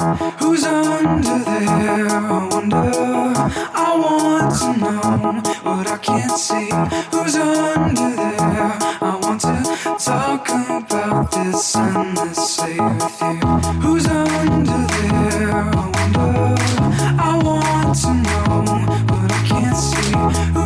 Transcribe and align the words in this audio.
Who's 0.00 0.64
under 0.64 1.38
there? 1.44 2.08
I 2.08 2.48
wonder. 2.50 2.90
I 3.74 3.96
want 4.00 4.58
to 4.58 4.72
know 4.80 5.42
what 5.62 5.86
I 5.88 5.98
can't 5.98 6.32
see. 6.38 6.70
Who's 7.10 7.36
under 7.36 8.16
there? 8.16 8.78
I 9.02 9.18
want 9.20 9.42
to 9.42 9.96
talk 10.02 10.48
about 10.48 11.30
this 11.32 11.76
endlessly 11.76 12.80
with 12.80 13.20
you. 13.20 13.46
Who's 13.82 14.06
under 14.06 14.86
there? 14.86 15.50
I 15.52 15.64
wonder. 15.94 16.54
I 17.20 17.40
want 17.44 17.94
to 18.00 18.14
know 18.14 18.64
what 19.04 19.30
I 19.30 19.42
can't 19.46 19.76
see. 19.76 20.59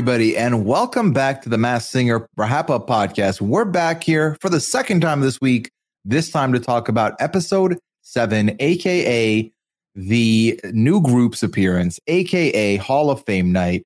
Everybody, 0.00 0.34
and 0.34 0.64
welcome 0.64 1.12
back 1.12 1.42
to 1.42 1.50
the 1.50 1.58
Masked 1.58 1.92
Singer 1.92 2.26
RHAP-Up 2.38 2.88
podcast. 2.88 3.42
We're 3.42 3.66
back 3.66 4.02
here 4.02 4.34
for 4.40 4.48
the 4.48 4.58
second 4.58 5.02
time 5.02 5.20
this 5.20 5.38
week, 5.42 5.70
this 6.06 6.30
time 6.30 6.54
to 6.54 6.58
talk 6.58 6.88
about 6.88 7.14
episode 7.20 7.78
seven, 8.00 8.56
aka 8.60 9.52
the 9.94 10.58
new 10.72 11.02
group's 11.02 11.42
appearance, 11.42 12.00
aka 12.06 12.76
Hall 12.76 13.10
of 13.10 13.22
Fame 13.26 13.52
night. 13.52 13.82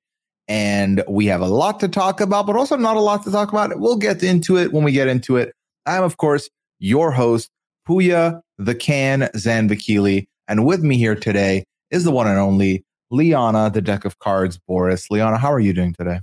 And 0.47 1.03
we 1.09 1.25
have 1.25 1.41
a 1.41 1.47
lot 1.47 1.81
to 1.81 1.89
talk 1.89 2.21
about, 2.21 2.47
but 2.47 2.55
also 2.55 2.77
not 2.77 2.95
a 2.95 3.01
lot 3.01 3.25
to 3.25 3.29
talk 3.29 3.49
about. 3.49 3.77
We'll 3.77 3.97
get 3.97 4.23
into 4.23 4.57
it 4.57 4.71
when 4.71 4.85
we 4.85 4.93
get 4.93 5.09
into 5.09 5.35
it. 5.35 5.51
I'm, 5.85 6.03
of 6.03 6.15
course, 6.15 6.49
your 6.79 7.11
host, 7.11 7.49
Puya 7.85 8.39
the 8.57 8.73
Can 8.73 9.23
Zanvakili. 9.35 10.27
And 10.47 10.65
with 10.65 10.81
me 10.81 10.97
here 10.97 11.15
today 11.15 11.65
is 11.91 12.05
the 12.05 12.11
one 12.11 12.27
and 12.27 12.39
only 12.39 12.84
Liana, 13.11 13.69
the 13.69 13.81
deck 13.81 14.05
of 14.05 14.19
cards, 14.19 14.57
Boris. 14.57 15.09
Liana, 15.11 15.37
how 15.37 15.51
are 15.51 15.59
you 15.59 15.73
doing 15.73 15.93
today? 15.93 16.19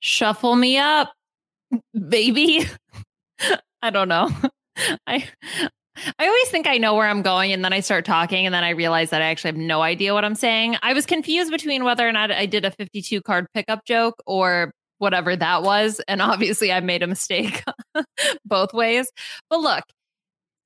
Shuffle 0.00 0.56
me 0.56 0.78
up, 0.78 1.12
baby. 2.08 2.66
I 3.82 3.90
don't 3.90 4.08
know. 4.08 4.30
I 5.06 5.28
I 6.18 6.26
always 6.26 6.48
think 6.48 6.66
I 6.66 6.78
know 6.78 6.94
where 6.94 7.06
I'm 7.06 7.22
going 7.22 7.52
and 7.52 7.64
then 7.64 7.72
I 7.72 7.80
start 7.80 8.04
talking 8.04 8.46
and 8.46 8.54
then 8.54 8.64
I 8.64 8.70
realize 8.70 9.10
that 9.10 9.20
I 9.20 9.26
actually 9.26 9.48
have 9.48 9.58
no 9.58 9.82
idea 9.82 10.14
what 10.14 10.24
I'm 10.24 10.34
saying. 10.34 10.76
I 10.82 10.94
was 10.94 11.04
confused 11.04 11.50
between 11.50 11.84
whether 11.84 12.08
or 12.08 12.12
not 12.12 12.30
I 12.30 12.46
did 12.46 12.64
a 12.64 12.70
52 12.70 13.20
card 13.20 13.46
pickup 13.52 13.84
joke 13.84 14.14
or 14.26 14.72
whatever 14.98 15.36
that 15.36 15.62
was 15.62 16.00
and 16.08 16.22
obviously 16.22 16.72
I 16.72 16.80
made 16.80 17.02
a 17.02 17.06
mistake 17.06 17.62
both 18.46 18.72
ways. 18.72 19.10
But 19.50 19.60
look, 19.60 19.84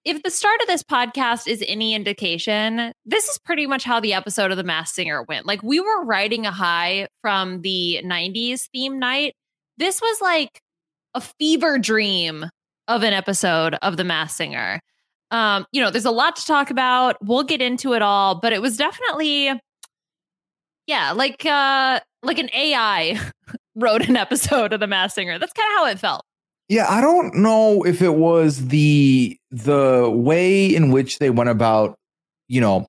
if 0.07 0.23
the 0.23 0.31
start 0.31 0.61
of 0.61 0.69
this 0.69 0.85
podcast 0.85 1.49
is 1.49 1.65
any 1.67 1.93
indication, 1.93 2.93
this 3.05 3.27
is 3.29 3.39
pretty 3.39 3.67
much 3.67 3.83
how 3.83 3.99
the 3.99 4.13
episode 4.13 4.53
of 4.53 4.57
The 4.57 4.63
Masked 4.63 4.95
Singer 4.95 5.25
went. 5.25 5.47
Like 5.47 5.65
we 5.65 5.81
were 5.81 6.05
riding 6.05 6.47
a 6.47 6.53
high 6.53 7.09
from 7.23 7.63
the 7.63 8.01
90s 8.05 8.69
theme 8.73 9.01
night. 9.01 9.35
This 9.79 10.01
was 10.01 10.21
like 10.21 10.61
a 11.15 11.21
fever 11.21 11.81
dream 11.81 12.47
of 12.87 13.03
an 13.03 13.15
episode 13.15 13.75
of 13.83 13.97
The 13.97 14.05
Masked 14.05 14.37
Singer. 14.37 14.81
Um, 15.33 15.67
you 15.73 15.83
know, 15.83 15.91
there's 15.91 16.05
a 16.05 16.13
lot 16.13 16.37
to 16.37 16.47
talk 16.47 16.71
about. 16.71 17.17
We'll 17.21 17.43
get 17.43 17.61
into 17.61 17.95
it 17.95 18.01
all, 18.01 18.37
but 18.37 18.53
it 18.53 18.63
was 18.63 18.77
definitely 18.77 19.61
yeah, 20.87 21.11
like 21.17 21.45
uh 21.45 21.99
like 22.23 22.39
an 22.39 22.49
AI 22.55 23.19
wrote 23.75 24.09
an 24.09 24.17
episode 24.17 24.73
of 24.73 24.79
The 24.79 24.87
Masked 24.87 25.17
Singer. 25.17 25.41
That's 25.41 25.53
kind 25.53 25.73
of 25.73 25.79
how 25.79 25.87
it 25.87 25.99
felt. 25.99 26.25
Yeah, 26.69 26.87
I 26.89 27.01
don't 27.01 27.35
know 27.37 27.85
if 27.85 28.03
it 28.03 28.15
was 28.15 28.69
the 28.69 29.39
the 29.51 30.11
way 30.13 30.67
in 30.67 30.91
which 30.91 31.19
they 31.21 31.31
went 31.31 31.49
about, 31.49 31.97
you 32.49 32.61
know, 32.61 32.87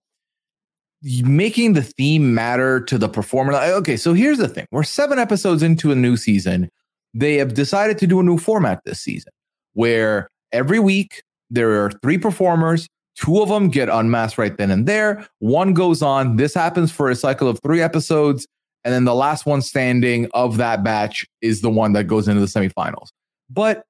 making 1.24 1.74
the 1.74 1.84
theme 1.84 2.34
matter 2.34 2.82
to 2.82 2.98
the 2.98 3.08
performer. 3.08 3.54
Okay, 3.54 3.96
so 3.98 4.14
here's 4.14 4.40
the 4.40 4.48
thing: 4.48 4.66
we're 4.72 4.84
seven 4.84 5.20
episodes 5.20 5.62
into 5.62 5.92
a 5.92 5.96
new 5.96 6.18
season. 6.18 6.70
They 7.14 7.36
have 7.36 7.54
decided 7.54 7.98
to 8.00 8.08
do 8.08 8.20
a 8.20 8.24
new 8.24 8.38
format 8.38 8.82
this 8.86 9.00
season, 9.00 9.32
where 9.74 10.30
every 10.52 10.80
week 10.80 11.22
there 11.52 11.84
are 11.86 11.92
three 12.02 12.18
performers. 12.18 12.88
Two 13.16 13.42
of 13.42 13.50
them 13.50 13.70
get 13.70 13.90
unmasked 13.90 14.38
right 14.38 14.56
then 14.58 14.70
and 14.70 14.88
there. 14.88 15.28
One 15.40 15.74
goes 15.74 16.04
on. 16.04 16.36
This 16.36 16.54
happens 16.54 16.92
for 16.92 17.10
a 17.10 17.16
cycle 17.16 17.48
of 17.48 17.60
three 17.64 17.82
episodes, 17.82 18.48
and 18.84 18.94
then 18.94 19.06
the 19.06 19.16
last 19.16 19.46
one 19.46 19.62
standing 19.62 20.28
of 20.34 20.58
that 20.58 20.84
batch 20.84 21.26
is 21.42 21.62
the 21.62 21.70
one 21.70 21.94
that 21.94 22.06
goes 22.06 22.28
into 22.28 22.42
the 22.42 22.48
semifinals. 22.48 23.10
But 23.50 23.86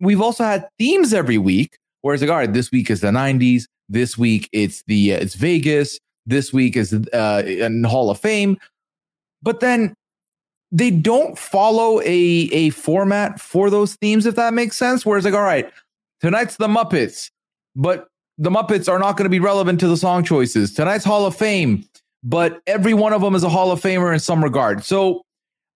we've 0.00 0.20
also 0.20 0.44
had 0.44 0.68
themes 0.78 1.12
every 1.12 1.38
week. 1.38 1.78
Whereas 2.02 2.22
like, 2.22 2.30
all 2.30 2.36
right, 2.36 2.52
this 2.52 2.70
week 2.70 2.90
is 2.90 3.00
the 3.00 3.08
'90s. 3.08 3.64
This 3.88 4.16
week 4.16 4.48
it's 4.52 4.82
the 4.86 5.14
uh, 5.14 5.18
it's 5.18 5.34
Vegas. 5.34 5.98
This 6.26 6.52
week 6.52 6.76
is 6.76 6.92
uh, 6.92 7.42
in 7.44 7.84
Hall 7.84 8.10
of 8.10 8.18
Fame. 8.18 8.58
But 9.42 9.60
then 9.60 9.94
they 10.72 10.90
don't 10.90 11.38
follow 11.38 12.00
a 12.00 12.04
a 12.52 12.70
format 12.70 13.40
for 13.40 13.70
those 13.70 13.96
themes, 13.96 14.26
if 14.26 14.36
that 14.36 14.54
makes 14.54 14.76
sense. 14.76 15.04
Whereas 15.04 15.24
like, 15.24 15.34
all 15.34 15.42
right, 15.42 15.70
tonight's 16.20 16.56
the 16.56 16.68
Muppets, 16.68 17.30
but 17.74 18.08
the 18.38 18.50
Muppets 18.50 18.88
are 18.88 18.98
not 18.98 19.16
going 19.16 19.24
to 19.24 19.30
be 19.30 19.40
relevant 19.40 19.80
to 19.80 19.88
the 19.88 19.96
song 19.96 20.24
choices. 20.24 20.72
Tonight's 20.72 21.04
Hall 21.04 21.26
of 21.26 21.36
Fame, 21.36 21.84
but 22.22 22.60
every 22.66 22.94
one 22.94 23.12
of 23.12 23.20
them 23.20 23.34
is 23.34 23.42
a 23.42 23.48
Hall 23.48 23.70
of 23.70 23.80
Famer 23.80 24.12
in 24.12 24.20
some 24.20 24.42
regard. 24.42 24.84
So 24.84 25.22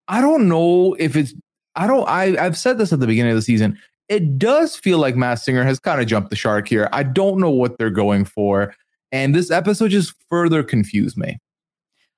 I 0.09 0.21
don't 0.21 0.49
know 0.49 0.95
if 0.99 1.17
it's 1.17 1.35
I 1.77 1.87
don't 1.87 2.09
I 2.09 2.37
I've 2.45 2.57
said 2.59 2.79
this 2.79 2.93
at 2.93 3.01
the 3.01 3.07
beginning 3.07 3.33
of 3.33 3.37
the 3.37 3.43
season. 3.43 3.79
it 4.09 4.39
does 4.39 4.77
feel 4.77 4.99
like 4.99 5.17
Masked 5.17 5.47
Singer 5.47 5.65
has 5.65 5.81
kind 5.81 6.01
of 6.01 6.07
jumped 6.07 6.31
the 6.31 6.37
shark 6.37 6.69
here. 6.69 6.89
I 6.93 7.03
don't 7.03 7.39
know 7.41 7.51
what 7.51 7.79
they're 7.79 7.91
going 7.91 8.25
for. 8.27 8.75
And 9.13 9.35
this 9.35 9.51
episode 9.51 9.89
just 9.91 10.15
further 10.29 10.63
confused 10.63 11.17
me. 11.17 11.39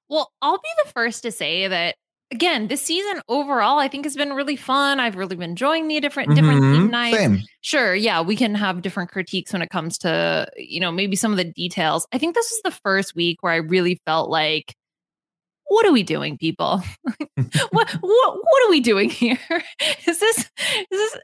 Well, 0.08 0.30
I'll 0.42 0.58
be 0.58 0.68
the 0.84 0.90
first 0.92 1.22
to 1.22 1.30
say 1.32 1.68
that 1.68 1.94
again, 2.32 2.66
this 2.68 2.82
season 2.82 3.20
overall, 3.28 3.78
I 3.78 3.86
think 3.86 4.04
has 4.04 4.16
been 4.16 4.32
really 4.32 4.56
fun. 4.56 4.98
I've 4.98 5.14
really 5.14 5.36
been 5.36 5.50
enjoying 5.50 5.86
the 5.88 6.00
different 6.00 6.34
different 6.34 6.60
Mhm. 6.62 6.74
theme 6.76 6.90
nights. 6.90 7.16
Same. 7.18 7.42
Sure, 7.60 7.94
yeah, 7.94 8.20
we 8.20 8.34
can 8.34 8.54
have 8.56 8.82
different 8.82 9.10
critiques 9.10 9.52
when 9.52 9.62
it 9.62 9.70
comes 9.70 9.96
to 9.98 10.48
you 10.56 10.80
know 10.80 10.90
maybe 10.90 11.14
some 11.16 11.30
of 11.32 11.36
the 11.38 11.44
details. 11.44 12.06
I 12.12 12.18
think 12.18 12.34
this 12.34 12.50
is 12.50 12.60
the 12.64 12.70
first 12.72 13.14
week 13.14 13.42
where 13.42 13.52
I 13.52 13.56
really 13.56 14.00
felt 14.06 14.28
like, 14.28 14.74
what 15.68 15.84
are 15.86 15.92
we 15.92 16.02
doing, 16.02 16.38
people? 16.38 16.82
what 17.70 17.90
what 18.00 18.00
what 18.00 18.66
are 18.66 18.70
we 18.70 18.80
doing 18.80 19.10
here? 19.10 19.38
Is 20.06 20.20
this 20.20 20.38
is 20.38 20.46
this 20.90 21.16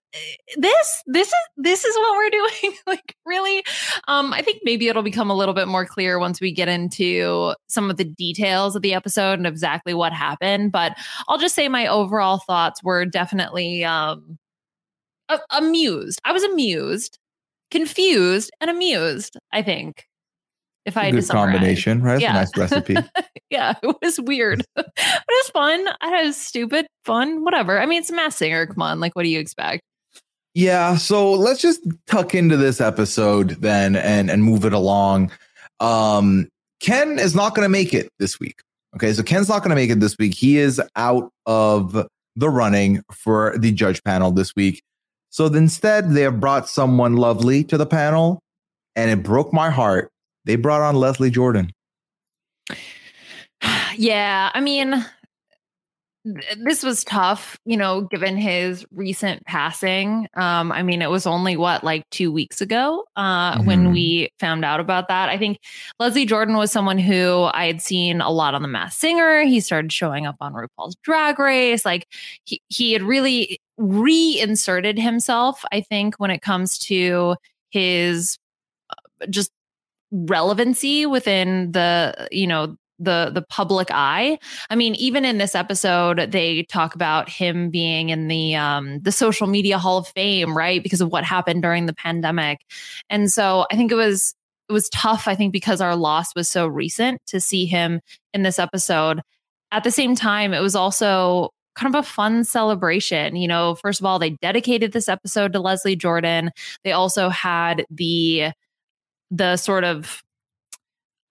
this 0.57 1.03
this 1.07 1.29
is 1.29 1.35
this 1.57 1.85
is 1.85 1.97
what 1.97 2.17
we're 2.17 2.31
doing? 2.31 2.77
like 2.87 3.15
really? 3.25 3.65
Um, 4.09 4.33
I 4.33 4.43
think 4.43 4.63
maybe 4.65 4.89
it'll 4.89 5.03
become 5.03 5.31
a 5.31 5.35
little 5.35 5.55
bit 5.55 5.69
more 5.69 5.87
clear 5.87 6.19
once 6.19 6.41
we 6.41 6.53
get 6.53 6.69
into 6.69 7.55
some 7.69 7.91
of 7.91 7.97
the 7.97 8.05
details 8.05 8.75
of 8.77 8.83
the 8.83 8.95
episode 8.95 9.35
and 9.35 9.47
exactly 9.47 9.95
what 9.95 10.13
happened. 10.13 10.73
But 10.73 10.97
I'll 11.29 11.39
just 11.39 11.55
say 11.55 11.69
my 11.69 11.87
overall 11.87 12.39
thoughts 12.39 12.83
were 12.83 13.05
definitely 13.05 13.85
um 13.85 14.39
amused. 15.51 16.21
I 16.25 16.33
was 16.33 16.43
amused, 16.43 17.19
confused, 17.71 18.51
and 18.61 18.71
amused. 18.71 19.37
I 19.53 19.63
think. 19.63 20.05
If 20.85 20.97
I 20.97 21.11
Good 21.11 21.29
combination, 21.29 22.03
right? 22.03 22.21
Yeah. 22.21 22.33
a 22.33 22.35
nice 22.35 22.57
recipe. 22.57 22.97
Yeah, 23.51 23.75
it 23.83 23.97
was 24.01 24.19
weird, 24.19 24.65
but 24.75 24.91
it 24.97 25.27
was 25.29 25.51
fun. 25.51 25.87
It 25.87 26.27
was 26.27 26.39
stupid, 26.39 26.87
fun, 27.05 27.45
whatever. 27.45 27.79
I 27.79 27.85
mean, 27.85 28.01
it's 28.01 28.09
a 28.09 28.15
Masked 28.15 28.39
Singer. 28.39 28.67
Come 28.67 28.81
on, 28.81 28.99
like, 28.99 29.15
what 29.15 29.25
do 29.25 29.29
you 29.29 29.39
expect? 29.39 29.83
Yeah, 30.55 30.97
so 30.97 31.33
let's 31.33 31.61
just 31.61 31.87
tuck 32.07 32.35
into 32.35 32.57
this 32.57 32.81
episode 32.81 33.51
then 33.61 33.95
and 33.95 34.31
and 34.31 34.43
move 34.43 34.65
it 34.65 34.73
along. 34.73 35.33
Um 35.81 36.49
Ken 36.81 37.19
is 37.19 37.35
not 37.35 37.55
going 37.55 37.65
to 37.65 37.71
make 37.71 37.95
it 37.95 38.09
this 38.19 38.41
week. 38.41 38.61
Okay, 38.97 39.13
so 39.13 39.23
Ken's 39.23 39.49
not 39.49 39.61
going 39.61 39.71
to 39.71 39.77
make 39.77 39.91
it 39.91 40.01
this 40.01 40.17
week. 40.19 40.35
He 40.35 40.59
is 40.59 40.83
out 40.97 41.31
of 41.47 42.07
the 42.37 42.51
running 42.51 43.03
for 43.13 43.57
the 43.57 43.73
judge 43.73 44.03
panel 44.03 44.33
this 44.33 44.55
week. 44.57 44.83
So 45.31 45.47
instead, 45.47 46.11
they 46.11 46.23
have 46.23 46.41
brought 46.41 46.69
someone 46.69 47.17
lovely 47.17 47.65
to 47.65 47.79
the 47.79 47.87
panel, 47.87 48.41
and 48.97 49.11
it 49.11 49.23
broke 49.23 49.53
my 49.53 49.71
heart. 49.71 50.11
They 50.45 50.57
brought 50.57 50.81
on 50.83 50.97
Leslie 50.97 51.31
Jordan. 51.31 51.71
Yeah, 53.95 54.51
I 54.55 54.61
mean, 54.63 55.05
this 56.57 56.83
was 56.83 57.05
tough, 57.05 57.59
you 57.67 57.77
know, 57.77 58.01
given 58.01 58.39
his 58.39 58.87
recent 58.91 59.45
passing. 59.45 60.29
Um, 60.35 60.73
I 60.73 60.83
mean, 60.83 61.03
it 61.03 61.11
was 61.11 61.27
only 61.27 61.59
what, 61.59 61.85
like 61.85 62.09
two 62.11 62.33
weeks 62.33 62.63
ago 62.63 63.05
uh, 63.17 63.61
when 63.65 63.89
Mhm. 63.89 63.93
we 63.93 64.31
found 64.41 64.65
out 64.65 64.81
about 64.81 65.09
that. 65.09 65.29
I 65.29 65.37
think 65.37 65.59
Leslie 66.01 66.25
Jordan 66.25 66.57
was 66.57 66.73
someone 66.73 66.97
who 66.99 67.51
I 67.53 67.67
had 67.67 67.83
seen 67.83 68.23
a 68.23 68.31
lot 68.31 68.55
on 68.55 68.63
The 68.63 68.69
Masked 68.69 68.99
Singer. 68.99 69.43
He 69.43 69.61
started 69.61 69.93
showing 69.93 70.25
up 70.27 70.37
on 70.41 70.55
RuPaul's 70.55 70.97
Drag 71.03 71.39
Race. 71.39 71.85
Like, 71.85 72.07
he, 72.45 72.63
he 72.69 72.95
had 72.95 73.03
really 73.03 73.61
reinserted 73.77 74.99
himself, 74.99 75.65
I 75.71 75.83
think, 75.83 76.15
when 76.17 76.31
it 76.31 76.41
comes 76.41 76.79
to 76.87 77.37
his 77.71 78.39
uh, 78.89 79.27
just 79.29 79.51
relevancy 80.13 81.07
within 81.07 81.73
the, 81.73 82.29
you 82.31 82.47
know, 82.47 82.77
the 82.99 83.31
the 83.35 83.43
public 83.43 83.89
eye. 83.91 84.39
I 84.71 84.77
mean, 84.77 84.95
even 84.95 85.25
in 85.25 85.39
this 85.39 85.55
episode, 85.55 86.31
they 86.31 86.63
talk 86.65 86.95
about 86.95 87.29
him 87.29 87.71
being 87.71 88.11
in 88.11 88.29
the 88.29 88.55
um 88.55 89.01
the 89.01 89.13
social 89.13 89.47
media 89.47 89.79
hall 89.79 89.99
of 89.99 90.09
fame, 90.09 90.57
right? 90.57 90.83
Because 90.83 91.01
of 91.01 91.11
what 91.11 91.25
happened 91.25 91.63
during 91.63 91.87
the 91.87 91.95
pandemic. 91.95 92.61
And 93.11 93.31
so 93.31 93.67
I 93.71 93.77
think 93.77 93.91
it 93.91 93.97
was 93.97 94.35
it 94.69 94.73
was 94.73 94.89
tough, 94.91 95.27
I 95.27 95.35
think, 95.35 95.53
because 95.53 95.81
our 95.81 95.97
loss 95.97 96.35
was 96.35 96.49
so 96.49 96.67
recent 96.67 97.21
to 97.27 97.41
see 97.41 97.67
him 97.67 98.01
in 98.33 98.43
this 98.43 98.59
episode. 98.59 99.21
At 99.73 99.85
the 99.85 99.91
same 99.91 100.15
time, 100.15 100.55
it 100.55 100.61
was 100.61 100.77
also 100.77 101.51
kind 101.75 101.95
of 101.95 101.99
a 101.99 102.07
fun 102.07 102.45
celebration. 102.45 103.37
You 103.37 103.49
know, 103.49 103.75
first 103.77 104.01
of 104.01 104.07
all, 104.07 104.19
they 104.19 104.31
dedicated 104.31 104.93
this 104.93 105.09
episode 105.09 105.53
to 105.55 105.61
Leslie 105.61 105.97
Jordan. 105.97 106.51
They 106.85 106.93
also 106.93 107.29
had 107.29 107.85
the 107.91 108.53
the 109.33 109.57
sort 109.57 109.83
of 109.83 110.23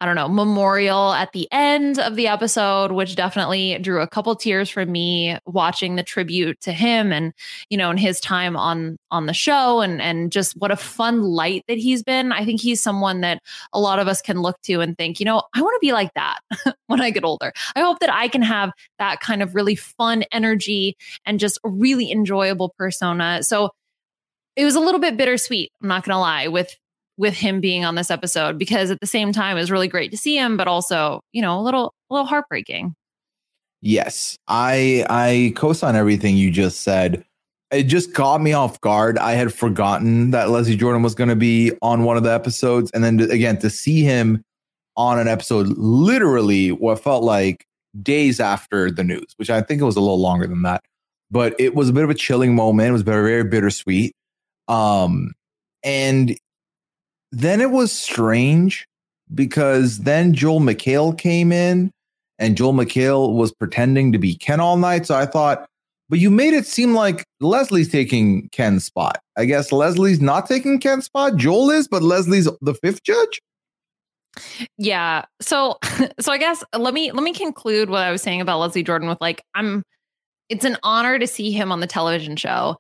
I 0.02 0.06
don't 0.08 0.16
know, 0.16 0.28
memorial 0.28 1.14
at 1.14 1.32
the 1.32 1.48
end 1.52 2.00
of 2.00 2.16
the 2.16 2.28
episode, 2.28 2.92
which 2.92 3.16
definitely 3.16 3.78
drew 3.78 4.02
a 4.02 4.08
couple 4.08 4.36
tears 4.36 4.68
from 4.68 4.92
me 4.92 5.38
watching 5.46 5.96
the 5.96 6.02
tribute 6.02 6.60
to 6.62 6.72
him 6.72 7.14
and, 7.14 7.34
you 7.70 7.78
know, 7.78 7.92
and 7.92 8.00
his 8.00 8.20
time 8.20 8.58
on 8.58 8.98
on 9.12 9.28
the 9.28 9.34
show 9.34 9.80
and 9.80 10.02
and 10.02 10.32
just 10.32 10.54
what 10.54 10.72
a 10.72 10.76
fun 10.76 11.22
light 11.22 11.64
that 11.68 11.78
he's 11.78 12.02
been. 12.02 12.32
I 12.32 12.46
think 12.46 12.62
he's 12.62 12.82
someone 12.82 13.22
that 13.22 13.44
a 13.74 13.80
lot 13.80 14.00
of 14.00 14.08
us 14.08 14.24
can 14.24 14.42
look 14.42 14.60
to 14.64 14.82
and 14.82 14.98
think, 14.98 15.20
you 15.20 15.26
know, 15.26 15.44
I 15.54 15.62
want 15.62 15.76
to 15.76 15.86
be 15.86 15.94
like 15.94 16.12
that 16.16 16.40
when 16.88 17.00
I 17.00 17.12
get 17.12 17.24
older. 17.24 17.54
I 17.76 17.82
hope 17.82 18.00
that 18.00 18.12
I 18.12 18.28
can 18.28 18.42
have 18.42 18.72
that 18.98 19.20
kind 19.20 19.44
of 19.44 19.54
really 19.54 19.76
fun 19.76 20.24
energy 20.32 20.98
and 21.28 21.40
just 21.40 21.60
really 21.64 22.12
enjoyable 22.12 22.74
persona. 22.76 23.44
So 23.44 23.70
it 24.56 24.66
was 24.66 24.76
a 24.76 24.80
little 24.80 25.00
bit 25.00 25.16
bittersweet, 25.16 25.72
I'm 25.82 25.90
not 25.90 26.04
gonna 26.06 26.20
lie, 26.20 26.48
with 26.48 26.76
with 27.22 27.36
him 27.36 27.62
being 27.62 27.86
on 27.86 27.94
this 27.94 28.12
episode 28.12 28.58
because 28.58 28.90
at 28.90 29.00
the 29.00 29.08
same 29.08 29.32
time 29.32 29.56
it 29.56 29.62
was 29.62 29.72
really 29.72 29.88
great 29.88 30.10
to 30.10 30.18
see 30.18 30.36
him, 30.36 30.58
but 30.58 30.68
also, 30.68 31.22
you 31.32 31.42
know, 31.42 31.58
a 31.58 31.62
little 31.62 31.94
a 32.10 32.14
little 32.14 32.26
heartbreaking. 32.26 32.96
Yes, 33.82 34.36
I 34.48 35.06
I 35.10 35.54
co-sign 35.56 35.96
everything 35.96 36.36
you 36.36 36.52
just 36.52 36.82
said. 36.82 37.24
It 37.72 37.84
just 37.84 38.14
caught 38.14 38.42
me 38.42 38.52
off 38.52 38.82
guard. 38.82 39.18
I 39.18 39.34
had 39.34 39.54
forgotten 39.54 40.32
that 40.32 40.50
Leslie 40.50 40.76
Jordan 40.76 41.04
was 41.04 41.16
going 41.16 41.30
to 41.30 41.38
be 41.38 41.72
on 41.82 42.04
one 42.04 42.18
of 42.18 42.24
the 42.24 42.34
episodes, 42.34 42.92
and 42.92 43.04
then 43.04 43.20
to- 43.20 43.30
again 43.30 43.60
to 43.60 43.70
see 43.70 44.02
him 44.02 44.44
on 44.98 45.20
an 45.20 45.28
episode, 45.28 45.68
literally 45.78 46.72
what 46.72 47.02
felt 47.02 47.24
like 47.24 47.66
days 48.02 48.40
after 48.40 48.92
the 48.92 49.04
news, 49.04 49.34
which 49.38 49.50
I 49.50 49.62
think 49.62 49.80
it 49.80 49.86
was 49.86 49.96
a 49.96 50.02
little 50.02 50.20
longer 50.20 50.48
than 50.48 50.64
that, 50.64 50.84
but 51.30 51.56
it 51.60 51.76
was 51.76 51.88
a 51.88 51.94
bit 51.94 52.04
of 52.04 52.10
a 52.10 52.16
chilling 52.16 52.56
moment. 52.56 52.90
It 52.90 52.94
was 52.94 53.04
very 53.04 53.30
very 53.30 53.44
bittersweet, 53.44 54.14
um, 54.68 55.34
and 55.84 56.36
then 57.32 57.62
it 57.62 57.72
was 57.72 57.92
strange 57.92 58.88
because 59.34 60.00
then 60.00 60.34
Joel 60.34 60.60
McHale 60.60 61.18
came 61.18 61.52
in 61.52 61.92
and 62.40 62.58
Joel 62.58 62.74
McHale 62.74 63.34
was 63.34 63.52
pretending 63.52 64.12
to 64.12 64.18
be 64.18 64.36
Ken 64.36 64.60
all 64.60 64.78
night. 64.78 65.06
So 65.06 65.16
I 65.16 65.26
thought, 65.26 65.68
but 66.10 66.20
you 66.20 66.30
made 66.30 66.54
it 66.54 66.66
seem 66.66 66.94
like 66.94 67.26
Leslie's 67.40 67.90
taking 67.90 68.50
Ken's 68.50 68.84
spot. 68.84 69.22
I 69.38 69.46
guess 69.46 69.72
Leslie's 69.72 70.20
not 70.20 70.48
taking 70.48 70.80
Ken's 70.80 71.06
spot. 71.06 71.38
Joel 71.38 71.70
is, 71.70 71.88
but 71.88 72.04
Leslie's 72.04 72.50
the 72.62 72.74
fifth 72.74 73.04
judge. 73.04 73.42
Yeah. 74.78 75.26
So 75.40 75.78
so 76.20 76.32
I 76.32 76.38
guess 76.38 76.64
let 76.78 76.94
me 76.94 77.12
let 77.12 77.24
me 77.24 77.34
conclude 77.34 77.90
what 77.90 78.02
I 78.02 78.12
was 78.12 78.22
saying 78.22 78.42
about 78.42 78.60
Leslie 78.60 78.84
Jordan 78.84 79.08
with 79.08 79.22
like 79.22 79.44
I'm 79.56 79.84
it's 80.50 80.66
an 80.66 80.78
honor 80.84 81.18
to 81.18 81.28
see 81.28 81.52
him 81.52 81.72
on 81.72 81.80
the 81.80 81.88
television 81.88 82.36
show. 82.36 82.76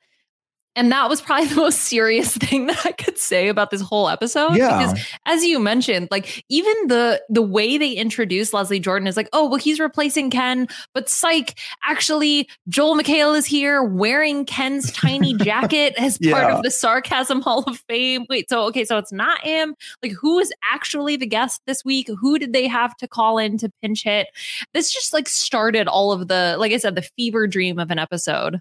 And 0.76 0.92
that 0.92 1.10
was 1.10 1.22
probably 1.22 1.48
the 1.50 1.56
most 1.56 1.82
serious 1.82 2.36
thing 2.36 2.68
that 2.68 2.86
I 2.86 2.92
could 2.92 3.18
say 3.18 3.48
about 3.48 3.72
this 3.72 3.82
whole 3.82 4.10
episode. 4.10 4.56
Yeah. 4.56 4.78
Because 4.78 5.06
as 5.26 5.44
you 5.44 5.60
mentioned, 5.60 6.08
like 6.12 6.44
even 6.50 6.74
the 6.88 7.22
the 7.30 7.42
way 7.42 7.78
they 7.78 7.92
introduce 7.94 8.54
Leslie 8.54 8.80
Jordan 8.80 9.08
is 9.08 9.18
like, 9.18 9.30
oh, 9.34 9.48
well, 9.48 9.58
he's 9.58 9.80
replacing 9.80 10.30
Ken, 10.30 10.68
but 10.94 11.10
psych, 11.10 11.58
actually, 11.84 12.48
Joel 12.70 12.98
McHale 12.98 13.38
is 13.38 13.46
here 13.46 13.84
wearing 13.84 14.46
Ken's 14.46 14.92
tiny 14.92 15.34
jacket 15.38 15.94
as 15.98 16.18
part 16.18 16.52
of 16.52 16.64
the 16.64 16.72
Sarcasm 16.72 17.42
Hall 17.42 17.64
of 17.68 17.78
Fame. 17.90 18.26
Wait, 18.30 18.50
so 18.50 18.66
okay, 18.66 18.86
so 18.86 18.98
it's 18.98 19.12
not 19.12 19.42
him. 19.44 19.76
Like, 20.02 20.14
who 20.14 20.40
is 20.40 20.54
actually 20.72 21.16
the 21.16 21.28
guest 21.28 21.62
this 21.66 21.84
week? 21.84 22.10
Who 22.20 22.40
did 22.40 22.54
they 22.54 22.68
have 22.68 22.96
to 22.98 23.08
call 23.08 23.38
in 23.38 23.58
to 23.60 23.72
pinch 23.82 24.04
hit? 24.04 24.28
This 24.74 24.92
just 24.92 25.14
like 25.14 25.28
started 25.28 25.88
all 25.88 26.12
of 26.12 26.28
the, 26.28 26.56
like 26.58 26.72
I 26.72 26.78
said, 26.78 26.96
the 26.96 27.08
fever 27.18 27.48
dream 27.48 27.80
of 27.80 27.92
an 27.92 28.00
episode. 28.00 28.60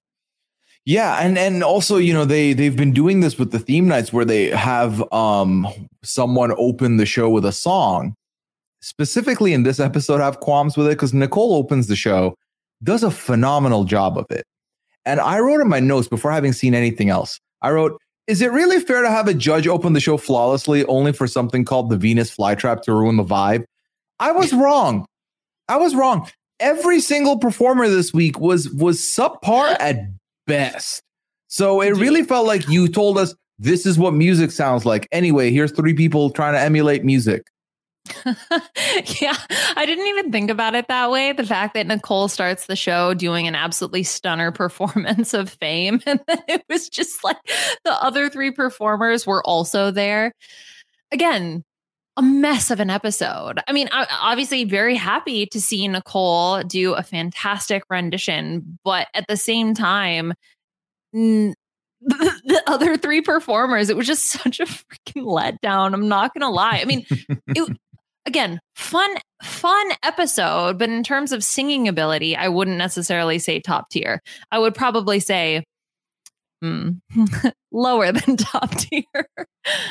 Yeah, 0.86 1.18
and 1.20 1.38
and 1.38 1.62
also 1.62 1.98
you 1.98 2.12
know 2.12 2.24
they 2.24 2.52
they've 2.52 2.76
been 2.76 2.92
doing 2.92 3.20
this 3.20 3.38
with 3.38 3.52
the 3.52 3.58
theme 3.58 3.86
nights 3.86 4.12
where 4.12 4.24
they 4.24 4.48
have 4.50 5.00
um 5.12 5.68
someone 6.02 6.52
open 6.56 6.96
the 6.96 7.06
show 7.06 7.28
with 7.28 7.44
a 7.44 7.52
song. 7.52 8.14
Specifically 8.80 9.52
in 9.52 9.62
this 9.62 9.78
episode, 9.78 10.20
I 10.20 10.24
have 10.24 10.40
qualms 10.40 10.76
with 10.76 10.86
it 10.86 10.90
because 10.90 11.12
Nicole 11.12 11.54
opens 11.54 11.86
the 11.86 11.96
show, 11.96 12.34
does 12.82 13.02
a 13.02 13.10
phenomenal 13.10 13.84
job 13.84 14.16
of 14.16 14.24
it, 14.30 14.44
and 15.04 15.20
I 15.20 15.38
wrote 15.38 15.60
in 15.60 15.68
my 15.68 15.80
notes 15.80 16.08
before 16.08 16.32
having 16.32 16.54
seen 16.54 16.74
anything 16.74 17.10
else. 17.10 17.38
I 17.60 17.72
wrote, 17.72 18.00
"Is 18.26 18.40
it 18.40 18.50
really 18.50 18.80
fair 18.80 19.02
to 19.02 19.10
have 19.10 19.28
a 19.28 19.34
judge 19.34 19.66
open 19.66 19.92
the 19.92 20.00
show 20.00 20.16
flawlessly 20.16 20.86
only 20.86 21.12
for 21.12 21.26
something 21.26 21.62
called 21.64 21.90
the 21.90 21.98
Venus 21.98 22.34
flytrap 22.34 22.80
to 22.82 22.94
ruin 22.94 23.16
the 23.16 23.24
vibe?" 23.24 23.64
I 24.18 24.32
was 24.32 24.54
wrong. 24.54 25.04
I 25.68 25.76
was 25.76 25.94
wrong. 25.94 26.26
Every 26.58 27.00
single 27.00 27.38
performer 27.38 27.86
this 27.88 28.14
week 28.14 28.40
was 28.40 28.70
was 28.70 28.98
subpar 28.98 29.76
at 29.78 29.98
best. 30.46 31.02
So 31.48 31.80
it 31.80 31.90
really 31.90 32.22
felt 32.22 32.46
like 32.46 32.68
you 32.68 32.88
told 32.88 33.18
us 33.18 33.34
this 33.58 33.84
is 33.84 33.98
what 33.98 34.14
music 34.14 34.50
sounds 34.50 34.86
like. 34.86 35.06
Anyway, 35.12 35.50
here's 35.50 35.72
three 35.72 35.94
people 35.94 36.30
trying 36.30 36.54
to 36.54 36.60
emulate 36.60 37.04
music. 37.04 37.42
yeah, 38.24 39.36
I 39.76 39.84
didn't 39.86 40.06
even 40.06 40.32
think 40.32 40.50
about 40.50 40.74
it 40.74 40.88
that 40.88 41.10
way. 41.10 41.32
The 41.32 41.44
fact 41.44 41.74
that 41.74 41.86
Nicole 41.86 42.28
starts 42.28 42.66
the 42.66 42.76
show 42.76 43.14
doing 43.14 43.46
an 43.46 43.54
absolutely 43.54 44.02
stunner 44.02 44.50
performance 44.52 45.34
of 45.34 45.50
fame, 45.50 46.00
and 46.06 46.20
then 46.26 46.38
it 46.48 46.64
was 46.68 46.88
just 46.88 47.22
like 47.22 47.36
the 47.84 47.92
other 47.92 48.30
three 48.30 48.50
performers 48.50 49.26
were 49.26 49.44
also 49.46 49.90
there. 49.90 50.32
Again, 51.12 51.64
a 52.16 52.22
mess 52.22 52.70
of 52.70 52.80
an 52.80 52.90
episode. 52.90 53.60
I 53.66 53.72
mean, 53.72 53.88
I, 53.92 54.06
obviously, 54.20 54.64
very 54.64 54.96
happy 54.96 55.46
to 55.46 55.60
see 55.60 55.86
Nicole 55.88 56.62
do 56.62 56.94
a 56.94 57.02
fantastic 57.02 57.82
rendition, 57.88 58.78
but 58.84 59.08
at 59.14 59.26
the 59.28 59.36
same 59.36 59.74
time, 59.74 60.34
n- 61.14 61.54
the, 62.00 62.40
the 62.44 62.62
other 62.66 62.96
three 62.96 63.20
performers, 63.20 63.90
it 63.90 63.96
was 63.96 64.06
just 64.06 64.26
such 64.26 64.60
a 64.60 64.64
freaking 64.64 65.24
letdown. 65.24 65.94
I'm 65.94 66.08
not 66.08 66.34
gonna 66.34 66.50
lie. 66.50 66.80
I 66.80 66.84
mean, 66.84 67.06
it, 67.48 67.76
again, 68.26 68.60
fun, 68.74 69.10
fun 69.42 69.90
episode, 70.02 70.78
but 70.78 70.88
in 70.88 71.02
terms 71.02 71.32
of 71.32 71.44
singing 71.44 71.88
ability, 71.88 72.36
I 72.36 72.48
wouldn't 72.48 72.78
necessarily 72.78 73.38
say 73.38 73.60
top 73.60 73.90
tier. 73.90 74.20
I 74.50 74.58
would 74.58 74.74
probably 74.74 75.20
say 75.20 75.64
hmm, 76.62 76.90
lower 77.72 78.12
than 78.12 78.36
top 78.36 78.70
tier. 78.76 79.04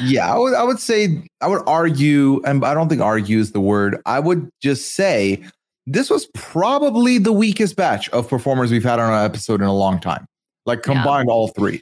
Yeah, 0.03 0.33
I 0.33 0.37
would, 0.37 0.53
I 0.53 0.63
would 0.63 0.79
say, 0.79 1.23
I 1.41 1.47
would 1.47 1.61
argue, 1.67 2.41
and 2.45 2.63
I 2.63 2.73
don't 2.73 2.89
think 2.89 3.01
argue 3.01 3.39
is 3.39 3.51
the 3.51 3.61
word. 3.61 4.01
I 4.05 4.19
would 4.19 4.49
just 4.61 4.95
say 4.95 5.43
this 5.85 6.09
was 6.09 6.27
probably 6.33 7.17
the 7.17 7.33
weakest 7.33 7.75
batch 7.75 8.09
of 8.09 8.29
performers 8.29 8.71
we've 8.71 8.83
had 8.83 8.99
on 8.99 9.11
an 9.11 9.25
episode 9.25 9.61
in 9.61 9.67
a 9.67 9.73
long 9.73 9.99
time. 9.99 10.25
Like 10.65 10.83
combined, 10.83 11.27
yeah. 11.27 11.33
all 11.33 11.47
three. 11.49 11.81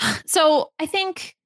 So 0.26 0.70
I 0.80 0.86
think 0.86 1.36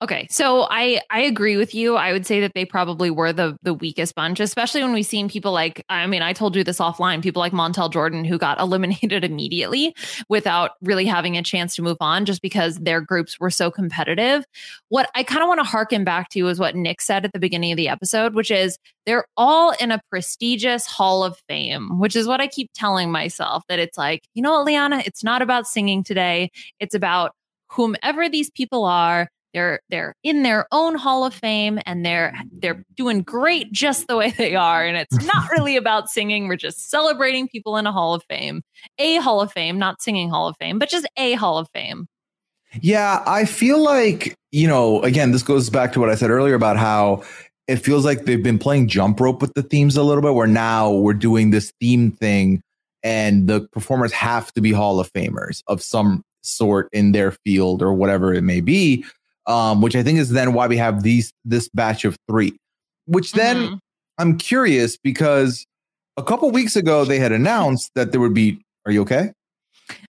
Okay, 0.00 0.28
so 0.30 0.68
I 0.70 1.00
I 1.10 1.22
agree 1.22 1.56
with 1.56 1.74
you. 1.74 1.96
I 1.96 2.12
would 2.12 2.24
say 2.24 2.40
that 2.40 2.52
they 2.54 2.64
probably 2.64 3.10
were 3.10 3.32
the 3.32 3.56
the 3.62 3.74
weakest 3.74 4.14
bunch, 4.14 4.38
especially 4.38 4.80
when 4.80 4.92
we've 4.92 5.04
seen 5.04 5.28
people 5.28 5.50
like 5.50 5.84
I 5.88 6.06
mean, 6.06 6.22
I 6.22 6.32
told 6.32 6.54
you 6.54 6.62
this 6.62 6.78
offline, 6.78 7.20
people 7.20 7.40
like 7.40 7.52
Montel 7.52 7.92
Jordan 7.92 8.24
who 8.24 8.38
got 8.38 8.60
eliminated 8.60 9.24
immediately 9.24 9.96
without 10.28 10.72
really 10.82 11.04
having 11.04 11.36
a 11.36 11.42
chance 11.42 11.74
to 11.74 11.82
move 11.82 11.96
on 12.00 12.26
just 12.26 12.42
because 12.42 12.76
their 12.76 13.00
groups 13.00 13.40
were 13.40 13.50
so 13.50 13.72
competitive. 13.72 14.44
What 14.88 15.10
I 15.16 15.24
kind 15.24 15.42
of 15.42 15.48
want 15.48 15.58
to 15.58 15.64
harken 15.64 16.04
back 16.04 16.28
to 16.30 16.46
is 16.46 16.60
what 16.60 16.76
Nick 16.76 17.00
said 17.00 17.24
at 17.24 17.32
the 17.32 17.40
beginning 17.40 17.72
of 17.72 17.76
the 17.76 17.88
episode, 17.88 18.34
which 18.34 18.52
is 18.52 18.78
they're 19.04 19.26
all 19.36 19.74
in 19.80 19.90
a 19.90 20.00
prestigious 20.10 20.86
hall 20.86 21.24
of 21.24 21.40
fame, 21.48 21.98
which 21.98 22.14
is 22.14 22.28
what 22.28 22.40
I 22.40 22.46
keep 22.46 22.70
telling 22.72 23.10
myself 23.10 23.64
that 23.68 23.80
it's 23.80 23.98
like, 23.98 24.22
you 24.34 24.42
know 24.42 24.52
what, 24.52 24.66
Liana, 24.66 25.02
it's 25.04 25.24
not 25.24 25.42
about 25.42 25.66
singing 25.66 26.04
today. 26.04 26.52
It's 26.78 26.94
about 26.94 27.32
whomever 27.70 28.28
these 28.28 28.50
people 28.50 28.84
are 28.84 29.28
they're 29.54 29.80
they're 29.88 30.14
in 30.22 30.42
their 30.42 30.66
own 30.72 30.94
hall 30.94 31.24
of 31.24 31.34
fame 31.34 31.78
and 31.86 32.04
they're 32.04 32.34
they're 32.60 32.76
mm. 32.76 32.84
doing 32.96 33.22
great 33.22 33.72
just 33.72 34.06
the 34.06 34.16
way 34.16 34.30
they 34.30 34.54
are 34.54 34.84
and 34.84 34.96
it's 34.96 35.24
not 35.24 35.50
really 35.56 35.76
about 35.76 36.08
singing. 36.08 36.48
We're 36.48 36.56
just 36.56 36.90
celebrating 36.90 37.48
people 37.48 37.76
in 37.76 37.86
a 37.86 37.92
hall 37.92 38.14
of 38.14 38.22
fame 38.28 38.62
a 38.98 39.16
hall 39.16 39.40
of 39.40 39.52
fame 39.52 39.78
not 39.78 40.02
singing 40.02 40.30
hall 40.30 40.48
of 40.48 40.56
fame 40.58 40.78
but 40.78 40.88
just 40.88 41.08
a 41.16 41.34
hall 41.34 41.58
of 41.58 41.68
fame. 41.74 42.06
Yeah 42.80 43.22
i 43.26 43.44
feel 43.44 43.82
like 43.82 44.34
you 44.52 44.68
know 44.68 45.02
again 45.02 45.32
this 45.32 45.42
goes 45.42 45.70
back 45.70 45.92
to 45.92 46.00
what 46.00 46.10
i 46.10 46.14
said 46.14 46.30
earlier 46.30 46.54
about 46.54 46.76
how 46.76 47.22
it 47.66 47.76
feels 47.76 48.04
like 48.04 48.24
they've 48.24 48.42
been 48.42 48.58
playing 48.58 48.88
jump 48.88 49.20
rope 49.20 49.40
with 49.40 49.54
the 49.54 49.62
themes 49.62 49.96
a 49.96 50.02
little 50.02 50.22
bit 50.22 50.34
where 50.34 50.46
now 50.46 50.90
we're 50.90 51.14
doing 51.14 51.50
this 51.50 51.72
theme 51.80 52.10
thing 52.10 52.60
and 53.02 53.46
the 53.46 53.60
performers 53.72 54.12
have 54.12 54.52
to 54.52 54.60
be 54.60 54.72
hall 54.72 55.00
of 55.00 55.12
famers 55.12 55.62
of 55.66 55.82
some 55.82 56.22
sort 56.42 56.88
in 56.92 57.12
their 57.12 57.30
field 57.30 57.82
or 57.82 57.92
whatever 57.92 58.32
it 58.32 58.42
may 58.42 58.60
be 58.60 59.04
um, 59.48 59.80
which 59.80 59.96
I 59.96 60.02
think 60.02 60.18
is 60.18 60.30
then 60.30 60.52
why 60.52 60.66
we 60.68 60.76
have 60.76 61.02
these 61.02 61.32
this 61.44 61.68
batch 61.70 62.04
of 62.04 62.16
three. 62.28 62.56
Which 63.06 63.32
then 63.32 63.56
mm-hmm. 63.56 63.74
I'm 64.18 64.38
curious 64.38 64.96
because 64.96 65.66
a 66.16 66.22
couple 66.22 66.50
weeks 66.50 66.76
ago 66.76 67.04
they 67.04 67.18
had 67.18 67.32
announced 67.32 67.90
that 67.94 68.12
there 68.12 68.20
would 68.20 68.34
be. 68.34 68.60
Are 68.86 68.92
you 68.92 69.02
okay? 69.02 69.32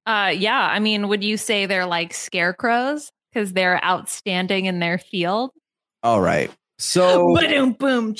Uh, 0.05 0.33
yeah. 0.35 0.69
I 0.71 0.79
mean, 0.79 1.07
would 1.07 1.23
you 1.23 1.37
say 1.37 1.65
they're 1.65 1.85
like 1.85 2.13
scarecrows 2.13 3.11
because 3.33 3.53
they're 3.53 3.83
outstanding 3.83 4.65
in 4.65 4.79
their 4.79 4.97
field? 4.97 5.51
All 6.03 6.21
right. 6.21 6.51
So 6.77 7.35
boom, 7.39 7.73
boom. 7.73 8.15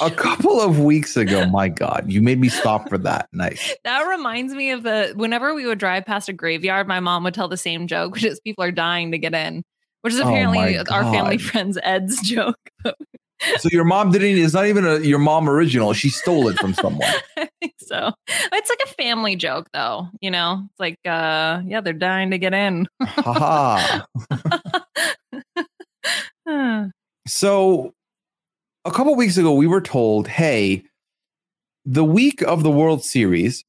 A 0.00 0.10
couple 0.10 0.60
of 0.60 0.80
weeks 0.80 1.16
ago, 1.16 1.46
my 1.50 1.68
God, 1.68 2.06
you 2.08 2.22
made 2.22 2.40
me 2.40 2.48
stop 2.48 2.88
for 2.88 2.98
that. 2.98 3.28
Nice. 3.32 3.74
That 3.84 4.02
reminds 4.02 4.54
me 4.54 4.70
of 4.70 4.82
the 4.82 5.12
whenever 5.14 5.54
we 5.54 5.66
would 5.66 5.78
drive 5.78 6.04
past 6.04 6.28
a 6.28 6.32
graveyard, 6.32 6.88
my 6.88 7.00
mom 7.00 7.24
would 7.24 7.34
tell 7.34 7.48
the 7.48 7.56
same 7.56 7.86
joke, 7.86 8.12
which 8.14 8.24
is 8.24 8.40
people 8.40 8.64
are 8.64 8.72
dying 8.72 9.12
to 9.12 9.18
get 9.18 9.34
in 9.34 9.64
which 10.02 10.12
is 10.14 10.20
oh 10.20 10.28
apparently 10.28 10.78
oh 10.78 10.84
our 10.90 11.04
family 11.04 11.38
friend's 11.38 11.78
Ed's 11.82 12.20
joke. 12.28 12.58
so 13.58 13.68
your 13.72 13.84
mom 13.84 14.10
didn't. 14.10 14.38
It's 14.38 14.54
not 14.54 14.66
even 14.66 14.86
a 14.86 14.98
your 14.98 15.18
mom 15.18 15.48
original. 15.48 15.92
She 15.94 16.10
stole 16.10 16.48
it 16.48 16.58
from 16.58 16.74
someone. 16.74 17.08
I 17.36 17.48
think 17.60 17.74
so. 17.78 18.12
It's 18.28 18.70
like 18.70 18.80
a 18.84 18.94
family 18.94 19.36
joke, 19.36 19.68
though. 19.72 20.08
You 20.20 20.30
know, 20.30 20.66
it's 20.70 20.80
like, 20.80 20.98
uh, 21.06 21.62
yeah, 21.66 21.80
they're 21.80 21.92
dying 21.92 22.30
to 22.30 22.38
get 22.38 22.52
in. 22.54 22.86
Ha 23.02 24.06
so, 27.26 27.94
a 28.84 28.90
couple 28.90 29.14
weeks 29.14 29.36
ago, 29.36 29.54
we 29.54 29.66
were 29.66 29.80
told, 29.80 30.28
"Hey, 30.28 30.84
the 31.84 32.04
week 32.04 32.42
of 32.42 32.62
the 32.62 32.70
World 32.70 33.04
Series, 33.04 33.64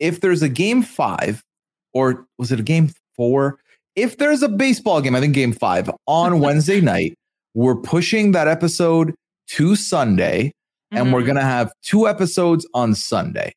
if 0.00 0.20
there's 0.20 0.42
a 0.42 0.48
game 0.48 0.82
five, 0.82 1.44
or 1.92 2.26
was 2.38 2.52
it 2.52 2.60
a 2.60 2.64
game 2.64 2.90
four? 3.16 3.58
If 3.98 4.16
there's 4.16 4.42
a 4.42 4.48
baseball 4.48 5.00
game, 5.00 5.16
I 5.16 5.20
think 5.20 5.34
game 5.34 5.52
five 5.52 5.90
on 6.06 6.38
Wednesday 6.40 6.80
night, 6.80 7.14
we're 7.54 7.76
pushing 7.76 8.32
that 8.32 8.46
episode 8.46 9.14
to 9.48 9.74
Sunday 9.74 10.52
and 10.90 11.06
mm-hmm. 11.06 11.14
we're 11.14 11.24
going 11.24 11.36
to 11.36 11.42
have 11.42 11.72
two 11.82 12.06
episodes 12.06 12.66
on 12.74 12.94
Sunday. 12.94 13.52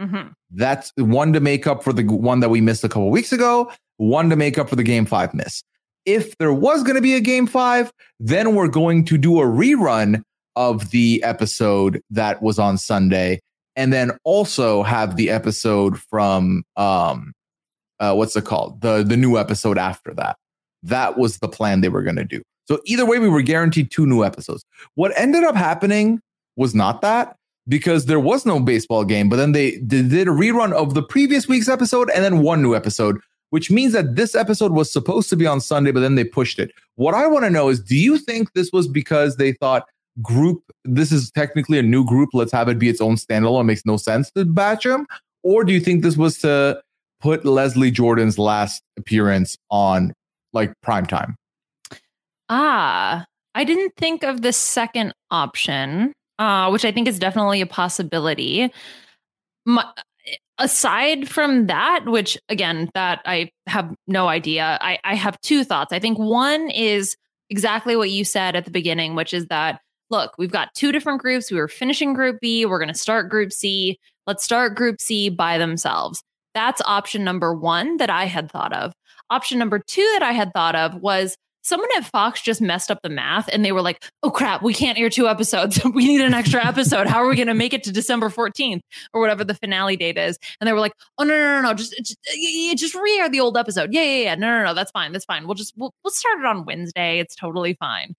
Mm-hmm. 0.00 0.28
That's 0.52 0.92
one 0.96 1.32
to 1.32 1.40
make 1.40 1.66
up 1.66 1.82
for 1.82 1.92
the 1.92 2.04
one 2.04 2.40
that 2.40 2.48
we 2.48 2.60
missed 2.60 2.84
a 2.84 2.88
couple 2.88 3.10
weeks 3.10 3.32
ago, 3.32 3.70
one 3.96 4.30
to 4.30 4.36
make 4.36 4.58
up 4.58 4.68
for 4.68 4.76
the 4.76 4.84
game 4.84 5.06
five 5.06 5.34
miss. 5.34 5.62
If 6.06 6.36
there 6.38 6.52
was 6.52 6.82
going 6.82 6.94
to 6.94 7.02
be 7.02 7.14
a 7.14 7.20
game 7.20 7.46
five, 7.46 7.90
then 8.18 8.54
we're 8.54 8.68
going 8.68 9.04
to 9.06 9.18
do 9.18 9.40
a 9.40 9.44
rerun 9.44 10.22
of 10.56 10.90
the 10.90 11.22
episode 11.22 12.00
that 12.10 12.42
was 12.42 12.58
on 12.58 12.78
Sunday 12.78 13.40
and 13.76 13.92
then 13.92 14.12
also 14.24 14.82
have 14.82 15.16
the 15.16 15.30
episode 15.30 15.98
from 15.98 16.62
um 16.76 17.32
uh, 18.00 18.14
what's 18.14 18.34
it 18.34 18.44
called? 18.44 18.80
The 18.80 19.02
the 19.02 19.16
new 19.16 19.38
episode 19.38 19.78
after 19.78 20.12
that. 20.14 20.36
That 20.82 21.18
was 21.18 21.38
the 21.38 21.48
plan 21.48 21.82
they 21.82 21.88
were 21.88 22.02
going 22.02 22.16
to 22.16 22.24
do. 22.24 22.42
So 22.66 22.80
either 22.86 23.04
way, 23.04 23.18
we 23.18 23.28
were 23.28 23.42
guaranteed 23.42 23.90
two 23.90 24.06
new 24.06 24.24
episodes. 24.24 24.64
What 24.94 25.12
ended 25.16 25.44
up 25.44 25.54
happening 25.54 26.20
was 26.56 26.74
not 26.74 27.02
that 27.02 27.36
because 27.68 28.06
there 28.06 28.20
was 28.20 28.46
no 28.46 28.60
baseball 28.60 29.04
game, 29.04 29.28
but 29.28 29.36
then 29.36 29.52
they, 29.52 29.78
did 29.78 30.28
a 30.28 30.32
rerun 30.32 30.72
of 30.72 30.94
the 30.94 31.02
previous 31.02 31.48
week's 31.48 31.68
episode 31.68 32.10
and 32.10 32.24
then 32.24 32.42
one 32.42 32.62
new 32.62 32.74
episode, 32.74 33.18
which 33.50 33.70
means 33.70 33.92
that 33.92 34.16
this 34.16 34.34
episode 34.34 34.72
was 34.72 34.92
supposed 34.92 35.28
to 35.30 35.36
be 35.36 35.46
on 35.46 35.60
Sunday, 35.60 35.92
but 35.92 36.00
then 36.00 36.14
they 36.14 36.24
pushed 36.24 36.58
it. 36.58 36.72
What 36.96 37.14
I 37.14 37.26
want 37.26 37.44
to 37.44 37.50
know 37.50 37.68
is 37.68 37.80
do 37.80 37.96
you 37.96 38.18
think 38.18 38.52
this 38.52 38.72
was 38.72 38.88
because 38.88 39.36
they 39.36 39.52
thought 39.52 39.86
group, 40.22 40.62
this 40.84 41.12
is 41.12 41.30
technically 41.30 41.78
a 41.78 41.82
new 41.82 42.04
group, 42.04 42.30
let's 42.32 42.52
have 42.52 42.68
it 42.68 42.78
be 42.78 42.88
its 42.88 43.00
own 43.00 43.16
standalone, 43.16 43.62
it 43.62 43.64
makes 43.64 43.86
no 43.86 43.96
sense 43.96 44.30
to 44.32 44.44
batch 44.44 44.84
them? 44.84 45.06
Or 45.42 45.64
do 45.64 45.72
you 45.72 45.80
think 45.80 46.02
this 46.02 46.16
was 46.16 46.38
to 46.38 46.82
put 47.20 47.44
Leslie 47.44 47.90
Jordan's 47.90 48.38
last 48.38 48.82
appearance 48.98 49.56
on 49.70 50.12
like 50.52 50.72
prime 50.82 51.06
time. 51.06 51.36
Ah, 52.48 53.24
I 53.54 53.64
didn't 53.64 53.94
think 53.96 54.22
of 54.24 54.42
the 54.42 54.52
second 54.52 55.14
option, 55.30 56.12
uh, 56.38 56.68
which 56.70 56.84
I 56.84 56.92
think 56.92 57.06
is 57.08 57.18
definitely 57.18 57.60
a 57.60 57.66
possibility. 57.66 58.72
My, 59.64 59.84
aside 60.58 61.28
from 61.28 61.66
that, 61.66 62.04
which 62.06 62.36
again, 62.48 62.90
that 62.94 63.20
I 63.24 63.50
have 63.66 63.94
no 64.06 64.28
idea, 64.28 64.78
I, 64.80 64.98
I 65.04 65.14
have 65.14 65.40
two 65.40 65.64
thoughts. 65.64 65.92
I 65.92 65.98
think 65.98 66.18
one 66.18 66.70
is 66.70 67.16
exactly 67.50 67.96
what 67.96 68.10
you 68.10 68.24
said 68.24 68.56
at 68.56 68.64
the 68.64 68.70
beginning, 68.70 69.14
which 69.14 69.34
is 69.34 69.46
that 69.46 69.80
look, 70.10 70.32
we've 70.38 70.50
got 70.50 70.74
two 70.74 70.90
different 70.90 71.20
groups. 71.20 71.50
We 71.50 71.58
were 71.58 71.68
finishing 71.68 72.14
Group 72.14 72.40
B. 72.40 72.66
We're 72.66 72.80
going 72.80 72.92
to 72.92 72.98
start 72.98 73.30
Group 73.30 73.52
C. 73.52 73.98
Let's 74.26 74.42
start 74.42 74.74
Group 74.74 75.00
C 75.00 75.28
by 75.28 75.56
themselves. 75.56 76.22
That's 76.54 76.80
option 76.84 77.24
number 77.24 77.54
one 77.54 77.98
that 77.98 78.10
I 78.10 78.24
had 78.24 78.50
thought 78.50 78.72
of. 78.72 78.92
Option 79.30 79.58
number 79.58 79.78
two 79.78 80.08
that 80.14 80.22
I 80.22 80.32
had 80.32 80.52
thought 80.52 80.74
of 80.74 80.96
was 80.96 81.36
someone 81.62 81.88
at 81.96 82.04
Fox 82.04 82.40
just 82.42 82.60
messed 82.60 82.90
up 82.90 83.00
the 83.02 83.08
math 83.08 83.48
and 83.52 83.64
they 83.64 83.72
were 83.72 83.82
like, 83.82 84.02
oh 84.22 84.30
crap, 84.30 84.62
we 84.62 84.74
can't 84.74 84.98
air 84.98 85.10
two 85.10 85.28
episodes. 85.28 85.80
we 85.94 86.06
need 86.06 86.20
an 86.20 86.34
extra 86.34 86.64
episode. 86.64 87.06
How 87.06 87.22
are 87.22 87.28
we 87.28 87.36
going 87.36 87.48
to 87.48 87.54
make 87.54 87.72
it 87.72 87.84
to 87.84 87.92
December 87.92 88.28
14th 88.28 88.80
or 89.12 89.20
whatever 89.20 89.44
the 89.44 89.54
finale 89.54 89.96
date 89.96 90.18
is? 90.18 90.38
And 90.60 90.66
they 90.66 90.72
were 90.72 90.80
like, 90.80 90.92
oh, 91.18 91.24
no, 91.24 91.36
no, 91.36 91.60
no, 91.60 91.68
no, 91.68 91.74
just, 91.74 91.94
just, 91.98 92.18
just 92.76 92.94
re 92.94 93.18
air 93.18 93.28
the 93.28 93.40
old 93.40 93.56
episode. 93.56 93.92
Yeah, 93.92 94.02
yeah, 94.02 94.22
yeah. 94.22 94.34
No, 94.34 94.58
no, 94.58 94.64
no, 94.64 94.74
that's 94.74 94.90
fine. 94.90 95.12
That's 95.12 95.24
fine. 95.24 95.46
We'll 95.46 95.54
just, 95.54 95.74
we'll, 95.76 95.94
we'll 96.02 96.12
start 96.12 96.40
it 96.40 96.46
on 96.46 96.64
Wednesday. 96.64 97.18
It's 97.18 97.34
totally 97.34 97.74
fine. 97.74 98.14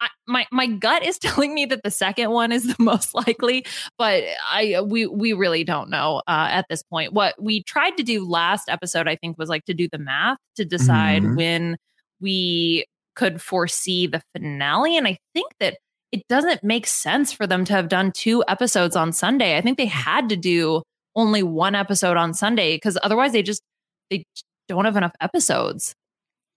I, 0.00 0.08
my 0.26 0.46
my 0.50 0.66
gut 0.66 1.04
is 1.04 1.18
telling 1.20 1.54
me 1.54 1.66
that 1.66 1.82
the 1.82 1.90
second 1.90 2.30
one 2.30 2.52
is 2.52 2.66
the 2.66 2.76
most 2.78 3.14
likely, 3.14 3.64
but 3.98 4.24
I 4.48 4.80
we 4.80 5.06
we 5.06 5.32
really 5.32 5.64
don't 5.64 5.90
know 5.90 6.22
uh, 6.26 6.48
at 6.50 6.66
this 6.68 6.82
point. 6.82 7.12
What 7.12 7.34
we 7.40 7.62
tried 7.64 7.96
to 7.96 8.02
do 8.02 8.24
last 8.26 8.68
episode, 8.68 9.08
I 9.08 9.16
think, 9.16 9.38
was 9.38 9.48
like 9.48 9.64
to 9.66 9.74
do 9.74 9.88
the 9.90 9.98
math 9.98 10.38
to 10.56 10.64
decide 10.64 11.22
mm-hmm. 11.22 11.36
when 11.36 11.76
we 12.20 12.86
could 13.16 13.40
foresee 13.42 14.06
the 14.06 14.22
finale, 14.34 14.96
and 14.96 15.06
I 15.06 15.18
think 15.34 15.52
that 15.60 15.78
it 16.12 16.26
doesn't 16.28 16.64
make 16.64 16.86
sense 16.86 17.32
for 17.32 17.46
them 17.46 17.64
to 17.64 17.72
have 17.72 17.88
done 17.88 18.12
two 18.12 18.42
episodes 18.48 18.96
on 18.96 19.12
Sunday. 19.12 19.56
I 19.56 19.60
think 19.60 19.78
they 19.78 19.86
had 19.86 20.28
to 20.30 20.36
do 20.36 20.82
only 21.14 21.42
one 21.42 21.74
episode 21.74 22.16
on 22.16 22.34
Sunday 22.34 22.76
because 22.76 22.98
otherwise 23.02 23.32
they 23.32 23.42
just 23.42 23.62
they 24.10 24.24
don't 24.68 24.84
have 24.84 24.96
enough 24.96 25.14
episodes. 25.20 25.94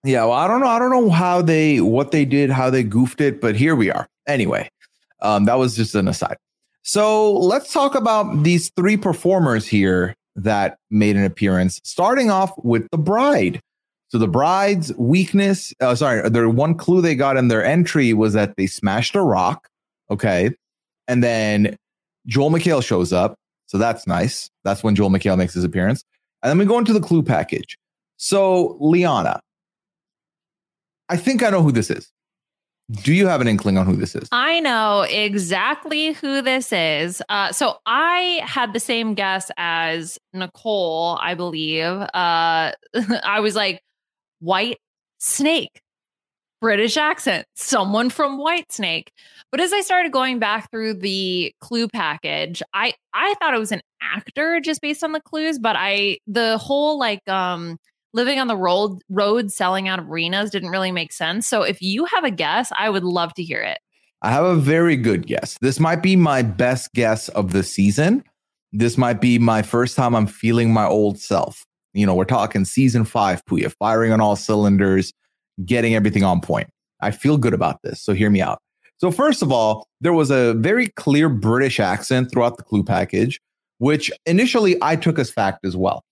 Yeah, 0.04 0.24
well, 0.24 0.32
I 0.32 0.46
don't 0.46 0.60
know. 0.60 0.66
I 0.66 0.78
don't 0.78 0.90
know 0.90 1.08
how 1.10 1.40
they 1.40 1.80
what 1.80 2.10
they 2.10 2.24
did, 2.24 2.50
how 2.50 2.68
they 2.68 2.82
goofed 2.82 3.20
it, 3.20 3.40
but 3.40 3.56
here 3.56 3.74
we 3.74 3.90
are. 3.90 4.06
Anyway, 4.28 4.68
um, 5.22 5.46
that 5.46 5.58
was 5.58 5.74
just 5.74 5.94
an 5.94 6.08
aside. 6.08 6.36
So 6.82 7.32
let's 7.32 7.72
talk 7.72 7.94
about 7.94 8.42
these 8.42 8.70
three 8.76 8.98
performers 8.98 9.66
here 9.66 10.14
that 10.36 10.76
made 10.90 11.16
an 11.16 11.24
appearance, 11.24 11.80
starting 11.84 12.30
off 12.30 12.52
with 12.62 12.86
the 12.90 12.98
bride. 12.98 13.60
So 14.08 14.18
the 14.18 14.28
bride's 14.28 14.92
weakness, 14.96 15.72
uh, 15.80 15.94
sorry, 15.94 16.28
the 16.28 16.50
one 16.50 16.74
clue 16.74 17.00
they 17.00 17.14
got 17.14 17.38
in 17.38 17.48
their 17.48 17.64
entry 17.64 18.12
was 18.12 18.34
that 18.34 18.56
they 18.56 18.66
smashed 18.66 19.14
a 19.14 19.22
rock. 19.22 19.68
Okay. 20.10 20.50
And 21.08 21.22
then 21.22 21.76
Joel 22.26 22.50
McHale 22.50 22.84
shows 22.84 23.12
up. 23.12 23.36
So 23.66 23.78
that's 23.78 24.06
nice. 24.06 24.50
That's 24.62 24.84
when 24.84 24.94
Joel 24.94 25.10
McHale 25.10 25.38
makes 25.38 25.54
his 25.54 25.64
appearance. 25.64 26.04
And 26.42 26.50
then 26.50 26.58
we 26.58 26.66
go 26.66 26.78
into 26.78 26.92
the 26.92 27.00
clue 27.00 27.22
package. 27.22 27.78
So, 28.18 28.76
Liana, 28.78 29.40
I 31.08 31.16
think 31.16 31.42
I 31.42 31.50
know 31.50 31.62
who 31.62 31.72
this 31.72 31.90
is. 31.90 32.10
Do 32.90 33.14
you 33.14 33.26
have 33.26 33.40
an 33.40 33.48
inkling 33.48 33.78
on 33.78 33.86
who 33.86 33.96
this 33.96 34.14
is? 34.14 34.28
I 34.30 34.60
know 34.60 35.02
exactly 35.08 36.12
who 36.12 36.42
this 36.42 36.70
is. 36.70 37.22
Uh, 37.30 37.50
so 37.50 37.76
I 37.86 38.42
had 38.44 38.74
the 38.74 38.80
same 38.80 39.14
guess 39.14 39.50
as 39.56 40.18
Nicole, 40.34 41.18
I 41.20 41.34
believe. 41.34 41.84
Uh, 41.84 42.10
I 43.24 43.40
was 43.40 43.56
like, 43.56 43.80
White 44.40 44.78
Snake, 45.18 45.80
British 46.60 46.98
accent, 46.98 47.46
someone 47.54 48.10
from 48.10 48.36
White 48.36 48.70
Snake. 48.70 49.10
But 49.50 49.60
as 49.60 49.72
I 49.72 49.80
started 49.80 50.12
going 50.12 50.38
back 50.38 50.70
through 50.70 50.94
the 50.94 51.54
clue 51.60 51.88
package, 51.88 52.62
I 52.74 52.92
I 53.14 53.34
thought 53.40 53.54
it 53.54 53.58
was 53.58 53.72
an 53.72 53.80
actor 54.02 54.60
just 54.60 54.82
based 54.82 55.02
on 55.02 55.12
the 55.12 55.20
clues, 55.20 55.58
but 55.58 55.76
I 55.78 56.18
the 56.26 56.58
whole 56.58 56.98
like 56.98 57.26
um 57.28 57.78
living 58.14 58.38
on 58.38 58.46
the 58.46 58.56
road 58.56 59.02
road 59.10 59.52
selling 59.52 59.88
out 59.88 59.98
arenas 59.98 60.50
didn't 60.50 60.70
really 60.70 60.92
make 60.92 61.12
sense. 61.12 61.46
So 61.46 61.62
if 61.62 61.82
you 61.82 62.06
have 62.06 62.24
a 62.24 62.30
guess, 62.30 62.72
I 62.78 62.88
would 62.88 63.04
love 63.04 63.34
to 63.34 63.42
hear 63.42 63.60
it. 63.60 63.78
I 64.22 64.30
have 64.30 64.44
a 64.44 64.56
very 64.56 64.96
good 64.96 65.26
guess. 65.26 65.58
This 65.60 65.78
might 65.78 66.02
be 66.02 66.16
my 66.16 66.40
best 66.40 66.94
guess 66.94 67.28
of 67.30 67.52
the 67.52 67.62
season. 67.62 68.24
This 68.72 68.96
might 68.96 69.20
be 69.20 69.38
my 69.38 69.60
first 69.60 69.96
time 69.96 70.14
I'm 70.14 70.26
feeling 70.26 70.72
my 70.72 70.86
old 70.86 71.18
self. 71.18 71.66
You 71.92 72.06
know, 72.06 72.14
we're 72.14 72.24
talking 72.24 72.64
season 72.64 73.04
five, 73.04 73.44
Puya, 73.44 73.72
firing 73.78 74.12
on 74.12 74.20
all 74.20 74.34
cylinders, 74.34 75.12
getting 75.64 75.94
everything 75.94 76.24
on 76.24 76.40
point. 76.40 76.68
I 77.02 77.10
feel 77.10 77.36
good 77.36 77.52
about 77.52 77.82
this. 77.82 78.00
So 78.00 78.14
hear 78.14 78.30
me 78.30 78.40
out. 78.40 78.60
So, 78.98 79.10
first 79.10 79.42
of 79.42 79.52
all, 79.52 79.86
there 80.00 80.12
was 80.12 80.30
a 80.30 80.54
very 80.54 80.88
clear 80.96 81.28
British 81.28 81.78
accent 81.78 82.30
throughout 82.30 82.56
the 82.56 82.62
clue 82.62 82.82
package, 82.82 83.40
which 83.78 84.10
initially 84.24 84.76
I 84.80 84.96
took 84.96 85.18
as 85.18 85.30
fact 85.30 85.64
as 85.66 85.76
well 85.76 86.04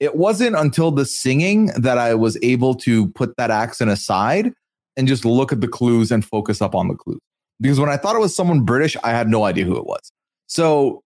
it 0.00 0.16
wasn't 0.16 0.56
until 0.56 0.90
the 0.90 1.04
singing 1.04 1.66
that 1.76 1.98
I 1.98 2.14
was 2.14 2.38
able 2.42 2.74
to 2.76 3.08
put 3.08 3.36
that 3.36 3.50
accent 3.50 3.90
aside 3.90 4.52
and 4.96 5.08
just 5.08 5.24
look 5.24 5.52
at 5.52 5.60
the 5.60 5.68
clues 5.68 6.10
and 6.10 6.24
focus 6.24 6.62
up 6.62 6.74
on 6.74 6.88
the 6.88 6.94
clues. 6.94 7.20
Because 7.60 7.80
when 7.80 7.88
I 7.88 7.96
thought 7.96 8.14
it 8.14 8.20
was 8.20 8.34
someone 8.34 8.60
British, 8.60 8.96
I 9.02 9.10
had 9.10 9.28
no 9.28 9.44
idea 9.44 9.64
who 9.64 9.76
it 9.76 9.86
was. 9.86 10.12
So, 10.46 11.02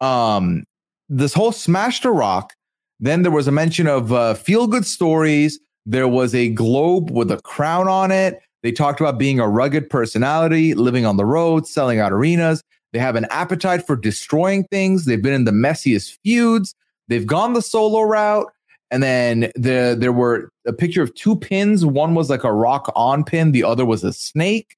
um, 0.00 0.64
this 1.08 1.34
whole 1.34 1.52
smash 1.52 2.00
to 2.00 2.10
rock. 2.10 2.54
Then 3.00 3.22
there 3.22 3.32
was 3.32 3.46
a 3.46 3.52
mention 3.52 3.86
of 3.86 4.12
uh, 4.12 4.34
feel 4.34 4.66
good 4.66 4.86
stories. 4.86 5.58
There 5.84 6.08
was 6.08 6.34
a 6.34 6.48
globe 6.48 7.10
with 7.10 7.30
a 7.30 7.40
crown 7.42 7.88
on 7.88 8.10
it. 8.10 8.40
They 8.62 8.72
talked 8.72 9.00
about 9.00 9.18
being 9.18 9.40
a 9.40 9.48
rugged 9.48 9.90
personality, 9.90 10.74
living 10.74 11.04
on 11.04 11.16
the 11.16 11.24
road, 11.24 11.66
selling 11.66 11.98
out 11.98 12.12
arenas. 12.12 12.62
They 12.92 12.98
have 12.98 13.16
an 13.16 13.26
appetite 13.30 13.86
for 13.86 13.96
destroying 13.96 14.64
things. 14.64 15.04
They've 15.04 15.22
been 15.22 15.34
in 15.34 15.44
the 15.44 15.52
messiest 15.52 16.16
feuds. 16.22 16.74
They've 17.08 17.26
gone 17.26 17.52
the 17.52 17.62
solo 17.62 18.02
route. 18.02 18.50
And 18.90 19.02
then 19.02 19.50
the, 19.54 19.96
there 19.98 20.12
were 20.12 20.50
a 20.66 20.72
picture 20.72 21.02
of 21.02 21.14
two 21.14 21.36
pins. 21.36 21.84
One 21.84 22.14
was 22.14 22.28
like 22.28 22.44
a 22.44 22.52
rock 22.52 22.92
on 22.94 23.24
pin, 23.24 23.52
the 23.52 23.64
other 23.64 23.86
was 23.86 24.04
a 24.04 24.12
snake. 24.12 24.76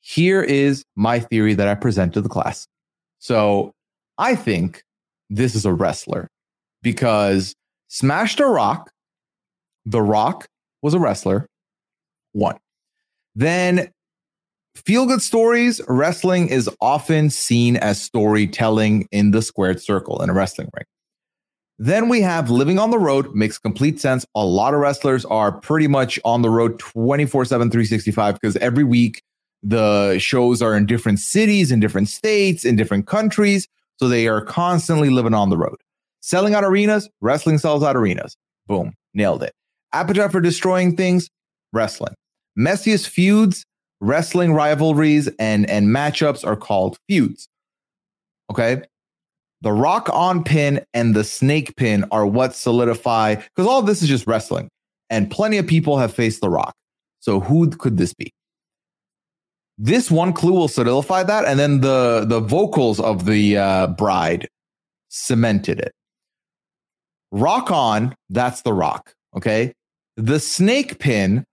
Here 0.00 0.42
is 0.42 0.84
my 0.96 1.20
theory 1.20 1.52
that 1.54 1.68
I 1.68 1.74
present 1.74 2.14
to 2.14 2.22
the 2.22 2.30
class. 2.30 2.66
So 3.18 3.72
I 4.16 4.34
think 4.34 4.82
this 5.28 5.54
is 5.54 5.66
a 5.66 5.72
wrestler 5.72 6.28
because 6.82 7.54
Smashed 7.88 8.38
a 8.40 8.46
Rock, 8.46 8.90
The 9.86 10.02
Rock 10.02 10.46
was 10.82 10.94
a 10.94 10.98
wrestler. 10.98 11.46
One. 12.32 12.56
Then 13.34 13.90
Feel 14.84 15.06
good 15.06 15.22
stories, 15.22 15.80
wrestling 15.88 16.48
is 16.48 16.70
often 16.80 17.30
seen 17.30 17.76
as 17.76 18.00
storytelling 18.00 19.08
in 19.10 19.32
the 19.32 19.42
squared 19.42 19.82
circle 19.82 20.22
in 20.22 20.30
a 20.30 20.32
wrestling 20.32 20.68
ring. 20.72 20.84
Then 21.80 22.08
we 22.08 22.20
have 22.20 22.48
living 22.48 22.78
on 22.78 22.90
the 22.90 22.98
road, 22.98 23.34
makes 23.34 23.58
complete 23.58 24.00
sense. 24.00 24.24
A 24.36 24.44
lot 24.44 24.74
of 24.74 24.80
wrestlers 24.80 25.24
are 25.24 25.50
pretty 25.50 25.88
much 25.88 26.18
on 26.24 26.42
the 26.42 26.50
road 26.50 26.78
24 26.78 27.44
7, 27.44 27.70
365 27.70 28.34
because 28.34 28.56
every 28.58 28.84
week 28.84 29.20
the 29.64 30.16
shows 30.20 30.62
are 30.62 30.76
in 30.76 30.86
different 30.86 31.18
cities, 31.18 31.72
in 31.72 31.80
different 31.80 32.08
states, 32.08 32.64
in 32.64 32.76
different 32.76 33.08
countries. 33.08 33.66
So 33.96 34.06
they 34.06 34.28
are 34.28 34.40
constantly 34.40 35.10
living 35.10 35.34
on 35.34 35.50
the 35.50 35.56
road. 35.56 35.76
Selling 36.20 36.54
out 36.54 36.62
arenas, 36.62 37.08
wrestling 37.20 37.58
sells 37.58 37.82
out 37.82 37.96
arenas. 37.96 38.36
Boom, 38.68 38.94
nailed 39.12 39.42
it. 39.42 39.54
Appetite 39.92 40.30
for 40.30 40.40
destroying 40.40 40.96
things, 40.96 41.28
wrestling. 41.72 42.14
Messiest 42.56 43.08
feuds, 43.08 43.64
wrestling 44.00 44.52
rivalries, 44.52 45.28
and, 45.38 45.68
and 45.68 45.88
matchups 45.88 46.46
are 46.46 46.56
called 46.56 46.98
feuds. 47.08 47.48
Okay? 48.50 48.82
The 49.60 49.72
rock 49.72 50.08
on 50.12 50.44
pin 50.44 50.84
and 50.94 51.14
the 51.14 51.24
snake 51.24 51.74
pin 51.76 52.04
are 52.12 52.26
what 52.26 52.54
solidify 52.54 53.34
because 53.34 53.66
all 53.66 53.82
this 53.82 54.02
is 54.02 54.08
just 54.08 54.26
wrestling 54.26 54.68
and 55.10 55.30
plenty 55.30 55.58
of 55.58 55.66
people 55.66 55.98
have 55.98 56.14
faced 56.14 56.40
the 56.40 56.48
rock. 56.48 56.74
So 57.18 57.40
who 57.40 57.68
could 57.70 57.96
this 57.96 58.14
be? 58.14 58.32
This 59.76 60.12
one 60.12 60.32
clue 60.32 60.52
will 60.52 60.68
solidify 60.68 61.24
that 61.24 61.44
and 61.44 61.58
then 61.58 61.80
the 61.80 62.24
the 62.24 62.38
vocals 62.38 63.00
of 63.00 63.24
the 63.24 63.56
uh, 63.56 63.86
bride 63.88 64.48
cemented 65.08 65.80
it. 65.80 65.92
Rock 67.32 67.72
on 67.72 68.14
that's 68.30 68.62
the 68.62 68.72
rock 68.72 69.12
okay? 69.36 69.72
The 70.16 70.40
snake 70.40 70.98
pin 70.98 71.44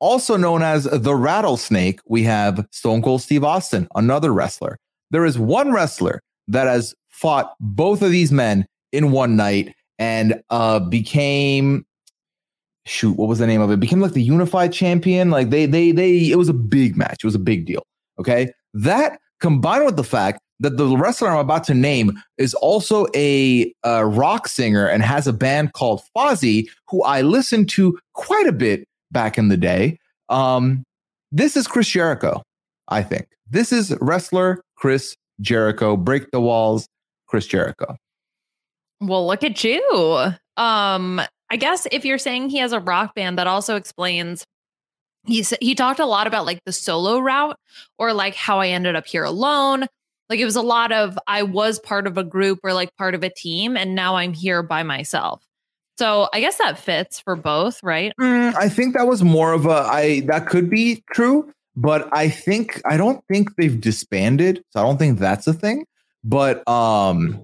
also 0.00 0.36
known 0.36 0.62
as 0.62 0.84
the 0.84 1.14
rattlesnake 1.14 2.00
we 2.06 2.22
have 2.22 2.66
stone 2.70 3.02
cold 3.02 3.22
steve 3.22 3.44
austin 3.44 3.86
another 3.94 4.32
wrestler. 4.32 4.78
There 5.10 5.24
is 5.24 5.38
one 5.38 5.72
wrestler 5.72 6.22
that 6.48 6.66
has 6.66 6.94
fought 7.08 7.54
both 7.60 8.02
of 8.02 8.10
these 8.10 8.32
men 8.32 8.66
in 8.92 9.10
one 9.10 9.36
night 9.36 9.74
and 9.98 10.42
uh, 10.50 10.80
became 10.80 11.84
shoot 12.86 13.16
what 13.16 13.28
was 13.28 13.38
the 13.38 13.46
name 13.46 13.60
of 13.60 13.70
it? 13.70 13.78
Became 13.78 14.00
like 14.00 14.12
the 14.12 14.22
unified 14.22 14.72
champion. 14.72 15.30
Like 15.30 15.50
they 15.50 15.66
they 15.66 15.92
they 15.92 16.30
it 16.30 16.36
was 16.36 16.48
a 16.48 16.54
big 16.54 16.96
match. 16.96 17.18
It 17.22 17.24
was 17.24 17.34
a 17.34 17.40
big 17.40 17.66
deal. 17.66 17.84
Okay? 18.18 18.52
That 18.74 19.18
combined 19.40 19.86
with 19.86 19.96
the 19.96 20.04
fact 20.04 20.40
that 20.60 20.76
the 20.76 20.96
wrestler 20.96 21.30
i'm 21.30 21.38
about 21.38 21.64
to 21.64 21.74
name 21.74 22.12
is 22.38 22.54
also 22.54 23.06
a, 23.16 23.72
a 23.82 24.06
rock 24.06 24.46
singer 24.46 24.86
and 24.86 25.02
has 25.02 25.26
a 25.26 25.32
band 25.32 25.72
called 25.72 26.02
fozzy 26.14 26.68
who 26.88 27.02
i 27.02 27.22
listen 27.22 27.64
to 27.64 27.98
quite 28.12 28.46
a 28.46 28.52
bit 28.52 28.86
back 29.12 29.38
in 29.38 29.48
the 29.48 29.56
day 29.56 29.98
um 30.28 30.82
this 31.32 31.56
is 31.56 31.66
chris 31.66 31.88
jericho 31.88 32.42
i 32.88 33.02
think 33.02 33.26
this 33.48 33.72
is 33.72 33.96
wrestler 34.00 34.62
chris 34.76 35.16
jericho 35.40 35.96
break 35.96 36.30
the 36.30 36.40
walls 36.40 36.86
Chris 37.30 37.46
Jericho. 37.46 37.96
Well, 39.00 39.26
look 39.26 39.44
at 39.44 39.62
you. 39.62 40.32
Um, 40.56 41.22
I 41.48 41.56
guess 41.56 41.86
if 41.90 42.04
you're 42.04 42.18
saying 42.18 42.50
he 42.50 42.58
has 42.58 42.72
a 42.72 42.80
rock 42.80 43.14
band, 43.14 43.38
that 43.38 43.46
also 43.46 43.76
explains 43.76 44.44
he 45.26 45.44
he 45.60 45.74
talked 45.74 46.00
a 46.00 46.06
lot 46.06 46.26
about 46.26 46.44
like 46.44 46.60
the 46.66 46.72
solo 46.72 47.18
route 47.20 47.56
or 47.98 48.12
like 48.12 48.34
how 48.34 48.58
I 48.58 48.68
ended 48.68 48.96
up 48.96 49.06
here 49.06 49.24
alone. 49.24 49.86
Like 50.28 50.40
it 50.40 50.44
was 50.44 50.56
a 50.56 50.62
lot 50.62 50.92
of 50.92 51.18
I 51.26 51.44
was 51.44 51.78
part 51.78 52.06
of 52.06 52.18
a 52.18 52.24
group 52.24 52.58
or 52.64 52.72
like 52.72 52.94
part 52.96 53.14
of 53.14 53.22
a 53.22 53.30
team, 53.30 53.76
and 53.76 53.94
now 53.94 54.16
I'm 54.16 54.34
here 54.34 54.62
by 54.62 54.82
myself. 54.82 55.42
So 56.00 56.30
I 56.32 56.40
guess 56.40 56.56
that 56.56 56.78
fits 56.78 57.20
for 57.20 57.36
both, 57.36 57.82
right? 57.82 58.14
Mm, 58.18 58.54
I 58.54 58.70
think 58.70 58.94
that 58.94 59.06
was 59.06 59.22
more 59.22 59.52
of 59.52 59.66
a 59.66 59.84
I 59.86 60.20
that 60.28 60.46
could 60.46 60.70
be 60.70 61.04
true, 61.12 61.52
but 61.76 62.08
I 62.10 62.30
think 62.30 62.80
I 62.86 62.96
don't 62.96 63.22
think 63.26 63.54
they've 63.56 63.78
disbanded, 63.78 64.64
so 64.70 64.80
I 64.80 64.82
don't 64.82 64.96
think 64.96 65.18
that's 65.18 65.46
a 65.46 65.52
thing. 65.52 65.84
But 66.24 66.66
um 66.66 67.38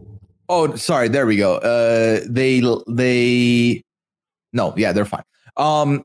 oh 0.49 0.75
sorry, 0.75 1.09
there 1.09 1.27
we 1.27 1.37
go. 1.37 1.57
Uh 1.57 2.21
they 2.27 2.63
they 2.89 3.83
no, 4.55 4.73
yeah, 4.75 4.91
they're 4.91 5.05
fine. 5.05 5.25
Um 5.59 6.03